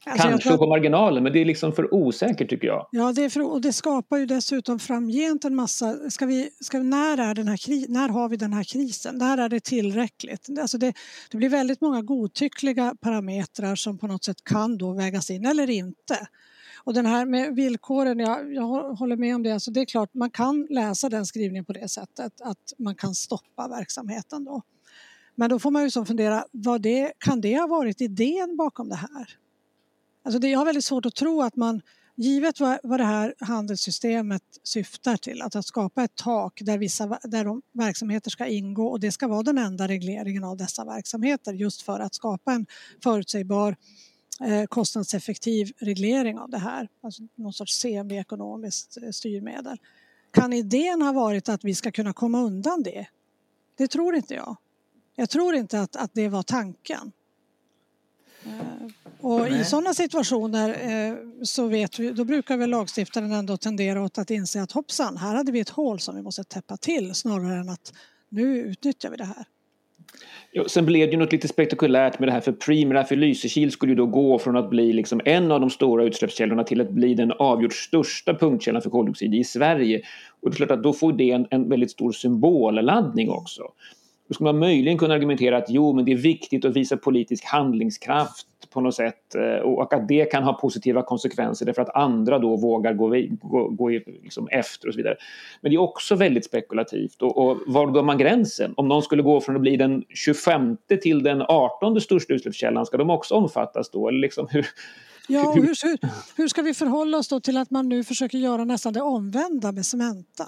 Alltså 0.06 0.28
Kanske 0.28 0.50
tror... 0.50 0.58
på 0.58 0.68
marginalen, 0.68 1.24
men 1.24 1.34
det 1.34 1.42
är 1.42 1.46
liksom 1.46 1.74
för 1.74 1.94
osäkert 1.94 2.50
tycker 2.50 2.68
jag. 2.68 2.88
Ja, 2.92 3.14
det, 3.14 3.30
för, 3.30 3.52
och 3.52 3.62
det 3.62 3.74
skapar 3.74 4.18
ju 4.18 4.26
dessutom 4.26 4.80
framgent 4.80 5.46
en 5.46 5.56
massa... 5.56 6.10
Ska 6.10 6.26
vi, 6.26 6.50
ska, 6.60 6.80
när, 6.80 7.18
är 7.18 7.36
den 7.36 7.48
här, 7.48 7.90
när 7.90 8.10
har 8.10 8.30
vi 8.30 8.38
den 8.38 8.54
här 8.54 8.64
krisen? 8.64 9.18
När 9.18 9.38
är 9.38 9.50
det 9.50 9.60
tillräckligt? 9.60 10.50
Alltså 10.62 10.78
det, 10.78 10.94
det 11.32 11.38
blir 11.38 11.50
väldigt 11.50 11.82
många 11.82 12.02
godtyckliga 12.02 12.96
parametrar 13.02 13.76
som 13.76 13.98
på 13.98 14.08
något 14.08 14.24
sätt 14.24 14.44
kan 14.44 14.78
då 14.78 14.94
vägas 14.94 15.30
in 15.30 15.46
eller 15.46 15.70
inte. 15.70 16.28
Och 16.84 16.94
den 16.94 17.06
här 17.06 17.26
med 17.26 17.56
villkoren, 17.56 18.20
jag, 18.20 18.54
jag 18.54 18.94
håller 18.96 19.16
med 19.18 19.36
om 19.36 19.44
det. 19.44 19.52
Alltså 19.52 19.72
det 19.72 19.80
är 19.80 19.86
klart, 19.86 20.14
man 20.14 20.32
kan 20.32 20.68
läsa 20.70 21.10
den 21.10 21.26
skrivningen 21.26 21.66
på 21.66 21.74
det 21.74 21.90
sättet 21.90 22.42
att 22.42 22.74
man 22.78 22.96
kan 22.96 23.16
stoppa 23.16 23.68
verksamheten 23.68 24.44
då. 24.44 24.62
Men 25.36 25.50
då 25.50 25.60
får 25.60 25.72
man 25.72 25.84
ju 25.84 25.90
så 25.90 26.06
fundera, 26.06 26.46
vad 26.52 26.82
det, 26.82 27.14
kan 27.18 27.42
det 27.42 27.60
ha 27.60 27.68
varit 27.68 28.02
idén 28.02 28.58
bakom 28.58 28.90
det 28.90 28.96
här? 28.96 29.43
Alltså 30.24 30.40
det, 30.40 30.50
jag 30.50 30.60
har 30.60 30.66
väldigt 30.66 30.86
svårt 30.86 31.06
att 31.06 31.16
tro 31.16 31.42
att 31.42 31.56
man, 31.56 31.82
givet 32.16 32.60
vad, 32.60 32.80
vad 32.84 33.00
det 33.00 33.06
här 33.06 33.36
handelssystemet 33.40 34.44
syftar 34.64 35.18
till, 35.18 35.42
att, 35.42 35.56
att 35.56 35.66
skapa 35.66 36.04
ett 36.04 36.16
tak 36.16 36.62
där, 36.62 36.78
vissa, 36.78 37.20
där 37.24 37.46
de 37.46 37.62
verksamheter 37.72 38.30
ska 38.30 38.46
ingå 38.46 38.88
och 38.88 39.00
det 39.00 39.12
ska 39.12 39.28
vara 39.28 39.44
den 39.44 39.58
enda 39.58 39.88
regleringen 39.88 40.44
av 40.44 40.58
dessa 40.58 40.86
verksamheter 40.86 41.54
just 41.54 41.82
för 41.82 42.00
att 42.00 42.16
skapa 42.16 42.54
en 42.54 42.66
förutsägbar 43.04 43.76
eh, 44.42 44.66
kostnadseffektiv 44.66 45.72
reglering 45.78 46.40
av 46.40 46.50
det 46.50 46.58
här, 46.58 46.88
alltså 47.02 47.24
någon 47.36 47.54
sorts 47.54 47.80
semi-ekonomiskt 47.80 48.98
eh, 48.98 49.10
styrmedel. 49.10 49.78
Kan 50.32 50.54
idén 50.54 51.02
ha 51.02 51.12
varit 51.12 51.50
att 51.50 51.64
vi 51.64 51.76
ska 51.76 51.92
kunna 51.92 52.14
komma 52.14 52.42
undan 52.42 52.84
det? 52.84 53.08
Det 53.78 53.88
tror 53.88 54.16
inte 54.16 54.34
jag. 54.34 54.58
Jag 55.16 55.30
tror 55.30 55.56
inte 55.56 55.82
att, 55.82 55.96
att 55.96 56.14
det 56.14 56.30
var 56.30 56.44
tanken. 56.44 57.12
Eh, 58.46 58.88
och 59.20 59.48
i 59.48 59.64
sådana 59.64 59.94
situationer 59.94 60.70
eh, 60.70 61.16
så 61.44 61.68
vet 61.68 62.00
vi, 62.00 62.12
då 62.12 62.24
brukar 62.24 62.58
väl 62.58 62.70
lagstiftaren 62.70 63.32
ändå 63.32 63.58
tendera 63.58 64.02
åt 64.02 64.18
att 64.18 64.32
inse 64.32 64.62
att 64.62 64.72
hoppsan, 64.72 65.18
här 65.18 65.36
hade 65.36 65.52
vi 65.52 65.60
ett 65.60 65.70
hål 65.70 66.00
som 66.00 66.16
vi 66.16 66.22
måste 66.22 66.44
täppa 66.44 66.78
till 66.78 67.14
snarare 67.14 67.60
än 67.60 67.70
att 67.70 67.94
nu 68.30 68.58
utnyttjar 68.58 69.10
vi 69.10 69.18
det 69.18 69.26
här. 69.26 69.46
Jo, 70.52 70.64
sen 70.68 70.86
blev 70.86 71.08
det 71.08 71.12
ju 71.12 71.20
något 71.20 71.32
lite 71.32 71.48
spektakulärt 71.48 72.20
med 72.20 72.28
det 72.28 72.34
här 72.34 72.42
för 72.42 72.52
Preem 72.52 73.06
Lysekil 73.10 73.72
skulle 73.72 73.92
ju 73.92 73.96
då 73.96 74.06
gå 74.06 74.40
från 74.40 74.58
att 74.58 74.70
bli 74.70 74.94
liksom 74.94 75.22
en 75.26 75.52
av 75.52 75.60
de 75.60 75.70
stora 75.70 76.04
utsläppskällorna 76.04 76.64
till 76.64 76.82
att 76.82 76.90
bli 76.90 77.14
den 77.14 77.32
avgjort 77.32 77.74
största 77.74 78.34
punktkällan 78.34 78.82
för 78.82 78.90
koldioxid 78.90 79.36
i 79.36 79.44
Sverige. 79.44 80.02
Och 80.42 80.50
det 80.50 80.54
är 80.54 80.56
klart 80.56 80.72
att 80.72 80.84
då 80.84 80.94
får 80.94 81.14
det 81.14 81.32
en, 81.32 81.48
en 81.50 81.70
väldigt 81.70 81.92
stor 81.92 82.12
symbolladdning 82.12 83.30
också. 83.30 83.64
Då 84.28 84.34
skulle 84.34 84.46
man 84.46 84.60
möjligen 84.60 84.98
kunna 84.98 85.14
argumentera 85.14 85.58
att 85.58 85.70
jo, 85.70 85.94
men 85.94 86.06
det 86.06 86.12
är 86.12 86.18
viktigt 86.18 86.66
att 86.66 86.76
visa 86.76 86.98
politisk 86.98 87.46
handlingskraft 87.46 88.48
på 88.74 88.82
något 88.82 88.96
sätt 88.96 89.36
eh, 89.36 89.62
och 89.62 89.94
att 89.94 90.08
det 90.08 90.26
kan 90.26 90.44
ha 90.44 90.54
positiva 90.54 91.02
konsekvenser 91.02 91.66
därför 91.66 91.82
att 91.82 91.96
andra 91.96 92.40
då 92.40 92.56
vågar 92.56 92.94
gå, 92.94 93.10
gå, 93.42 93.68
gå 93.68 93.90
liksom 93.90 94.48
efter 94.52 94.88
och 94.88 94.94
så 94.94 94.98
vidare. 94.98 95.16
Men 95.62 95.72
det 95.72 95.76
är 95.76 95.82
också 95.82 96.16
väldigt 96.16 96.46
spekulativt 96.46 97.22
och, 97.22 97.38
och 97.38 97.58
var 97.68 97.92
drar 97.92 98.04
man 98.04 98.18
gränsen? 98.18 98.74
Om 98.78 98.88
någon 98.88 99.02
skulle 99.02 99.24
gå 99.24 99.42
från 99.42 99.56
att 99.56 99.62
bli 99.62 99.78
den 99.78 100.04
25 100.10 100.78
till 101.02 101.24
den 101.24 101.42
18 101.42 102.02
största 102.02 102.34
utsläppskällan, 102.34 102.86
ska 102.86 102.98
de 102.98 103.10
också 103.10 103.36
omfattas 103.36 103.92
då? 103.92 104.08
Eller 104.08 104.20
liksom 104.20 104.48
hur, 104.52 104.66
Ja, 105.28 105.48
och 105.48 105.56
hur, 105.56 106.38
hur, 106.38 106.48
ska 106.48 106.62
vi 106.62 106.74
förhålla 106.74 107.18
oss 107.18 107.28
då 107.28 107.40
till 107.40 107.58
att 107.58 107.72
man 107.72 107.90
nu 107.90 108.04
försöker 108.04 108.38
göra 108.38 108.66
nästan 108.66 108.94
det 108.94 109.02
omvända 109.02 109.72
med 109.72 109.86
Cementa? 109.86 110.48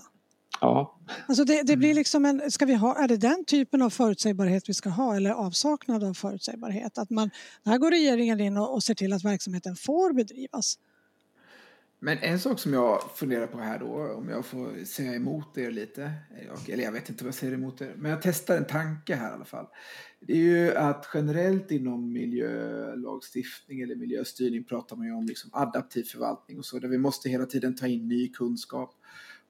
Ja. 0.65 0.99
Alltså 1.27 1.43
det, 1.43 1.63
det, 1.63 1.77
blir 1.77 1.93
liksom 1.93 2.25
en, 2.25 2.51
ska 2.51 2.65
vi 2.65 2.73
ha, 2.73 3.03
är 3.03 3.07
det 3.07 3.17
den 3.17 3.45
typen 3.45 3.81
av 3.81 3.89
förutsägbarhet 3.89 4.69
vi 4.69 4.73
ska 4.73 4.89
ha 4.89 5.15
eller 5.15 5.31
avsaknad 5.31 6.03
av 6.03 6.13
förutsägbarhet? 6.13 6.97
Att 6.97 7.09
man, 7.09 7.29
här 7.65 7.77
går 7.77 7.91
regeringen 7.91 8.39
in 8.39 8.57
och, 8.57 8.73
och 8.73 8.83
ser 8.83 8.93
till 8.93 9.13
att 9.13 9.23
verksamheten 9.23 9.75
får 9.75 10.13
bedrivas. 10.13 10.77
Men 11.99 12.17
en 12.17 12.39
sak 12.39 12.59
som 12.59 12.73
jag 12.73 13.01
funderar 13.15 13.47
på 13.47 13.57
här 13.57 13.79
då, 13.79 14.13
om 14.13 14.29
jag 14.29 14.45
får 14.45 14.85
säga 14.85 15.15
emot 15.15 15.57
er 15.57 15.71
lite, 15.71 16.11
eller 16.67 16.83
jag 16.83 16.91
vet 16.91 17.09
inte 17.09 17.23
vad 17.23 17.27
jag 17.27 17.35
säger 17.35 17.53
emot 17.53 17.81
er, 17.81 17.93
men 17.97 18.11
jag 18.11 18.21
testar 18.21 18.57
en 18.57 18.65
tanke 18.65 19.15
här 19.15 19.31
i 19.31 19.33
alla 19.33 19.45
fall. 19.45 19.65
Det 20.19 20.33
är 20.33 20.37
ju 20.37 20.75
att 20.75 21.09
generellt 21.13 21.71
inom 21.71 22.13
miljölagstiftning 22.13 23.81
eller 23.81 23.95
miljöstyrning 23.95 24.63
pratar 24.63 24.95
man 24.95 25.05
ju 25.05 25.13
om 25.13 25.25
liksom 25.25 25.49
adaptiv 25.53 26.03
förvaltning 26.03 26.57
och 26.57 26.65
så, 26.65 26.79
där 26.79 26.87
vi 26.87 26.97
måste 26.97 27.29
hela 27.29 27.45
tiden 27.45 27.75
ta 27.75 27.87
in 27.87 28.07
ny 28.07 28.31
kunskap. 28.31 28.95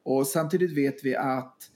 Och 0.06 0.28
samtidigt 0.28 0.78
vet 0.78 1.06
vi 1.06 1.16
att 1.16 1.72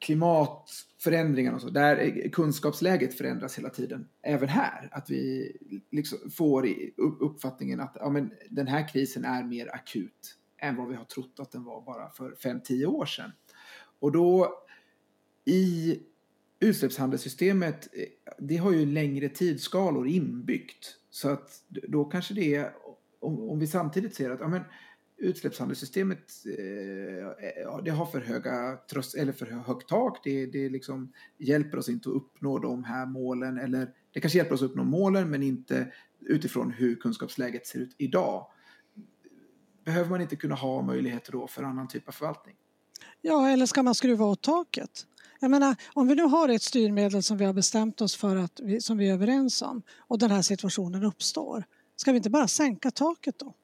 klimatförändringarna 0.00 1.56
och 1.56 1.62
så, 1.62 1.70
där 1.70 2.28
kunskapsläget 2.32 3.18
förändras 3.18 3.58
hela 3.58 3.70
tiden. 3.70 4.08
Även 4.22 4.48
här, 4.48 4.88
att 4.92 5.10
vi 5.10 5.52
liksom 5.90 6.18
får 6.30 6.68
uppfattningen 7.20 7.80
att 7.80 7.96
ja, 8.00 8.10
men 8.10 8.32
den 8.50 8.66
här 8.66 8.88
krisen 8.88 9.24
är 9.24 9.44
mer 9.44 9.74
akut 9.74 10.38
än 10.58 10.76
vad 10.76 10.88
vi 10.88 10.94
har 10.94 11.04
trott 11.04 11.34
att 11.38 11.52
den 11.52 11.64
var 11.64 11.84
bara 11.84 12.10
för 12.10 12.30
5-10 12.30 12.84
år 12.84 13.06
sedan. 13.06 13.30
Och 14.00 14.12
då 14.12 14.54
i 15.44 15.98
utsläppshandelssystemet, 16.60 17.88
det 18.38 18.56
har 18.56 18.72
ju 18.72 18.86
längre 18.86 19.28
tidsskalor 19.28 20.08
inbyggt. 20.08 20.96
Så 21.10 21.28
att 21.28 21.64
då 21.68 22.04
kanske 22.04 22.34
det 22.34 22.54
är, 22.54 22.72
om, 23.20 23.50
om 23.50 23.58
vi 23.58 23.66
samtidigt 23.66 24.14
ser 24.14 24.30
att 24.30 24.40
ja, 24.40 24.48
men, 24.48 24.62
utsläppshandelssystemet 25.22 26.32
eh, 26.58 27.78
det 27.84 27.90
har 27.90 28.06
för 28.06 28.20
höga 28.20 28.78
tröst, 28.90 29.14
eller 29.14 29.32
för 29.32 29.46
högt 29.46 29.88
tak. 29.88 30.20
Det, 30.24 30.46
det 30.46 30.68
liksom 30.68 31.12
hjälper 31.38 31.78
oss 31.78 31.88
inte 31.88 32.08
att 32.08 32.14
uppnå 32.14 32.58
de 32.58 32.84
här 32.84 33.06
målen. 33.06 33.58
Eller 33.58 33.88
det 34.12 34.20
kanske 34.20 34.38
hjälper 34.38 34.54
oss 34.54 34.62
att 34.62 34.70
uppnå 34.70 34.84
målen 34.84 35.30
men 35.30 35.42
inte 35.42 35.92
utifrån 36.20 36.70
hur 36.70 36.96
kunskapsläget 36.96 37.66
ser 37.66 37.78
ut 37.78 37.94
idag. 37.98 38.46
Behöver 39.84 40.10
man 40.10 40.20
inte 40.20 40.36
kunna 40.36 40.54
ha 40.54 40.82
möjligheter 40.82 41.32
då 41.32 41.46
för 41.46 41.62
annan 41.62 41.88
typ 41.88 42.08
av 42.08 42.12
förvaltning? 42.12 42.56
Ja, 43.20 43.48
eller 43.48 43.66
ska 43.66 43.82
man 43.82 43.94
skruva 43.94 44.24
åt 44.24 44.42
taket? 44.42 45.06
Jag 45.40 45.50
menar, 45.50 45.76
om 45.94 46.08
vi 46.08 46.14
nu 46.14 46.22
har 46.22 46.48
ett 46.48 46.62
styrmedel 46.62 47.22
som 47.22 47.36
vi 47.36 47.44
har 47.44 47.52
bestämt 47.52 48.00
oss 48.00 48.16
för 48.16 48.36
att 48.36 48.60
vi, 48.62 48.80
som 48.80 48.98
vi 48.98 49.08
är 49.08 49.12
överens 49.12 49.62
om 49.62 49.82
och 49.98 50.18
den 50.18 50.30
här 50.30 50.42
situationen 50.42 51.04
uppstår, 51.04 51.64
ska 51.96 52.12
vi 52.12 52.16
inte 52.16 52.30
bara 52.30 52.48
sänka 52.48 52.90
taket 52.90 53.38
då? 53.38 53.54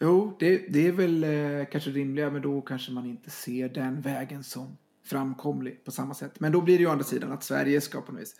Jo, 0.00 0.36
det, 0.38 0.58
det 0.68 0.86
är 0.86 0.92
väl 0.92 1.24
eh, 1.24 1.66
kanske 1.72 1.90
rimliga, 1.90 2.30
men 2.30 2.42
då 2.42 2.60
kanske 2.60 2.92
man 2.92 3.06
inte 3.06 3.30
ser 3.30 3.68
den 3.68 4.00
vägen 4.00 4.44
som 4.44 4.76
framkomlig 5.04 5.84
på 5.84 5.90
samma 5.90 6.14
sätt. 6.14 6.40
Men 6.40 6.52
då 6.52 6.60
blir 6.60 6.78
det 6.78 6.80
ju 6.80 6.88
å 6.88 6.92
andra 6.92 7.04
sidan 7.04 7.32
att 7.32 7.44
Sverige 7.44 7.80
ska 7.80 8.00
på 8.00 8.12
något 8.12 8.20
vis 8.20 8.34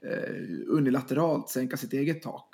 eh, 0.00 0.34
unilateralt 0.68 1.48
sänka 1.48 1.76
sitt 1.76 1.92
eget 1.92 2.22
tak. 2.22 2.48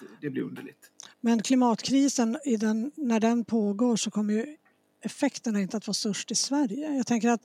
Det, 0.00 0.06
det 0.20 0.30
blir 0.30 0.42
underligt. 0.42 0.90
Men 1.20 1.42
klimatkrisen, 1.42 2.38
den, 2.60 2.92
när 2.96 3.20
den 3.20 3.44
pågår 3.44 3.96
så 3.96 4.10
kommer 4.10 4.34
ju 4.34 4.56
effekterna 5.04 5.60
inte 5.60 5.76
att 5.76 5.86
vara 5.86 5.94
störst 5.94 6.30
i 6.30 6.34
Sverige. 6.34 6.96
Jag 6.96 7.06
tänker 7.06 7.28
att 7.28 7.42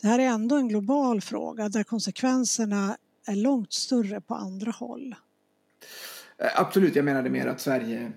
det 0.00 0.06
här 0.06 0.18
är 0.18 0.26
ändå 0.26 0.56
en 0.56 0.68
global 0.68 1.20
fråga 1.20 1.68
där 1.68 1.84
konsekvenserna 1.84 2.96
är 3.26 3.36
långt 3.36 3.72
större 3.72 4.20
på 4.20 4.34
andra 4.34 4.70
håll. 4.70 5.14
Eh, 6.38 6.60
absolut, 6.60 6.96
jag 6.96 7.04
menade 7.04 7.30
mer 7.30 7.46
att 7.46 7.60
Sverige 7.60 8.12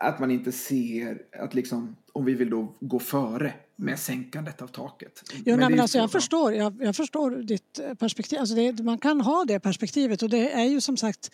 att 0.00 0.20
man 0.20 0.30
inte 0.30 0.52
ser 0.52 1.22
att 1.38 1.54
liksom, 1.54 1.96
om 2.12 2.24
vi 2.24 2.34
vill 2.34 2.50
då 2.50 2.74
gå 2.80 2.98
före 2.98 3.54
med 3.76 3.98
sänkandet 3.98 4.62
av 4.62 4.66
taket. 4.66 5.22
Jo, 5.34 5.42
men 5.44 5.58
nej, 5.58 5.70
men 5.70 5.80
alltså, 5.80 5.98
jag, 5.98 6.12
förstår, 6.12 6.54
jag, 6.54 6.76
jag, 6.80 6.96
förstår 6.96 7.30
ditt 7.30 7.78
eh, 7.78 7.94
perspektiv. 7.94 8.38
Alltså 8.38 8.54
det, 8.54 8.82
man 8.82 8.98
kan 8.98 9.20
ha 9.20 9.44
det 9.44 9.60
perspektivet 9.60 10.22
och 10.22 10.30
det 10.30 10.52
är 10.52 10.64
ju 10.64 10.80
som 10.80 10.96
sagt 10.96 11.30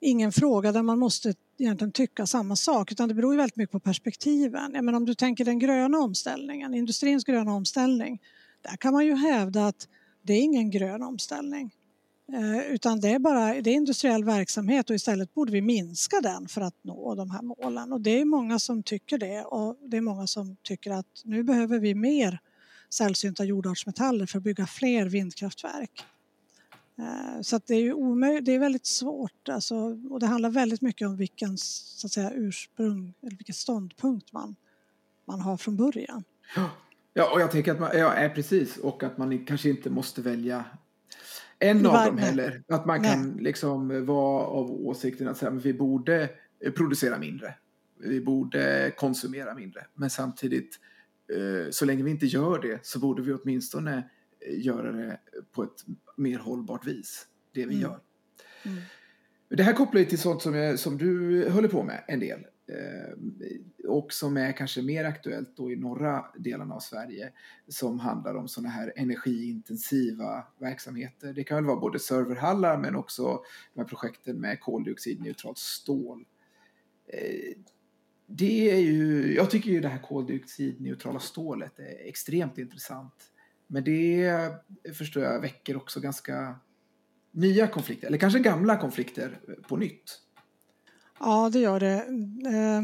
ingen 0.00 0.32
fråga 0.32 0.72
där 0.72 0.82
man 0.82 0.98
måste 0.98 1.34
egentligen 1.58 1.92
tycka 1.92 2.26
samma 2.26 2.56
sak 2.56 2.92
utan 2.92 3.08
det 3.08 3.14
beror 3.14 3.32
ju 3.32 3.36
väldigt 3.36 3.56
mycket 3.56 3.72
på 3.72 3.80
perspektiven. 3.80 4.70
Jag 4.74 4.84
menar, 4.84 4.96
om 4.96 5.04
du 5.04 5.14
tänker 5.14 5.44
den 5.44 5.58
gröna 5.58 5.98
omställningen, 5.98 6.74
industrins 6.74 7.24
gröna 7.24 7.52
omställning, 7.52 8.22
där 8.62 8.76
kan 8.76 8.92
man 8.92 9.06
ju 9.06 9.14
hävda 9.14 9.66
att 9.66 9.88
det 10.22 10.32
är 10.32 10.42
ingen 10.42 10.70
grön 10.70 11.02
omställning. 11.02 11.74
Eh, 12.32 12.72
utan 12.72 13.00
det 13.00 13.08
är 13.08 13.18
bara 13.18 13.54
det 13.54 13.70
är 13.70 13.74
industriell 13.74 14.24
verksamhet 14.24 14.90
och 14.90 14.96
istället 14.96 15.34
borde 15.34 15.52
vi 15.52 15.62
minska 15.62 16.20
den 16.20 16.48
för 16.48 16.60
att 16.60 16.74
nå 16.82 17.14
de 17.14 17.30
här 17.30 17.42
målen. 17.42 17.92
Och 17.92 18.00
det 18.00 18.20
är 18.20 18.24
många 18.24 18.58
som 18.58 18.82
tycker 18.82 19.18
det 19.18 19.44
och 19.44 19.76
det 19.80 19.96
är 19.96 20.00
många 20.00 20.26
som 20.26 20.56
tycker 20.62 20.90
att 20.90 21.22
nu 21.24 21.42
behöver 21.42 21.78
vi 21.78 21.94
mer 21.94 22.40
sällsynta 22.90 23.44
jordartsmetaller 23.44 24.26
för 24.26 24.38
att 24.38 24.44
bygga 24.44 24.66
fler 24.66 25.06
vindkraftverk. 25.06 26.04
Eh, 26.98 27.36
så 27.36 27.42
så 27.42 27.60
det 27.66 27.74
är 27.74 27.80
ju 27.80 27.92
omöjligt, 27.92 28.44
det 28.44 28.52
är 28.52 28.58
väldigt 28.58 28.86
svårt 28.86 29.48
alltså, 29.48 29.76
och 30.10 30.20
det 30.20 30.26
handlar 30.26 30.50
väldigt 30.50 30.80
mycket 30.80 31.08
om 31.08 31.16
vilken 31.16 31.58
så 31.58 32.06
att 32.06 32.12
säga, 32.12 32.32
ursprung 32.34 33.14
eller 33.22 33.36
vilken 33.36 33.54
ståndpunkt 33.54 34.32
man, 34.32 34.56
man 35.24 35.40
har 35.40 35.56
från 35.56 35.76
början. 35.76 36.24
Ja, 37.14 37.32
och 37.32 37.40
jag 37.40 37.50
tänker 37.50 37.72
att 37.72 37.80
man, 37.80 37.90
ja, 37.94 38.12
är 38.12 38.28
precis, 38.28 38.76
och 38.76 39.02
att 39.02 39.18
man 39.18 39.44
kanske 39.44 39.70
inte 39.70 39.90
måste 39.90 40.22
välja 40.22 40.64
en 41.58 41.86
av 41.86 42.06
dem 42.06 42.18
heller. 42.18 42.62
Att 42.68 42.86
man 42.86 43.02
Nej. 43.02 43.12
kan 43.12 43.36
liksom 43.36 44.06
vara 44.06 44.46
av 44.46 44.70
åsikten 44.70 45.28
att 45.28 45.36
säga, 45.36 45.50
men 45.50 45.60
vi 45.60 45.74
borde 45.74 46.30
producera 46.76 47.18
mindre. 47.18 47.54
Vi 47.98 48.20
borde 48.20 48.92
konsumera 48.96 49.54
mindre. 49.54 49.86
Men 49.94 50.10
samtidigt, 50.10 50.80
eh, 51.32 51.70
så 51.70 51.84
länge 51.84 52.02
vi 52.02 52.10
inte 52.10 52.26
gör 52.26 52.58
det 52.58 52.86
så 52.86 52.98
borde 52.98 53.22
vi 53.22 53.32
åtminstone 53.32 53.96
eh, 54.40 54.64
göra 54.64 54.92
det 54.92 55.20
på 55.52 55.62
ett 55.62 55.84
mer 56.16 56.38
hållbart 56.38 56.86
vis. 56.86 57.26
Det 57.54 57.66
vi 57.66 57.74
mm. 57.74 57.80
gör. 57.80 58.00
Mm. 58.62 58.78
Det 59.48 59.62
här 59.62 59.72
kopplar 59.72 60.00
ju 60.00 60.06
till 60.06 60.18
sånt 60.18 60.42
som, 60.42 60.54
jag, 60.54 60.78
som 60.78 60.98
du 60.98 61.48
håller 61.50 61.68
på 61.68 61.82
med 61.82 62.04
en 62.08 62.20
del. 62.20 62.40
Eh, 62.68 63.88
och 63.88 64.12
som 64.12 64.36
är 64.36 64.52
kanske 64.52 64.82
mer 64.82 65.04
aktuellt 65.04 65.56
då 65.56 65.72
i 65.72 65.76
norra 65.76 66.24
delarna 66.38 66.74
av 66.74 66.80
Sverige 66.80 67.32
som 67.68 67.98
handlar 67.98 68.34
om 68.34 68.48
sådana 68.48 68.68
här 68.68 68.92
energiintensiva 68.96 70.46
verksamheter. 70.58 71.32
Det 71.32 71.44
kan 71.44 71.56
väl 71.56 71.64
vara 71.64 71.80
både 71.80 71.98
serverhallar 71.98 72.78
men 72.78 72.96
också 72.96 73.42
de 73.74 73.80
här 73.80 73.88
projekten 73.88 74.40
med 74.40 74.60
koldioxidneutralt 74.60 75.58
stål. 75.58 76.24
Eh, 77.06 77.56
det 78.26 78.70
är 78.70 78.78
ju, 78.80 79.34
jag 79.34 79.50
tycker 79.50 79.70
ju 79.70 79.80
det 79.80 79.88
här 79.88 80.02
koldioxidneutrala 80.02 81.20
stålet 81.20 81.78
är 81.78 82.08
extremt 82.08 82.58
intressant. 82.58 83.32
Men 83.66 83.84
det 83.84 84.32
förstår 84.94 85.22
jag 85.22 85.40
väcker 85.40 85.76
också 85.76 86.00
ganska 86.00 86.58
nya 87.30 87.66
konflikter, 87.66 88.06
eller 88.06 88.18
kanske 88.18 88.38
gamla 88.38 88.76
konflikter 88.76 89.40
på 89.68 89.76
nytt. 89.76 90.27
Ja, 91.20 91.50
det 91.52 91.58
gör 91.58 91.80
det. 91.80 91.94
Eh, 92.46 92.82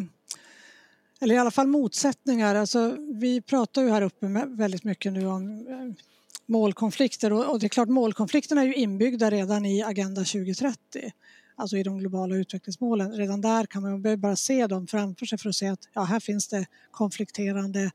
eller 1.21 1.35
i 1.35 1.39
alla 1.39 1.51
fall 1.51 1.67
motsättningar. 1.67 2.55
Alltså, 2.55 2.97
vi 3.21 3.41
pratar 3.41 3.83
ju 3.83 3.91
här 3.91 4.03
uppe 4.03 4.27
väldigt 4.47 4.85
mycket 4.85 5.13
nu 5.13 5.27
om 5.27 5.67
eh, 5.67 6.05
målkonflikter 6.47 7.33
och 7.33 7.61
det 7.61 7.67
är 7.67 7.69
klart 7.69 7.89
målkonflikterna 7.89 8.61
är 8.61 8.67
ju 8.67 8.75
inbyggda 8.75 9.31
redan 9.31 9.67
i 9.67 9.83
Agenda 9.83 10.21
2030. 10.21 11.13
Alltså 11.57 11.77
i 11.77 11.83
de 11.83 11.99
globala 11.99 12.37
utvecklingsmålen. 12.37 13.13
Redan 13.13 13.41
där 13.41 13.67
kan 13.67 13.83
man 13.83 14.21
bara 14.21 14.37
se 14.37 14.67
dem 14.67 14.87
framför 14.87 15.27
sig 15.27 15.39
för 15.39 15.49
att 15.49 15.57
se 15.57 15.69
att 15.69 15.89
ja, 15.93 16.03
här 16.03 16.21
finns 16.21 16.49
det 16.49 16.67
konflikterande 16.91 17.91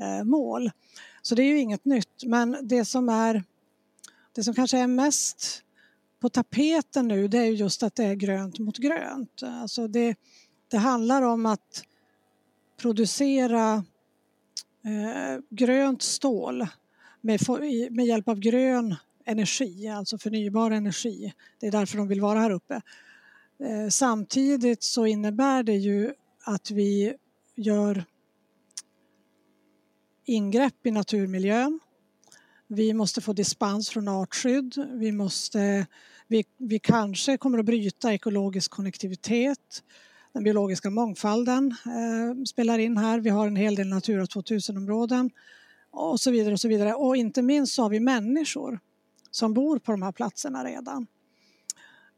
eh, 0.00 0.24
mål. 0.24 0.70
Så 1.22 1.34
det 1.34 1.42
är 1.42 1.46
ju 1.46 1.58
inget 1.58 1.84
nytt. 1.84 2.24
Men 2.26 2.56
det 2.62 2.84
som 2.84 3.08
är 3.08 3.44
det 4.32 4.44
som 4.44 4.54
kanske 4.54 4.78
är 4.78 4.86
mest 4.86 5.62
på 6.20 6.28
tapeten 6.28 7.08
nu 7.08 7.28
det 7.28 7.38
är 7.38 7.44
just 7.44 7.82
att 7.82 7.94
det 7.94 8.04
är 8.04 8.14
grönt 8.14 8.58
mot 8.58 8.78
grönt. 8.78 9.42
Alltså 9.42 9.88
det, 9.88 10.16
det 10.68 10.76
handlar 10.76 11.22
om 11.22 11.46
att 11.46 11.84
producera 12.80 13.84
eh, 14.84 15.42
grönt 15.50 16.02
stål 16.02 16.66
med, 17.20 17.40
med 17.90 18.06
hjälp 18.06 18.28
av 18.28 18.38
grön 18.38 18.96
energi, 19.24 19.88
alltså 19.88 20.18
förnybar 20.18 20.70
energi. 20.70 21.32
Det 21.60 21.66
är 21.66 21.70
därför 21.70 21.98
de 21.98 22.08
vill 22.08 22.20
vara 22.20 22.40
här 22.40 22.50
uppe. 22.50 22.74
Eh, 23.60 23.88
samtidigt 23.88 24.82
så 24.82 25.06
innebär 25.06 25.62
det 25.62 25.76
ju 25.76 26.14
att 26.44 26.70
vi 26.70 27.14
gör 27.54 28.04
ingrepp 30.24 30.86
i 30.86 30.90
naturmiljön 30.90 31.80
vi 32.72 32.94
måste 32.94 33.20
få 33.20 33.32
dispens 33.32 33.90
från 33.90 34.08
artskydd. 34.08 34.74
Vi, 34.92 35.12
måste, 35.12 35.86
vi, 36.28 36.44
vi 36.56 36.78
kanske 36.78 37.36
kommer 37.36 37.58
att 37.58 37.64
bryta 37.64 38.14
ekologisk 38.14 38.70
konnektivitet. 38.70 39.82
Den 40.32 40.44
biologiska 40.44 40.90
mångfalden 40.90 41.74
eh, 41.86 42.44
spelar 42.44 42.78
in 42.78 42.96
här. 42.96 43.20
Vi 43.20 43.30
har 43.30 43.46
en 43.46 43.56
hel 43.56 43.74
del 43.74 43.88
Natura 43.88 44.24
2000-områden 44.24 45.30
och 45.90 46.20
så 46.20 46.30
vidare. 46.30 46.52
Och 46.52 46.60
så 46.60 46.68
vidare. 46.68 46.94
Och 46.94 47.16
inte 47.16 47.42
minst 47.42 47.74
så 47.74 47.82
har 47.82 47.90
vi 47.90 48.00
människor 48.00 48.80
som 49.30 49.54
bor 49.54 49.78
på 49.78 49.92
de 49.92 50.02
här 50.02 50.12
platserna 50.12 50.64
redan. 50.64 51.06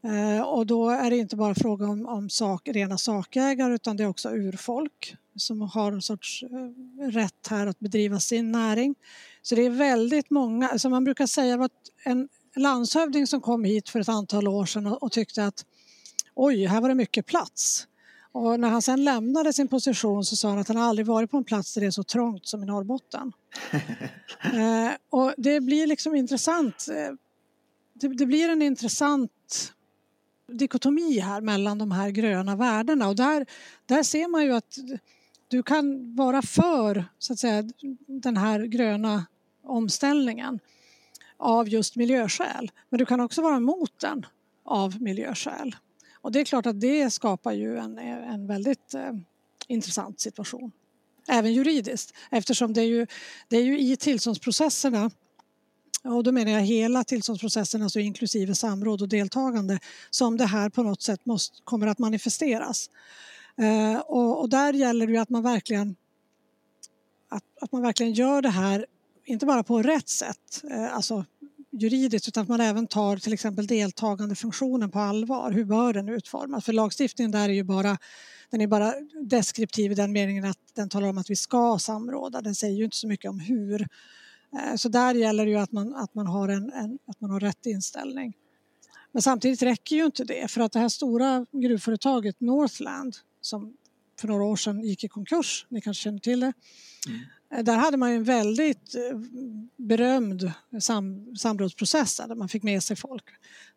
Eh, 0.03 0.41
och 0.41 0.67
då 0.67 0.89
är 0.89 1.09
det 1.09 1.17
inte 1.17 1.35
bara 1.35 1.55
fråga 1.55 1.87
om, 1.87 2.05
om 2.05 2.29
sak, 2.29 2.67
rena 2.67 2.97
sakägare 2.97 3.73
utan 3.73 3.97
det 3.97 4.03
är 4.03 4.07
också 4.07 4.29
urfolk 4.29 5.15
som 5.35 5.61
har 5.61 5.91
en 5.91 6.01
sorts 6.01 6.43
eh, 6.43 7.09
rätt 7.09 7.47
här 7.49 7.67
att 7.67 7.79
bedriva 7.79 8.19
sin 8.19 8.51
näring. 8.51 8.95
Så 9.41 9.55
det 9.55 9.65
är 9.65 9.69
väldigt 9.69 10.29
många, 10.29 10.79
som 10.79 10.91
man 10.91 11.03
brukar 11.03 11.27
säga, 11.27 11.57
var 11.57 11.69
en 12.03 12.29
landshövding 12.55 13.27
som 13.27 13.41
kom 13.41 13.63
hit 13.63 13.89
för 13.89 13.99
ett 13.99 14.09
antal 14.09 14.47
år 14.47 14.65
sedan 14.65 14.87
och, 14.87 15.03
och 15.03 15.11
tyckte 15.11 15.45
att 15.45 15.65
oj, 16.35 16.65
här 16.65 16.81
var 16.81 16.89
det 16.89 16.95
mycket 16.95 17.25
plats. 17.25 17.87
Och 18.31 18.59
när 18.59 18.69
han 18.69 18.81
sen 18.81 19.03
lämnade 19.03 19.53
sin 19.53 19.67
position 19.67 20.25
så 20.25 20.35
sa 20.35 20.49
han 20.49 20.59
att 20.59 20.67
han 20.67 20.77
aldrig 20.77 21.05
varit 21.05 21.31
på 21.31 21.37
en 21.37 21.43
plats 21.43 21.73
där 21.73 21.81
det 21.81 21.87
är 21.87 21.91
så 21.91 22.03
trångt 22.03 22.47
som 22.47 22.63
i 22.63 22.65
Norrbotten. 22.65 23.33
eh, 24.43 24.91
och 25.09 25.33
det 25.37 25.61
blir 25.61 25.87
liksom 25.87 26.15
intressant. 26.15 26.87
Eh, 26.89 27.15
det, 27.93 28.07
det, 28.07 28.25
blir 28.25 28.49
en 28.49 28.61
intressant 28.61 29.73
dikotomi 30.47 31.19
här 31.19 31.41
mellan 31.41 31.77
de 31.77 31.91
här 31.91 32.09
gröna 32.09 32.55
värdena 32.55 33.07
och 33.07 33.15
där, 33.15 33.45
där 33.85 34.03
ser 34.03 34.27
man 34.27 34.43
ju 34.43 34.53
att 34.53 34.77
du 35.53 35.63
kan 35.63 36.15
vara 36.15 36.41
för 36.41 37.05
så 37.19 37.33
att 37.33 37.39
säga, 37.39 37.63
den 38.07 38.37
här 38.37 38.59
gröna 38.59 39.25
omställningen 39.63 40.59
av 41.37 41.69
just 41.69 41.95
miljöskäl. 41.95 42.71
Men 42.89 42.97
du 42.97 43.05
kan 43.05 43.19
också 43.19 43.41
vara 43.41 43.55
emot 43.55 43.99
den 43.99 44.25
av 44.65 45.01
miljöskäl. 45.01 45.75
Och 46.21 46.31
det 46.31 46.39
är 46.39 46.45
klart 46.45 46.65
att 46.65 46.81
det 46.81 47.09
skapar 47.09 47.51
ju 47.51 47.77
en, 47.77 47.97
en 47.97 48.47
väldigt 48.47 48.93
eh, 48.93 49.13
intressant 49.67 50.19
situation. 50.19 50.71
Även 51.27 51.53
juridiskt 51.53 52.13
eftersom 52.31 52.73
det 52.73 52.81
är 52.81 52.85
ju, 52.85 53.07
det 53.47 53.57
är 53.57 53.63
ju 53.63 53.79
i 53.79 53.97
tillståndsprocesserna 53.97 55.11
och 56.03 56.23
då 56.23 56.31
menar 56.31 56.51
jag 56.51 56.61
hela 56.61 57.03
tillståndsprocessen, 57.03 57.81
alltså 57.81 57.99
inklusive 57.99 58.55
samråd 58.55 59.01
och 59.01 59.09
deltagande, 59.09 59.79
som 60.09 60.37
det 60.37 60.45
här 60.45 60.69
på 60.69 60.83
något 60.83 61.01
sätt 61.01 61.25
måste, 61.25 61.61
kommer 61.63 61.87
att 61.87 61.99
manifesteras. 61.99 62.89
Eh, 63.57 63.99
och, 63.99 64.41
och, 64.41 64.49
där 64.49 64.73
gäller 64.73 65.07
det 65.07 65.13
ju 65.13 65.19
att 65.19 65.29
man 65.29 65.43
verkligen 65.43 65.95
att, 67.29 67.43
att 67.61 67.71
man 67.71 67.81
verkligen 67.81 68.13
gör 68.13 68.41
det 68.41 68.49
här, 68.49 68.85
inte 69.25 69.45
bara 69.45 69.63
på 69.63 69.81
rätt 69.81 70.09
sätt, 70.09 70.63
eh, 70.71 70.95
alltså 70.95 71.25
juridiskt, 71.71 72.27
utan 72.27 72.43
att 72.43 72.49
man 72.49 72.61
även 72.61 72.87
tar 72.87 73.17
till 73.17 73.33
exempel 73.33 73.67
deltagandefunktionen 73.67 74.91
på 74.91 74.99
allvar. 74.99 75.51
Hur 75.51 75.65
bör 75.65 75.93
den 75.93 76.09
utformas? 76.09 76.65
För 76.65 76.73
lagstiftningen 76.73 77.31
där 77.31 77.49
är 77.49 77.53
ju 77.53 77.63
bara, 77.63 77.97
den 78.49 78.61
är 78.61 78.67
bara 78.67 78.93
deskriptiv 79.21 79.91
i 79.91 79.95
den 79.95 80.11
meningen 80.11 80.45
att 80.45 80.57
den 80.73 80.89
talar 80.89 81.07
om 81.07 81.17
att 81.17 81.29
vi 81.29 81.35
ska 81.35 81.77
samråda. 81.79 82.41
Den 82.41 82.55
säger 82.55 82.77
ju 82.77 82.83
inte 82.83 82.97
så 82.97 83.07
mycket 83.07 83.29
om 83.29 83.39
hur. 83.39 83.81
Eh, 84.53 84.75
så 84.75 84.89
där 84.89 85.13
gäller 85.15 85.45
det 85.45 85.51
ju 85.51 85.57
att 85.57 85.71
man, 85.71 85.95
att 85.95 86.15
man, 86.15 86.27
har, 86.27 86.49
en, 86.49 86.71
en, 86.73 86.99
att 87.07 87.21
man 87.21 87.29
har 87.29 87.39
rätt 87.39 87.65
inställning. 87.65 88.33
Men 89.11 89.21
samtidigt 89.21 89.61
räcker 89.61 89.95
ju 89.95 90.05
inte 90.05 90.23
det 90.23 90.51
för 90.51 90.61
att 90.61 90.71
det 90.71 90.79
här 90.79 90.89
stora 90.89 91.45
gruvföretaget 91.51 92.41
Northland 92.41 93.15
som 93.45 93.73
för 94.19 94.27
några 94.27 94.43
år 94.43 94.55
sedan 94.55 94.83
gick 94.83 95.03
i 95.03 95.07
konkurs, 95.07 95.65
ni 95.69 95.81
kanske 95.81 96.03
känner 96.03 96.19
till 96.19 96.39
det. 96.39 96.53
Mm. 97.07 97.19
Eh, 97.53 97.63
där 97.63 97.77
hade 97.77 97.97
man 97.97 98.11
en 98.11 98.23
väldigt 98.23 98.95
eh, 98.95 99.19
berömd 99.77 100.51
sam 100.79 101.35
samrådsprocess 101.35 102.17
där 102.17 102.35
man 102.35 102.49
fick 102.49 102.63
med 102.63 102.83
sig 102.83 102.95
folk. 102.95 103.23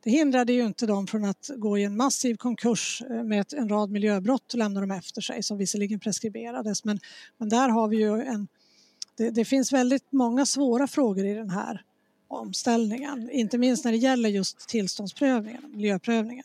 Det 0.03 0.11
hindrade 0.11 0.53
ju 0.53 0.67
inte 0.67 0.87
dem 0.87 1.07
från 1.07 1.25
att 1.25 1.51
gå 1.57 1.79
i 1.79 1.85
en 1.85 1.97
massiv 1.97 2.37
konkurs 2.37 3.03
eh, 3.11 3.25
med 3.25 3.53
en 3.53 3.69
rad 3.69 3.91
miljöbrott 3.91 4.53
och 4.53 4.59
lämna 4.59 4.81
dem 4.81 4.91
efter 4.91 5.21
sig 5.21 5.43
som 5.43 5.59
visserligen 5.59 6.01
preskriberades 6.01 6.85
men, 6.85 7.01
men 7.39 7.49
där 7.49 7.69
har 7.69 7.89
vi 7.89 7.97
ju 7.97 8.23
en... 8.23 8.49
Det, 9.17 9.31
det 9.31 9.45
finns 9.45 9.73
väldigt 9.73 10.13
många 10.13 10.47
svåra 10.47 10.87
frågor 10.87 11.27
i 11.27 11.35
den 11.35 11.51
här 11.51 11.83
omställningen, 12.29 13.31
inte 13.31 13.59
minst 13.59 13.85
när 13.85 13.93
det 13.93 13.99
gäller 13.99 14.29
just 14.29 14.69
tillståndsprövningen, 14.69 15.63
miljöprövningen. 15.71 16.45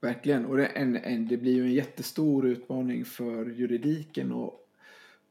Verkligen, 0.00 0.46
och 0.46 0.56
det, 0.56 0.66
en, 0.66 0.96
en, 0.96 1.28
det 1.28 1.36
blir 1.36 1.54
ju 1.54 1.62
en 1.62 1.72
jättestor 1.72 2.46
utmaning 2.46 3.04
för 3.04 3.46
juridiken 3.46 4.32
och 4.32 4.64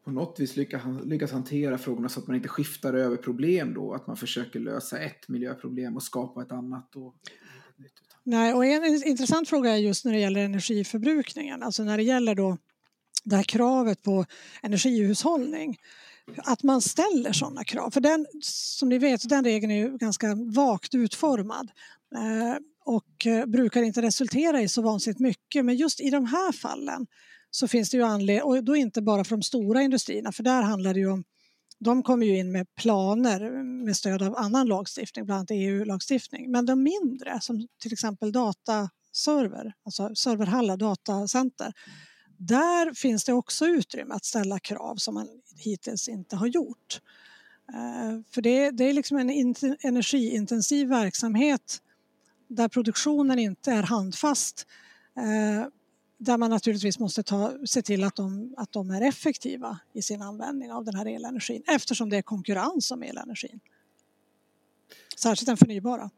på 0.03 0.11
något 0.11 0.39
vis 0.39 0.55
lyckas, 0.55 0.81
lyckas 1.05 1.31
hantera 1.31 1.77
frågorna 1.77 2.09
så 2.09 2.19
att 2.19 2.27
man 2.27 2.35
inte 2.35 2.47
skiftar 2.47 2.93
över 2.93 3.17
problem 3.17 3.73
då, 3.73 3.93
att 3.93 4.07
man 4.07 4.17
försöker 4.17 4.59
lösa 4.59 4.99
ett 4.99 5.27
miljöproblem 5.27 5.95
och 5.95 6.03
skapa 6.03 6.41
ett 6.41 6.51
annat. 6.51 6.95
Och, 6.95 7.15
Nej, 8.23 8.53
och 8.53 8.65
en 8.65 9.03
intressant 9.05 9.49
fråga 9.49 9.71
är 9.71 9.77
just 9.77 10.05
när 10.05 10.13
det 10.13 10.19
gäller 10.19 10.45
energiförbrukningen, 10.45 11.63
alltså 11.63 11.83
när 11.83 11.97
det 11.97 12.03
gäller 12.03 12.35
då 12.35 12.57
det 13.23 13.35
här 13.35 13.43
kravet 13.43 14.03
på 14.03 14.25
energihushållning 14.63 15.77
att 16.37 16.63
man 16.63 16.81
ställer 16.81 17.31
sådana 17.31 17.63
krav. 17.63 17.91
För 17.91 18.01
den, 18.01 18.25
som 18.41 18.89
ni 18.89 18.97
vet, 18.97 19.29
den 19.29 19.43
regeln 19.43 19.71
är 19.71 19.77
ju 19.77 19.97
ganska 19.97 20.35
vagt 20.35 20.95
utformad. 20.95 21.71
Eh, 22.15 22.57
och 22.87 23.25
eh, 23.25 23.45
brukar 23.45 23.83
inte 23.83 24.01
resultera 24.01 24.61
i 24.61 24.67
så 24.67 24.81
vansinnigt 24.81 25.19
mycket. 25.19 25.65
Men 25.65 25.75
just 25.75 26.01
i 26.01 26.09
de 26.09 26.25
här 26.25 26.51
fallen 26.51 27.07
så 27.51 27.67
finns 27.67 27.89
det 27.89 27.97
ju 27.97 28.03
anledning, 28.03 28.43
och 28.43 28.63
då 28.63 28.75
inte 28.75 29.01
bara 29.01 29.23
för 29.23 29.35
de 29.35 29.41
stora 29.43 29.81
industrierna, 29.81 30.31
för 30.31 30.43
där 30.43 30.61
handlar 30.61 30.93
det 30.93 30.99
ju 30.99 31.11
om 31.11 31.23
de 31.79 32.03
kommer 32.03 32.25
ju 32.25 32.37
in 32.37 32.51
med 32.51 32.75
planer 32.75 33.41
mm, 33.41 33.83
med 33.83 33.97
stöd 33.97 34.21
av 34.21 34.37
annan 34.37 34.67
lagstiftning, 34.67 35.25
bland 35.25 35.37
annat 35.39 35.51
EU-lagstiftning. 35.51 36.51
Men 36.51 36.65
de 36.65 36.83
mindre, 36.83 37.41
som 37.41 37.67
till 37.81 37.93
exempel 37.93 38.31
dataserver, 38.31 39.73
alltså 39.85 40.15
serverhallar, 40.15 40.77
datacenter, 40.77 41.73
där 42.37 42.93
finns 42.93 43.23
det 43.23 43.33
också 43.33 43.65
utrymme 43.65 44.13
att 44.13 44.25
ställa 44.25 44.59
krav 44.59 44.95
som 44.95 45.13
man 45.13 45.27
hittills 45.57 46.07
inte 46.07 46.35
har 46.35 46.47
gjort. 46.47 47.01
Eh, 47.73 48.21
för 48.31 48.41
det 48.41 48.89
är 48.89 48.93
liksom 48.93 49.17
en 49.17 49.29
energiintensiv 49.83 50.87
verksamhet 50.87 51.81
där 52.47 52.67
produktionen 52.67 53.39
inte 53.39 53.71
är 53.71 53.83
handfast 53.83 54.67
eh, 55.17 55.67
där 56.17 56.37
man 56.37 56.49
naturligtvis 56.49 56.99
måste 56.99 57.23
ta, 57.23 57.53
se 57.65 57.81
till 57.81 58.03
att 58.03 58.15
de, 58.15 58.53
att 58.57 58.71
de 58.71 58.89
är 58.89 59.01
effektiva 59.01 59.79
i 59.93 60.01
sin 60.01 60.21
användning 60.21 60.71
av 60.71 60.85
den 60.85 60.95
här 60.95 61.05
elenergin 61.05 61.63
eftersom 61.67 62.09
det 62.09 62.17
är 62.17 62.21
konkurrens 62.21 62.91
om 62.91 63.03
elenergin. 63.03 63.59
Särskilt 65.17 65.47
den 65.47 65.57
förnybara. 65.57 66.09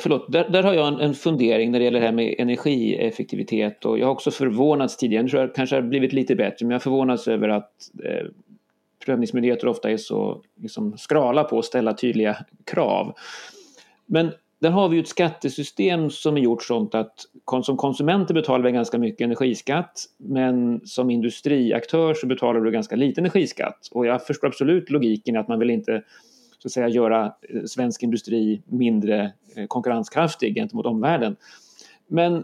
Förlåt, 0.00 0.32
där, 0.32 0.48
där 0.48 0.62
har 0.62 0.74
jag 0.74 0.88
en, 0.88 1.00
en, 1.00 1.14
fundering 1.14 1.70
när 1.70 1.78
det 1.78 1.84
gäller 1.84 2.00
det 2.00 2.06
här 2.06 2.12
med 2.12 2.34
energieffektivitet 2.38 3.84
och 3.84 3.98
jag 3.98 4.06
har 4.06 4.12
också 4.12 4.30
förvånats 4.30 4.96
tidigare, 4.96 5.22
nu 5.22 5.28
tror 5.28 5.42
jag 5.42 5.54
kanske 5.54 5.76
har 5.76 5.82
blivit 5.82 6.12
lite 6.12 6.34
bättre, 6.34 6.66
men 6.66 6.70
jag 6.70 6.82
förvånats 6.82 7.28
över 7.28 7.48
att 7.48 7.90
eh, 8.04 8.26
prövningsmyndigheter 9.04 9.66
ofta 9.66 9.90
är 9.90 9.96
så 9.96 10.42
liksom, 10.62 10.98
skrala 10.98 11.44
på 11.44 11.58
att 11.58 11.64
ställa 11.64 11.94
tydliga 11.94 12.36
krav. 12.64 13.14
Men 14.06 14.32
där 14.62 14.70
har 14.70 14.88
vi 14.88 14.96
ju 14.96 15.02
ett 15.02 15.08
skattesystem 15.08 16.10
som 16.10 16.36
är 16.36 16.40
gjort 16.40 16.62
sånt 16.62 16.94
att 16.94 17.26
som 17.62 17.76
konsumenter 17.76 18.34
betalar 18.34 18.64
vi 18.64 18.72
ganska 18.72 18.98
mycket 18.98 19.24
energiskatt 19.24 20.04
men 20.16 20.80
som 20.84 21.10
industriaktör 21.10 22.14
så 22.14 22.26
betalar 22.26 22.60
du 22.60 22.70
ganska 22.70 22.96
lite 22.96 23.20
energiskatt. 23.20 23.88
Och 23.90 24.06
jag 24.06 24.26
förstår 24.26 24.48
absolut 24.48 24.90
logiken 24.90 25.36
att 25.36 25.48
man 25.48 25.58
vill 25.58 25.70
inte 25.70 26.02
så 26.58 26.68
att 26.68 26.72
säga, 26.72 26.88
göra 26.88 27.24
eh, 27.24 27.62
svensk 27.64 28.02
industri 28.02 28.62
mindre 28.66 29.32
eh, 29.56 29.66
konkurrenskraftig 29.66 30.54
gentemot 30.54 30.86
omvärlden. 30.86 31.36
Men 32.06 32.34
eh, 32.36 32.42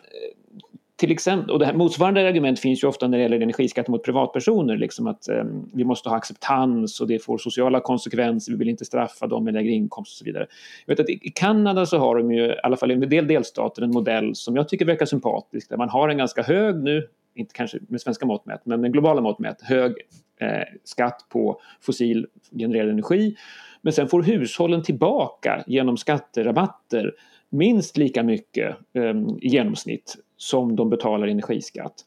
till 0.99 1.13
exempel, 1.13 1.51
och 1.51 1.59
det 1.59 1.67
här, 1.67 1.75
motsvarande 1.75 2.29
argument 2.29 2.61
finns 2.61 2.83
ju 2.85 2.89
ofta 2.89 3.09
när 3.09 3.19
det 3.19 3.23
gäller 3.23 3.41
energiskatter 3.41 3.91
mot 3.91 4.05
privatpersoner, 4.05 4.77
liksom 4.77 5.07
att 5.07 5.29
eh, 5.29 5.45
vi 5.75 5.85
måste 5.85 6.09
ha 6.09 6.17
acceptans 6.17 7.01
och 7.01 7.09
det 7.09 7.19
får 7.19 7.39
sociala 7.39 7.81
konsekvenser, 7.81 8.53
vi 8.53 8.59
vill 8.59 8.69
inte 8.69 8.85
straffa 8.85 9.27
dem 9.27 9.45
med 9.45 9.55
lägre 9.55 9.71
inkomst 9.71 10.13
och 10.13 10.19
så 10.19 10.25
vidare. 10.25 10.47
Jag 10.87 10.97
vet 10.97 11.01
att 11.01 11.11
i 11.11 11.33
Kanada 11.35 11.87
så 11.87 11.99
har 11.99 12.17
de 12.17 12.33
ju, 12.33 12.47
i 12.47 12.57
alla 12.63 12.77
fall 12.77 12.91
i 12.91 12.95
en 12.95 13.01
del 13.01 13.27
delstater, 13.27 13.83
en 13.83 13.91
modell 13.91 14.35
som 14.35 14.57
jag 14.57 14.69
tycker 14.69 14.85
verkar 14.85 15.07
sympatisk, 15.07 15.69
där 15.69 15.77
man 15.77 15.89
har 15.89 16.09
en 16.09 16.19
ganska 16.19 16.43
hög 16.43 16.77
nu, 16.77 17.09
inte 17.35 17.55
kanske 17.55 17.79
med 17.89 18.01
svenska 18.01 18.27
mått 18.27 18.47
mätt, 18.47 18.61
men 18.65 18.81
med 18.81 18.93
globala 18.93 19.21
mått 19.21 19.39
mätt, 19.39 19.63
hög 19.63 19.93
eh, 20.41 20.49
skatt 20.85 21.27
på 21.29 21.61
fossil 21.81 22.27
genererad 22.59 22.91
energi. 22.91 23.37
Men 23.83 23.93
sen 23.93 24.09
får 24.09 24.23
hushållen 24.23 24.83
tillbaka 24.83 25.65
genom 25.67 25.97
skatterabatter 25.97 27.13
minst 27.51 27.97
lika 27.97 28.23
mycket 28.23 28.77
eh, 28.95 29.15
i 29.41 29.49
genomsnitt 29.49 30.17
som 30.39 30.77
de 30.77 30.91
betalar 30.91 31.27
energiskatt. 31.27 32.05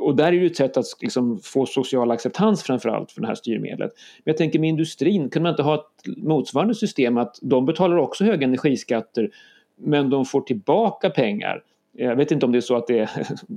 Och 0.00 0.16
där 0.16 0.32
är 0.32 0.40
det 0.40 0.46
ett 0.46 0.56
sätt 0.56 0.76
att 0.76 0.84
liksom 1.00 1.38
få 1.42 1.66
social 1.66 2.10
acceptans 2.10 2.62
framförallt 2.62 3.12
för 3.12 3.20
det 3.20 3.26
här 3.26 3.34
styrmedlet. 3.34 3.92
Men 4.24 4.30
jag 4.32 4.36
tänker 4.36 4.58
med 4.58 4.68
industrin, 4.68 5.30
kan 5.30 5.42
man 5.42 5.50
inte 5.50 5.62
ha 5.62 5.74
ett 5.74 6.16
motsvarande 6.16 6.74
system 6.74 7.16
att 7.16 7.38
de 7.42 7.66
betalar 7.66 7.96
också 7.96 8.24
höga 8.24 8.46
energiskatter 8.46 9.30
men 9.76 10.10
de 10.10 10.24
får 10.24 10.40
tillbaka 10.40 11.10
pengar. 11.10 11.62
Jag 11.92 12.16
vet 12.16 12.30
inte 12.30 12.46
om 12.46 12.52
det 12.52 12.58
är 12.58 12.60
så 12.60 12.76
att 12.76 12.86
det 12.86 13.10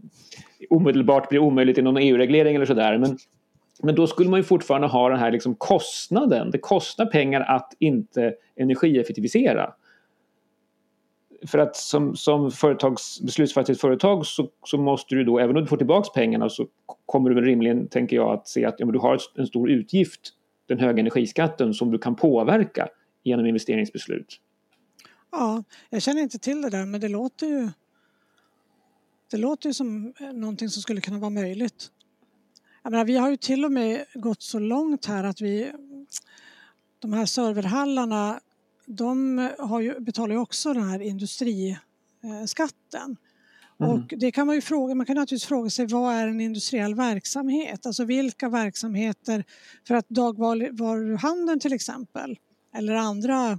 omedelbart 0.69 1.29
blir 1.29 1.39
omöjligt 1.39 1.77
i 1.77 1.81
någon 1.81 1.97
EU-reglering 1.97 2.55
eller 2.55 2.65
sådär 2.65 2.97
men 2.97 3.17
Men 3.83 3.95
då 3.95 4.07
skulle 4.07 4.29
man 4.29 4.39
ju 4.39 4.43
fortfarande 4.43 4.87
ha 4.87 5.09
den 5.09 5.19
här 5.19 5.31
liksom 5.31 5.55
kostnaden. 5.55 6.51
Det 6.51 6.57
kostar 6.57 7.05
pengar 7.05 7.41
att 7.41 7.73
inte 7.79 8.33
energieffektivisera. 8.55 9.73
För 11.47 11.57
att 11.57 11.75
som, 11.75 12.15
som 12.15 12.51
företags, 12.51 13.21
beslutsfattigt 13.21 13.81
företag 13.81 14.25
så, 14.25 14.49
så 14.63 14.77
måste 14.77 15.15
du 15.15 15.23
då, 15.23 15.39
även 15.39 15.57
om 15.57 15.63
du 15.63 15.67
får 15.67 15.77
tillbaka 15.77 16.09
pengarna 16.13 16.49
så 16.49 16.67
kommer 17.05 17.29
du 17.29 17.35
väl 17.35 17.43
rimligen, 17.43 17.87
tänker 17.87 18.15
jag, 18.15 18.33
att 18.33 18.47
se 18.47 18.65
att 18.65 18.75
ja, 18.77 18.85
men 18.85 18.93
du 18.93 18.99
har 18.99 19.19
en 19.35 19.47
stor 19.47 19.69
utgift, 19.69 20.19
den 20.67 20.79
höga 20.79 20.99
energiskatten, 20.99 21.73
som 21.73 21.91
du 21.91 21.97
kan 21.97 22.15
påverka 22.15 22.87
genom 23.23 23.45
investeringsbeslut. 23.45 24.39
Ja, 25.31 25.63
jag 25.89 26.01
känner 26.01 26.21
inte 26.21 26.39
till 26.39 26.61
det 26.61 26.69
där 26.69 26.85
men 26.85 27.01
det 27.01 27.07
låter 27.07 27.47
ju 27.47 27.69
det 29.31 29.37
låter 29.37 29.69
ju 29.69 29.73
som 29.73 30.13
eh, 30.19 30.33
någonting 30.33 30.69
som 30.69 30.81
skulle 30.81 31.01
kunna 31.01 31.19
vara 31.19 31.29
möjligt. 31.29 31.91
Jag 32.83 32.91
menar, 32.91 33.05
vi 33.05 33.17
har 33.17 33.29
ju 33.29 33.37
till 33.37 33.65
och 33.65 33.71
med 33.71 34.05
gått 34.13 34.41
så 34.41 34.59
långt 34.59 35.05
här 35.05 35.23
att 35.23 35.41
vi 35.41 35.71
de 36.99 37.13
här 37.13 37.25
serverhallarna 37.25 38.39
de 38.89 39.49
har 39.59 39.81
ju, 39.81 39.99
betalar 39.99 40.35
ju 40.35 40.41
också 40.41 40.73
den 40.73 40.89
här 40.89 40.99
industriskatten. 40.99 43.17
Mm. 43.79 43.91
Och 43.91 44.13
det 44.17 44.31
kan 44.31 44.47
man 44.47 44.55
ju 44.55 44.61
fråga, 44.61 44.95
man 44.95 45.05
kan 45.05 45.15
naturligtvis 45.15 45.47
fråga 45.47 45.69
sig 45.69 45.87
vad 45.87 46.13
är 46.13 46.27
en 46.27 46.41
industriell 46.41 46.95
verksamhet? 46.95 47.85
Alltså 47.85 48.03
vilka 48.03 48.49
verksamheter, 48.49 49.43
för 49.87 49.95
att 49.95 50.09
dagvaruhandeln 50.09 51.59
till 51.59 51.73
exempel 51.73 52.39
eller 52.75 52.93
andra 52.93 53.51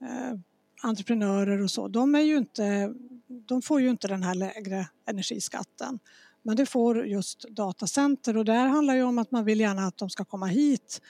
eh, 0.00 0.38
entreprenörer 0.82 1.62
och 1.62 1.70
så, 1.70 1.88
de, 1.88 2.14
är 2.14 2.20
ju 2.20 2.36
inte, 2.36 2.94
de 3.28 3.62
får 3.62 3.80
ju 3.80 3.90
inte 3.90 4.08
den 4.08 4.22
här 4.22 4.34
lägre 4.34 4.88
energiskatten. 5.06 5.98
Men 6.42 6.56
det 6.56 6.66
får 6.66 7.06
just 7.06 7.44
datacenter 7.48 8.36
och 8.36 8.44
där 8.44 8.66
handlar 8.66 8.94
ju 8.94 9.02
om 9.02 9.18
att 9.18 9.30
man 9.30 9.44
vill 9.44 9.60
gärna 9.60 9.86
att 9.86 9.98
de 9.98 10.10
ska 10.10 10.24
komma 10.24 10.46
hit. 10.46 11.00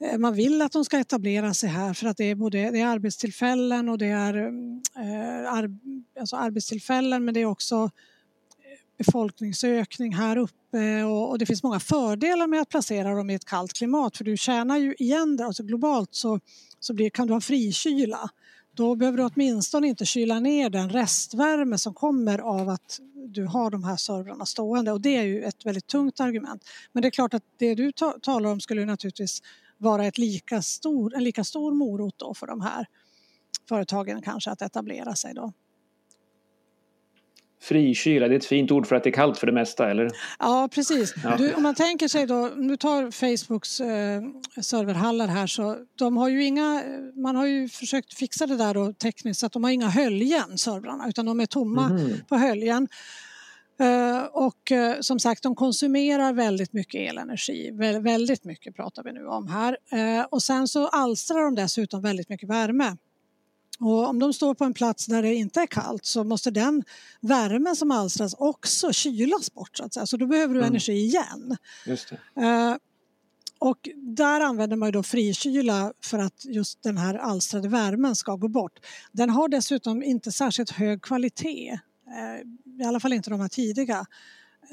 Eh, 0.00 0.18
man 0.18 0.34
vill 0.34 0.62
att 0.62 0.72
de 0.72 0.84
ska 0.84 0.98
etablera 0.98 1.54
sig 1.54 1.68
här 1.68 1.94
för 1.94 2.06
att 2.06 2.16
det 2.16 2.24
är 2.24 2.34
både 2.34 2.70
det 2.70 2.80
är 2.80 2.86
arbetstillfällen 2.86 3.88
och 3.88 3.98
det 3.98 4.06
är 4.06 4.34
eh, 4.96 5.52
ar, 5.52 5.70
alltså 6.20 6.36
arbetstillfällen 6.36 7.24
men 7.24 7.34
det 7.34 7.40
är 7.40 7.46
också 7.46 7.74
eh, 7.74 7.90
befolkningsökning 8.98 10.14
här 10.14 10.36
uppe 10.36 11.04
och, 11.04 11.30
och, 11.30 11.38
det 11.38 11.46
finns 11.46 11.62
många 11.62 11.80
fördelar 11.80 12.46
med 12.46 12.60
att 12.60 12.68
placera 12.68 13.14
dem 13.14 13.30
i 13.30 13.34
ett 13.34 13.44
kallt 13.44 13.72
klimat 13.72 14.16
för 14.16 14.24
du 14.24 14.36
tjänar 14.36 14.78
ju 14.78 14.94
igen 14.98 15.36
det, 15.36 15.44
alltså 15.44 15.62
globalt 15.62 16.14
så, 16.14 16.40
så 16.80 16.94
blir, 16.94 17.10
kan 17.10 17.26
du 17.26 17.32
ha 17.32 17.40
frikyla 17.40 18.30
då 18.76 18.96
behöver 18.96 19.18
du 19.18 19.24
åtminstone 19.24 19.88
inte 19.88 20.04
kyla 20.04 20.40
ner 20.40 20.70
den 20.70 20.90
restvärme 20.90 21.78
som 21.78 21.94
kommer 21.94 22.38
av 22.38 22.68
att 22.68 23.00
du 23.28 23.44
har 23.44 23.70
de 23.70 23.84
här 23.84 23.96
servrarna 23.96 24.46
stående 24.46 24.92
och 24.92 25.00
det 25.00 25.16
är 25.16 25.22
ju 25.22 25.42
ett 25.42 25.66
väldigt 25.66 25.86
tungt 25.86 26.20
argument. 26.20 26.64
Men 26.92 27.02
det 27.02 27.08
är 27.08 27.10
klart 27.10 27.34
att 27.34 27.42
det 27.58 27.74
du 27.74 27.92
ta 27.92 28.18
talar 28.22 28.50
om 28.50 28.60
skulle 28.60 28.84
naturligtvis 28.84 29.42
vara 29.84 30.06
ett 30.06 30.18
lika 30.18 30.62
stor, 30.62 31.14
en 31.14 31.24
lika 31.24 31.44
stor 31.44 31.72
morot 31.72 32.14
då 32.16 32.34
för 32.34 32.46
de 32.46 32.60
här 32.60 32.86
företagen 33.68 34.22
kanske 34.22 34.50
att 34.50 34.62
etablera 34.62 35.14
sig 35.14 35.34
då. 35.34 35.52
Frikyla, 37.64 38.28
det 38.28 38.34
är 38.34 38.38
ett 38.38 38.44
fint 38.44 38.70
ord 38.70 38.86
för 38.86 38.96
att 38.96 39.04
det 39.04 39.10
är 39.10 39.14
kallt 39.14 39.38
för 39.38 39.46
det 39.46 39.52
mesta, 39.52 39.90
eller? 39.90 40.10
Ja, 40.38 40.68
precis. 40.72 41.14
Ja. 41.24 41.36
Du, 41.36 41.54
om 41.54 41.62
man 41.62 41.74
tänker 41.74 42.08
sig 42.08 42.26
då, 42.26 42.48
om 42.48 42.68
du 42.68 42.76
tar 42.76 43.10
Facebooks 43.10 43.80
eh, 43.80 44.22
serverhallar 44.62 45.26
här 45.28 45.46
så 45.46 45.76
de 45.98 46.16
har 46.16 46.28
ju 46.28 46.44
inga, 46.44 46.82
man 47.14 47.36
har 47.36 47.46
ju 47.46 47.68
försökt 47.68 48.14
fixa 48.14 48.46
det 48.46 48.56
där 48.56 48.74
då 48.74 48.92
tekniskt 48.92 49.40
så 49.40 49.46
att 49.46 49.52
de 49.52 49.64
har 49.64 49.70
inga 49.70 49.88
höljen, 49.88 50.58
servrarna, 50.58 51.08
utan 51.08 51.26
de 51.26 51.40
är 51.40 51.46
tomma 51.46 51.86
mm. 51.86 52.12
på 52.28 52.36
höljen. 52.36 52.88
Uh, 53.80 54.24
och 54.24 54.70
uh, 54.70 55.00
som 55.00 55.18
sagt, 55.18 55.42
de 55.42 55.54
konsumerar 55.54 56.32
väldigt 56.32 56.72
mycket 56.72 57.10
elenergi. 57.10 57.70
Vä 57.70 57.98
väldigt 57.98 58.44
mycket 58.44 58.76
pratar 58.76 59.02
vi 59.02 59.12
nu 59.12 59.26
om 59.26 59.48
här. 59.48 59.76
Uh, 59.92 60.24
och 60.30 60.42
sen 60.42 60.68
så 60.68 60.88
alstrar 60.88 61.44
de 61.44 61.54
dessutom 61.54 62.02
väldigt 62.02 62.28
mycket 62.28 62.48
värme. 62.48 62.96
Och 63.80 64.08
om 64.08 64.18
de 64.18 64.32
står 64.32 64.54
på 64.54 64.64
en 64.64 64.74
plats 64.74 65.06
där 65.06 65.22
det 65.22 65.34
inte 65.34 65.60
är 65.60 65.66
kallt 65.66 66.04
så 66.04 66.24
måste 66.24 66.50
den 66.50 66.84
värmen 67.20 67.76
som 67.76 67.90
alstras 67.90 68.34
också 68.38 68.92
kylas 68.92 69.54
bort. 69.54 69.76
Så, 69.76 69.84
att 69.84 69.94
säga. 69.94 70.06
så 70.06 70.16
då 70.16 70.26
behöver 70.26 70.54
du 70.54 70.60
mm. 70.60 70.70
energi 70.70 70.92
igen. 70.92 71.56
Uh, 72.38 72.76
och 73.58 73.88
där 73.96 74.40
använder 74.40 74.76
man 74.76 74.88
ju 74.88 74.92
då 74.92 75.02
frikyla 75.02 75.92
för 76.04 76.18
att 76.18 76.44
just 76.44 76.82
den 76.82 76.98
här 76.98 77.14
alstrade 77.14 77.68
värmen 77.68 78.16
ska 78.16 78.36
gå 78.36 78.48
bort. 78.48 78.78
Den 79.12 79.30
har 79.30 79.48
dessutom 79.48 80.02
inte 80.02 80.32
särskilt 80.32 80.70
hög 80.70 81.02
kvalitet, 81.02 81.78
i 82.80 82.84
alla 82.84 83.00
fall 83.00 83.12
inte 83.12 83.30
de 83.30 83.40
här 83.40 83.48
tidiga. 83.48 84.06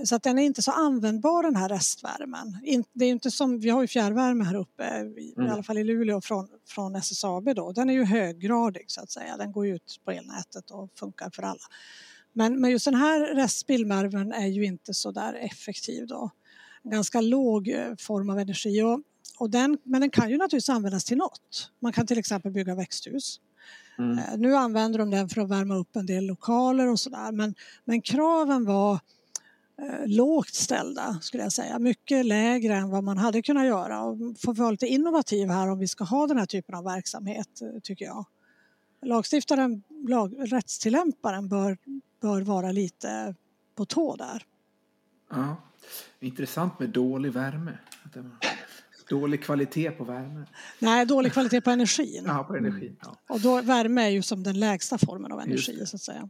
Så 0.05 0.15
att 0.15 0.23
den 0.23 0.39
är 0.39 0.43
inte 0.43 0.61
så 0.61 0.71
användbar 0.71 1.43
den 1.43 1.55
här 1.55 1.69
restvärmen. 1.69 2.57
Det 2.93 3.05
är 3.05 3.09
inte 3.09 3.31
som, 3.31 3.59
vi 3.59 3.69
har 3.69 3.81
ju 3.81 3.87
fjärrvärme 3.87 4.43
här 4.43 4.55
uppe, 4.55 4.83
i 5.17 5.33
mm. 5.37 5.51
alla 5.51 5.63
fall 5.63 5.77
i 5.77 5.83
Luleå 5.83 6.21
från, 6.21 6.47
från 6.67 6.95
SSAB 6.95 7.55
då. 7.55 7.71
Den 7.71 7.89
är 7.89 7.93
ju 7.93 8.03
höggradig 8.03 8.85
så 8.87 9.01
att 9.01 9.11
säga, 9.11 9.37
den 9.37 9.51
går 9.51 9.67
ut 9.67 9.99
på 10.05 10.11
elnätet 10.11 10.71
och 10.71 10.91
funkar 10.95 11.29
för 11.29 11.43
alla. 11.43 11.61
Men, 12.33 12.61
men 12.61 12.71
just 12.71 12.85
den 12.85 12.95
här 12.95 13.35
restspillvärmen 13.35 14.31
är 14.31 14.47
ju 14.47 14.65
inte 14.65 14.93
så 14.93 15.11
där 15.11 15.33
effektiv 15.33 16.07
då. 16.07 16.31
Ganska 16.83 17.21
låg 17.21 17.69
eh, 17.69 17.95
form 17.99 18.29
av 18.29 18.39
energi 18.39 18.81
och, 18.81 19.01
och 19.37 19.49
den, 19.49 19.77
men 19.83 20.01
den 20.01 20.09
kan 20.09 20.29
ju 20.29 20.37
naturligtvis 20.37 20.69
användas 20.69 21.05
till 21.05 21.17
något. 21.17 21.71
Man 21.79 21.93
kan 21.93 22.07
till 22.07 22.17
exempel 22.17 22.51
bygga 22.51 22.75
växthus. 22.75 23.39
Mm. 23.97 24.17
Eh, 24.17 24.37
nu 24.37 24.55
använder 24.55 24.99
de 24.99 25.09
den 25.09 25.29
för 25.29 25.41
att 25.41 25.49
värma 25.49 25.75
upp 25.75 25.95
en 25.95 26.05
del 26.05 26.25
lokaler 26.25 26.87
och 26.87 26.99
sådär 26.99 27.31
men, 27.31 27.55
men 27.85 28.01
kraven 28.01 28.65
var 28.65 28.99
Eh, 29.81 30.07
lågt 30.07 30.53
ställda 30.53 31.19
skulle 31.21 31.43
jag 31.43 31.51
säga. 31.51 31.79
Mycket 31.79 32.25
lägre 32.25 32.75
än 32.75 32.89
vad 32.89 33.03
man 33.03 33.17
hade 33.17 33.41
kunnat 33.41 33.65
göra 33.65 34.03
och 34.03 34.17
får 34.39 34.53
vara 34.53 34.71
lite 34.71 34.87
innovativ 34.87 35.49
här 35.49 35.69
om 35.69 35.79
vi 35.79 35.87
ska 35.87 36.03
ha 36.03 36.27
den 36.27 36.37
här 36.37 36.45
typen 36.45 36.75
av 36.75 36.83
verksamhet 36.83 37.61
eh, 37.61 37.79
tycker 37.83 38.05
jag. 38.05 38.25
Lagstiftaren, 39.01 39.83
lag, 40.07 40.35
rättstillämparen 40.39 41.47
bör, 41.47 41.77
bör 42.21 42.41
vara 42.41 42.71
lite 42.71 43.35
på 43.75 43.85
tå 43.85 44.15
där. 44.15 44.43
Ja, 45.29 45.55
intressant 46.19 46.79
med 46.79 46.89
dålig 46.89 47.31
värme. 47.31 47.77
Dålig 49.11 49.43
kvalitet 49.43 49.91
på 49.91 50.03
värme. 50.03 50.45
Nej, 50.79 51.05
dålig 51.05 51.33
kvalitet 51.33 51.61
på 51.61 51.69
energin. 51.69 52.23
Ja, 52.27 52.43
på 52.43 52.55
energin. 52.55 52.97
Ja. 53.01 53.15
Och 53.29 53.39
då, 53.39 53.61
värme 53.61 54.03
är 54.03 54.09
ju 54.09 54.21
som 54.21 54.43
den 54.43 54.59
lägsta 54.59 54.97
formen 54.97 55.31
av 55.31 55.39
energi 55.39 55.85
så 55.85 55.95
att 55.95 56.01
säga. 56.01 56.29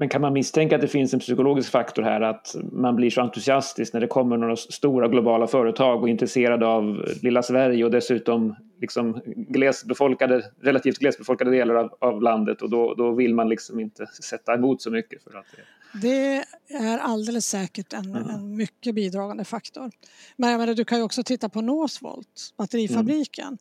Men 0.00 0.08
kan 0.08 0.20
man 0.20 0.32
misstänka 0.32 0.74
att 0.74 0.80
det 0.80 0.88
finns 0.88 1.14
en 1.14 1.20
psykologisk 1.20 1.70
faktor 1.70 2.02
här 2.02 2.20
att 2.20 2.56
man 2.72 2.96
blir 2.96 3.10
så 3.10 3.20
entusiastisk 3.20 3.92
när 3.92 4.00
det 4.00 4.06
kommer 4.06 4.36
några 4.36 4.56
stora 4.56 5.08
globala 5.08 5.46
företag 5.46 6.02
och 6.02 6.08
är 6.08 6.12
intresserade 6.12 6.66
av 6.66 7.04
lilla 7.22 7.42
Sverige 7.42 7.84
och 7.84 7.90
dessutom 7.90 8.56
liksom 8.80 9.20
glesbefolkade, 9.26 10.42
relativt 10.62 10.98
glesbefolkade 10.98 11.50
delar 11.50 11.74
av, 11.74 11.96
av 12.00 12.22
landet 12.22 12.62
och 12.62 12.70
då, 12.70 12.94
då 12.94 13.14
vill 13.14 13.34
man 13.34 13.48
liksom 13.48 13.80
inte 13.80 14.06
sätta 14.06 14.54
emot 14.54 14.82
så 14.82 14.90
mycket. 14.90 15.22
För 15.22 15.38
att 15.38 15.46
det... 15.92 16.08
det 16.08 16.44
är 16.74 16.98
alldeles 16.98 17.46
säkert 17.46 17.92
en, 17.92 18.04
mm. 18.04 18.30
en 18.30 18.56
mycket 18.56 18.94
bidragande 18.94 19.44
faktor. 19.44 19.90
Men 20.36 20.50
jag 20.50 20.58
menar, 20.58 20.74
du 20.74 20.84
kan 20.84 20.98
ju 20.98 21.04
också 21.04 21.22
titta 21.22 21.48
på 21.48 21.60
Northvolt, 21.60 22.54
batterifabriken. 22.56 23.58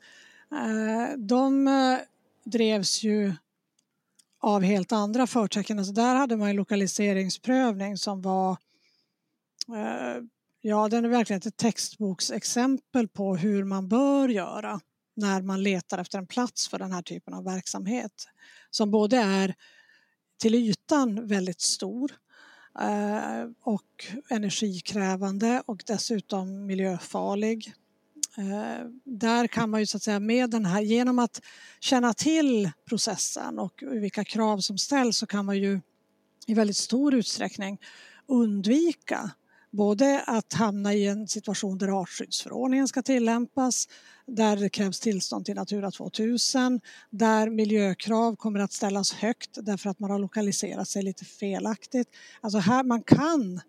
Mm. 0.52 1.28
De 1.28 1.68
eh, 1.68 1.98
drevs 2.44 3.04
ju 3.04 3.34
av 4.48 4.64
helt 4.64 4.92
andra 4.92 5.28
förtecken. 5.28 5.80
Alltså 5.80 5.94
där 5.94 6.16
hade 6.16 6.38
man 6.38 6.50
en 6.50 6.56
lokaliseringsprövning 6.56 7.98
som 7.98 8.22
var 8.22 8.52
eh, 9.76 10.24
Ja, 10.62 10.90
den 10.90 11.06
är 11.06 11.10
verkligen 11.10 11.42
ett 11.46 11.58
textboksexempel 11.58 13.08
på 13.08 13.36
hur 13.36 13.64
man 13.64 13.88
bör 13.88 14.30
göra 14.30 14.80
när 15.16 15.42
man 15.42 15.64
letar 15.64 15.98
efter 15.98 16.18
en 16.18 16.28
plats 16.28 16.68
för 16.68 16.80
den 16.80 16.92
här 16.92 17.02
typen 17.02 17.34
av 17.34 17.44
verksamhet 17.44 18.28
som 18.70 18.92
både 18.92 19.18
är 19.18 19.56
till 20.40 20.56
ytan 20.56 21.28
väldigt 21.28 21.62
stor 21.62 22.12
eh, 22.80 23.50
och 23.62 24.06
energikrävande 24.30 25.64
och 25.66 25.84
dessutom 25.88 26.66
miljöfarlig 26.66 27.74
Eh, 28.38 28.86
där 29.04 29.48
kan 29.48 29.70
man 29.70 29.80
ju 29.80 29.86
så 29.86 29.98
att 29.98 30.04
säga 30.04 30.20
med 30.20 30.50
den 30.50 30.66
här, 30.66 30.82
genom 30.82 31.20
att 31.20 31.42
känna 31.80 32.14
till 32.14 32.72
processen 32.90 33.60
och 33.60 33.84
vilka 33.92 34.24
krav 34.24 34.58
som 34.58 34.78
ställs 34.78 35.18
så 35.18 35.28
kan 35.28 35.46
man 35.46 35.58
ju 35.58 35.82
i 36.48 36.54
väldigt 36.54 36.78
stor 36.78 37.14
utsträckning 37.14 37.80
undvika 38.28 39.32
både 39.72 40.24
att 40.28 40.54
hamna 40.54 40.94
i 40.94 41.08
en 41.08 41.28
situation 41.28 41.78
där 41.78 42.02
artskyddsförordningen 42.02 42.88
ska 42.88 43.02
tillämpas, 43.02 43.88
där 44.26 44.58
det 44.58 44.70
krävs 44.70 45.00
tillstånd 45.00 45.46
till 45.46 45.56
Natura 45.56 45.92
2000, 45.92 46.82
där 47.10 47.50
miljökrav 47.50 48.36
kommer 48.36 48.60
att 48.60 48.74
ställas 48.74 49.14
högt 49.14 49.50
därför 49.62 49.90
att 49.90 50.00
man 50.00 50.12
har 50.12 50.20
lokaliserat 50.20 50.88
sig 50.88 51.04
lite 51.04 51.26
felaktigt. 51.26 52.08
Alltså 52.42 52.60
här, 52.60 52.84
man 52.84 53.04
kan 53.04 53.62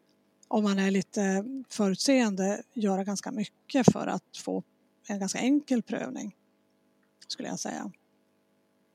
om 0.48 0.64
man 0.64 0.78
är 0.78 0.90
lite 0.90 1.44
förutseende 1.68 2.62
göra 2.74 3.04
ganska 3.04 3.30
mycket 3.30 3.92
för 3.92 4.06
att 4.06 4.36
få 4.44 4.62
en 5.08 5.18
ganska 5.18 5.38
enkel 5.38 5.82
prövning 5.82 6.36
skulle 7.28 7.48
jag 7.48 7.58
säga. 7.58 7.90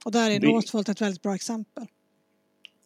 Och 0.06 0.12
där 0.12 0.32
är 0.32 0.40
Northvolt 0.40 0.90
ett 0.90 1.02
väldigt 1.02 1.22
bra 1.22 1.36
exempel. 1.36 1.88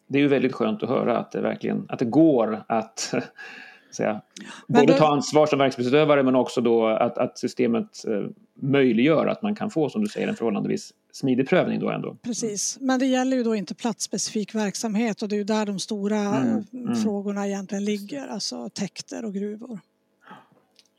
Det 0.06 0.18
är 0.18 0.22
ju 0.22 0.28
väldigt 0.28 0.52
skönt 0.52 0.82
att 0.82 0.88
höra 0.88 1.18
att 1.18 1.32
det 1.32 1.40
verkligen 1.40 1.86
att 1.88 1.98
det 1.98 2.04
går 2.04 2.64
att 2.68 3.14
säga, 3.90 4.22
både 4.68 4.92
då, 4.92 4.98
ta 4.98 5.12
ansvar 5.12 5.46
som 5.46 5.58
verksamhetsutövare 5.58 6.22
men 6.22 6.34
också 6.36 6.60
då 6.60 6.86
att, 6.86 7.18
att 7.18 7.38
systemet 7.38 8.04
eh, 8.06 8.30
möjliggör 8.54 9.26
att 9.26 9.42
man 9.42 9.54
kan 9.54 9.70
få, 9.70 9.88
som 9.88 10.02
du 10.02 10.08
säger, 10.08 10.28
en 10.28 10.36
förhållandevis 10.36 10.92
smidig 11.12 11.48
prövning 11.48 11.80
då 11.80 11.90
ändå. 11.90 12.16
Precis, 12.22 12.78
men 12.80 13.00
det 13.00 13.06
gäller 13.06 13.36
ju 13.36 13.42
då 13.42 13.54
inte 13.54 13.74
platsspecifik 13.74 14.54
verksamhet 14.54 15.22
och 15.22 15.28
det 15.28 15.34
är 15.34 15.38
ju 15.38 15.44
där 15.44 15.66
de 15.66 15.78
stora 15.78 16.18
mm, 16.18 16.64
mm. 16.72 16.96
frågorna 16.96 17.46
egentligen 17.46 17.84
ligger, 17.84 18.28
alltså 18.28 18.68
täkter 18.68 19.24
och 19.24 19.34
gruvor. 19.34 19.80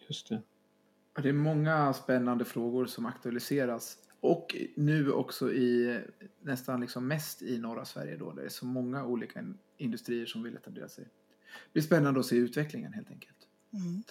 Just 0.08 0.30
det. 0.30 0.42
Det 1.22 1.30
är 1.30 1.34
många 1.34 1.94
spännande 1.94 2.46
frågor 2.46 2.86
som 2.86 3.06
aktualiseras 3.06 3.98
och 4.20 4.56
nu 4.76 5.12
också 5.12 5.54
i 5.54 6.00
nästan 6.42 6.82
liksom 6.82 7.08
mest 7.08 7.42
i 7.42 7.58
norra 7.58 7.86
Sverige 7.86 8.18
då, 8.18 8.32
det 8.32 8.46
är 8.46 8.50
så 8.50 8.66
många 8.66 9.06
olika 9.06 9.46
industrier 9.78 10.26
som 10.26 10.44
vill 10.44 10.56
etablera 10.56 10.90
sig. 10.90 11.04
Det 11.04 11.74
blir 11.74 11.84
spännande 11.84 12.20
att 12.20 12.26
se 12.26 12.36
utvecklingen 12.36 12.94
helt 12.94 13.12
enkelt. 13.12 13.38
Mm. 13.74 14.04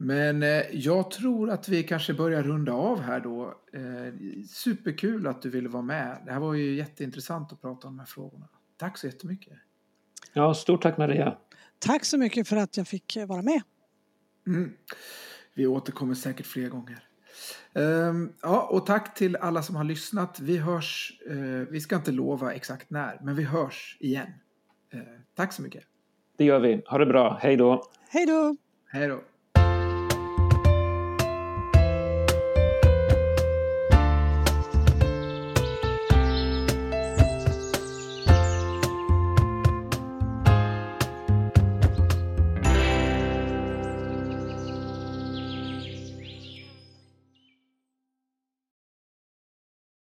Men 0.00 0.42
eh, 0.42 0.62
jag 0.72 1.10
tror 1.10 1.50
att 1.50 1.68
vi 1.68 1.82
kanske 1.82 2.14
börjar 2.14 2.42
runda 2.42 2.72
av 2.72 3.00
här 3.00 3.20
då. 3.20 3.54
Eh, 3.72 4.14
superkul 4.48 5.26
att 5.26 5.42
du 5.42 5.50
ville 5.50 5.68
vara 5.68 5.82
med. 5.82 6.22
Det 6.26 6.32
här 6.32 6.40
var 6.40 6.54
ju 6.54 6.74
jätteintressant 6.74 7.52
att 7.52 7.60
prata 7.60 7.88
om 7.88 7.96
de 7.96 7.98
här 7.98 8.06
frågorna. 8.06 8.48
Tack 8.76 8.98
så 8.98 9.06
jättemycket. 9.06 9.52
Ja, 10.32 10.54
stort 10.54 10.82
tack 10.82 10.98
Maria. 10.98 11.38
Tack 11.78 12.04
så 12.04 12.18
mycket 12.18 12.48
för 12.48 12.56
att 12.56 12.76
jag 12.76 12.88
fick 12.88 13.16
vara 13.26 13.42
med. 13.42 13.62
Mm. 14.46 14.72
Vi 15.54 15.66
återkommer 15.66 16.14
säkert 16.14 16.46
fler 16.46 16.68
gånger. 16.68 17.04
Um, 17.72 18.32
ja, 18.42 18.68
och 18.70 18.86
tack 18.86 19.14
till 19.14 19.36
alla 19.36 19.62
som 19.62 19.76
har 19.76 19.84
lyssnat. 19.84 20.40
Vi 20.40 20.56
hörs, 20.56 21.20
uh, 21.30 21.66
vi 21.70 21.80
ska 21.80 21.96
inte 21.96 22.12
lova 22.12 22.52
exakt 22.52 22.90
när, 22.90 23.18
men 23.22 23.36
vi 23.36 23.44
hörs 23.44 23.96
igen. 24.00 24.28
Uh, 24.94 25.00
tack 25.34 25.52
så 25.52 25.62
mycket. 25.62 25.84
Det 26.36 26.44
gör 26.44 26.60
vi. 26.60 26.82
Ha 26.86 26.98
det 26.98 27.06
bra. 27.06 27.38
Hej 27.42 27.56
då. 27.56 27.82
Hej 28.08 28.26
då. 28.26 28.56
Hej 28.86 29.08
då. 29.08 29.20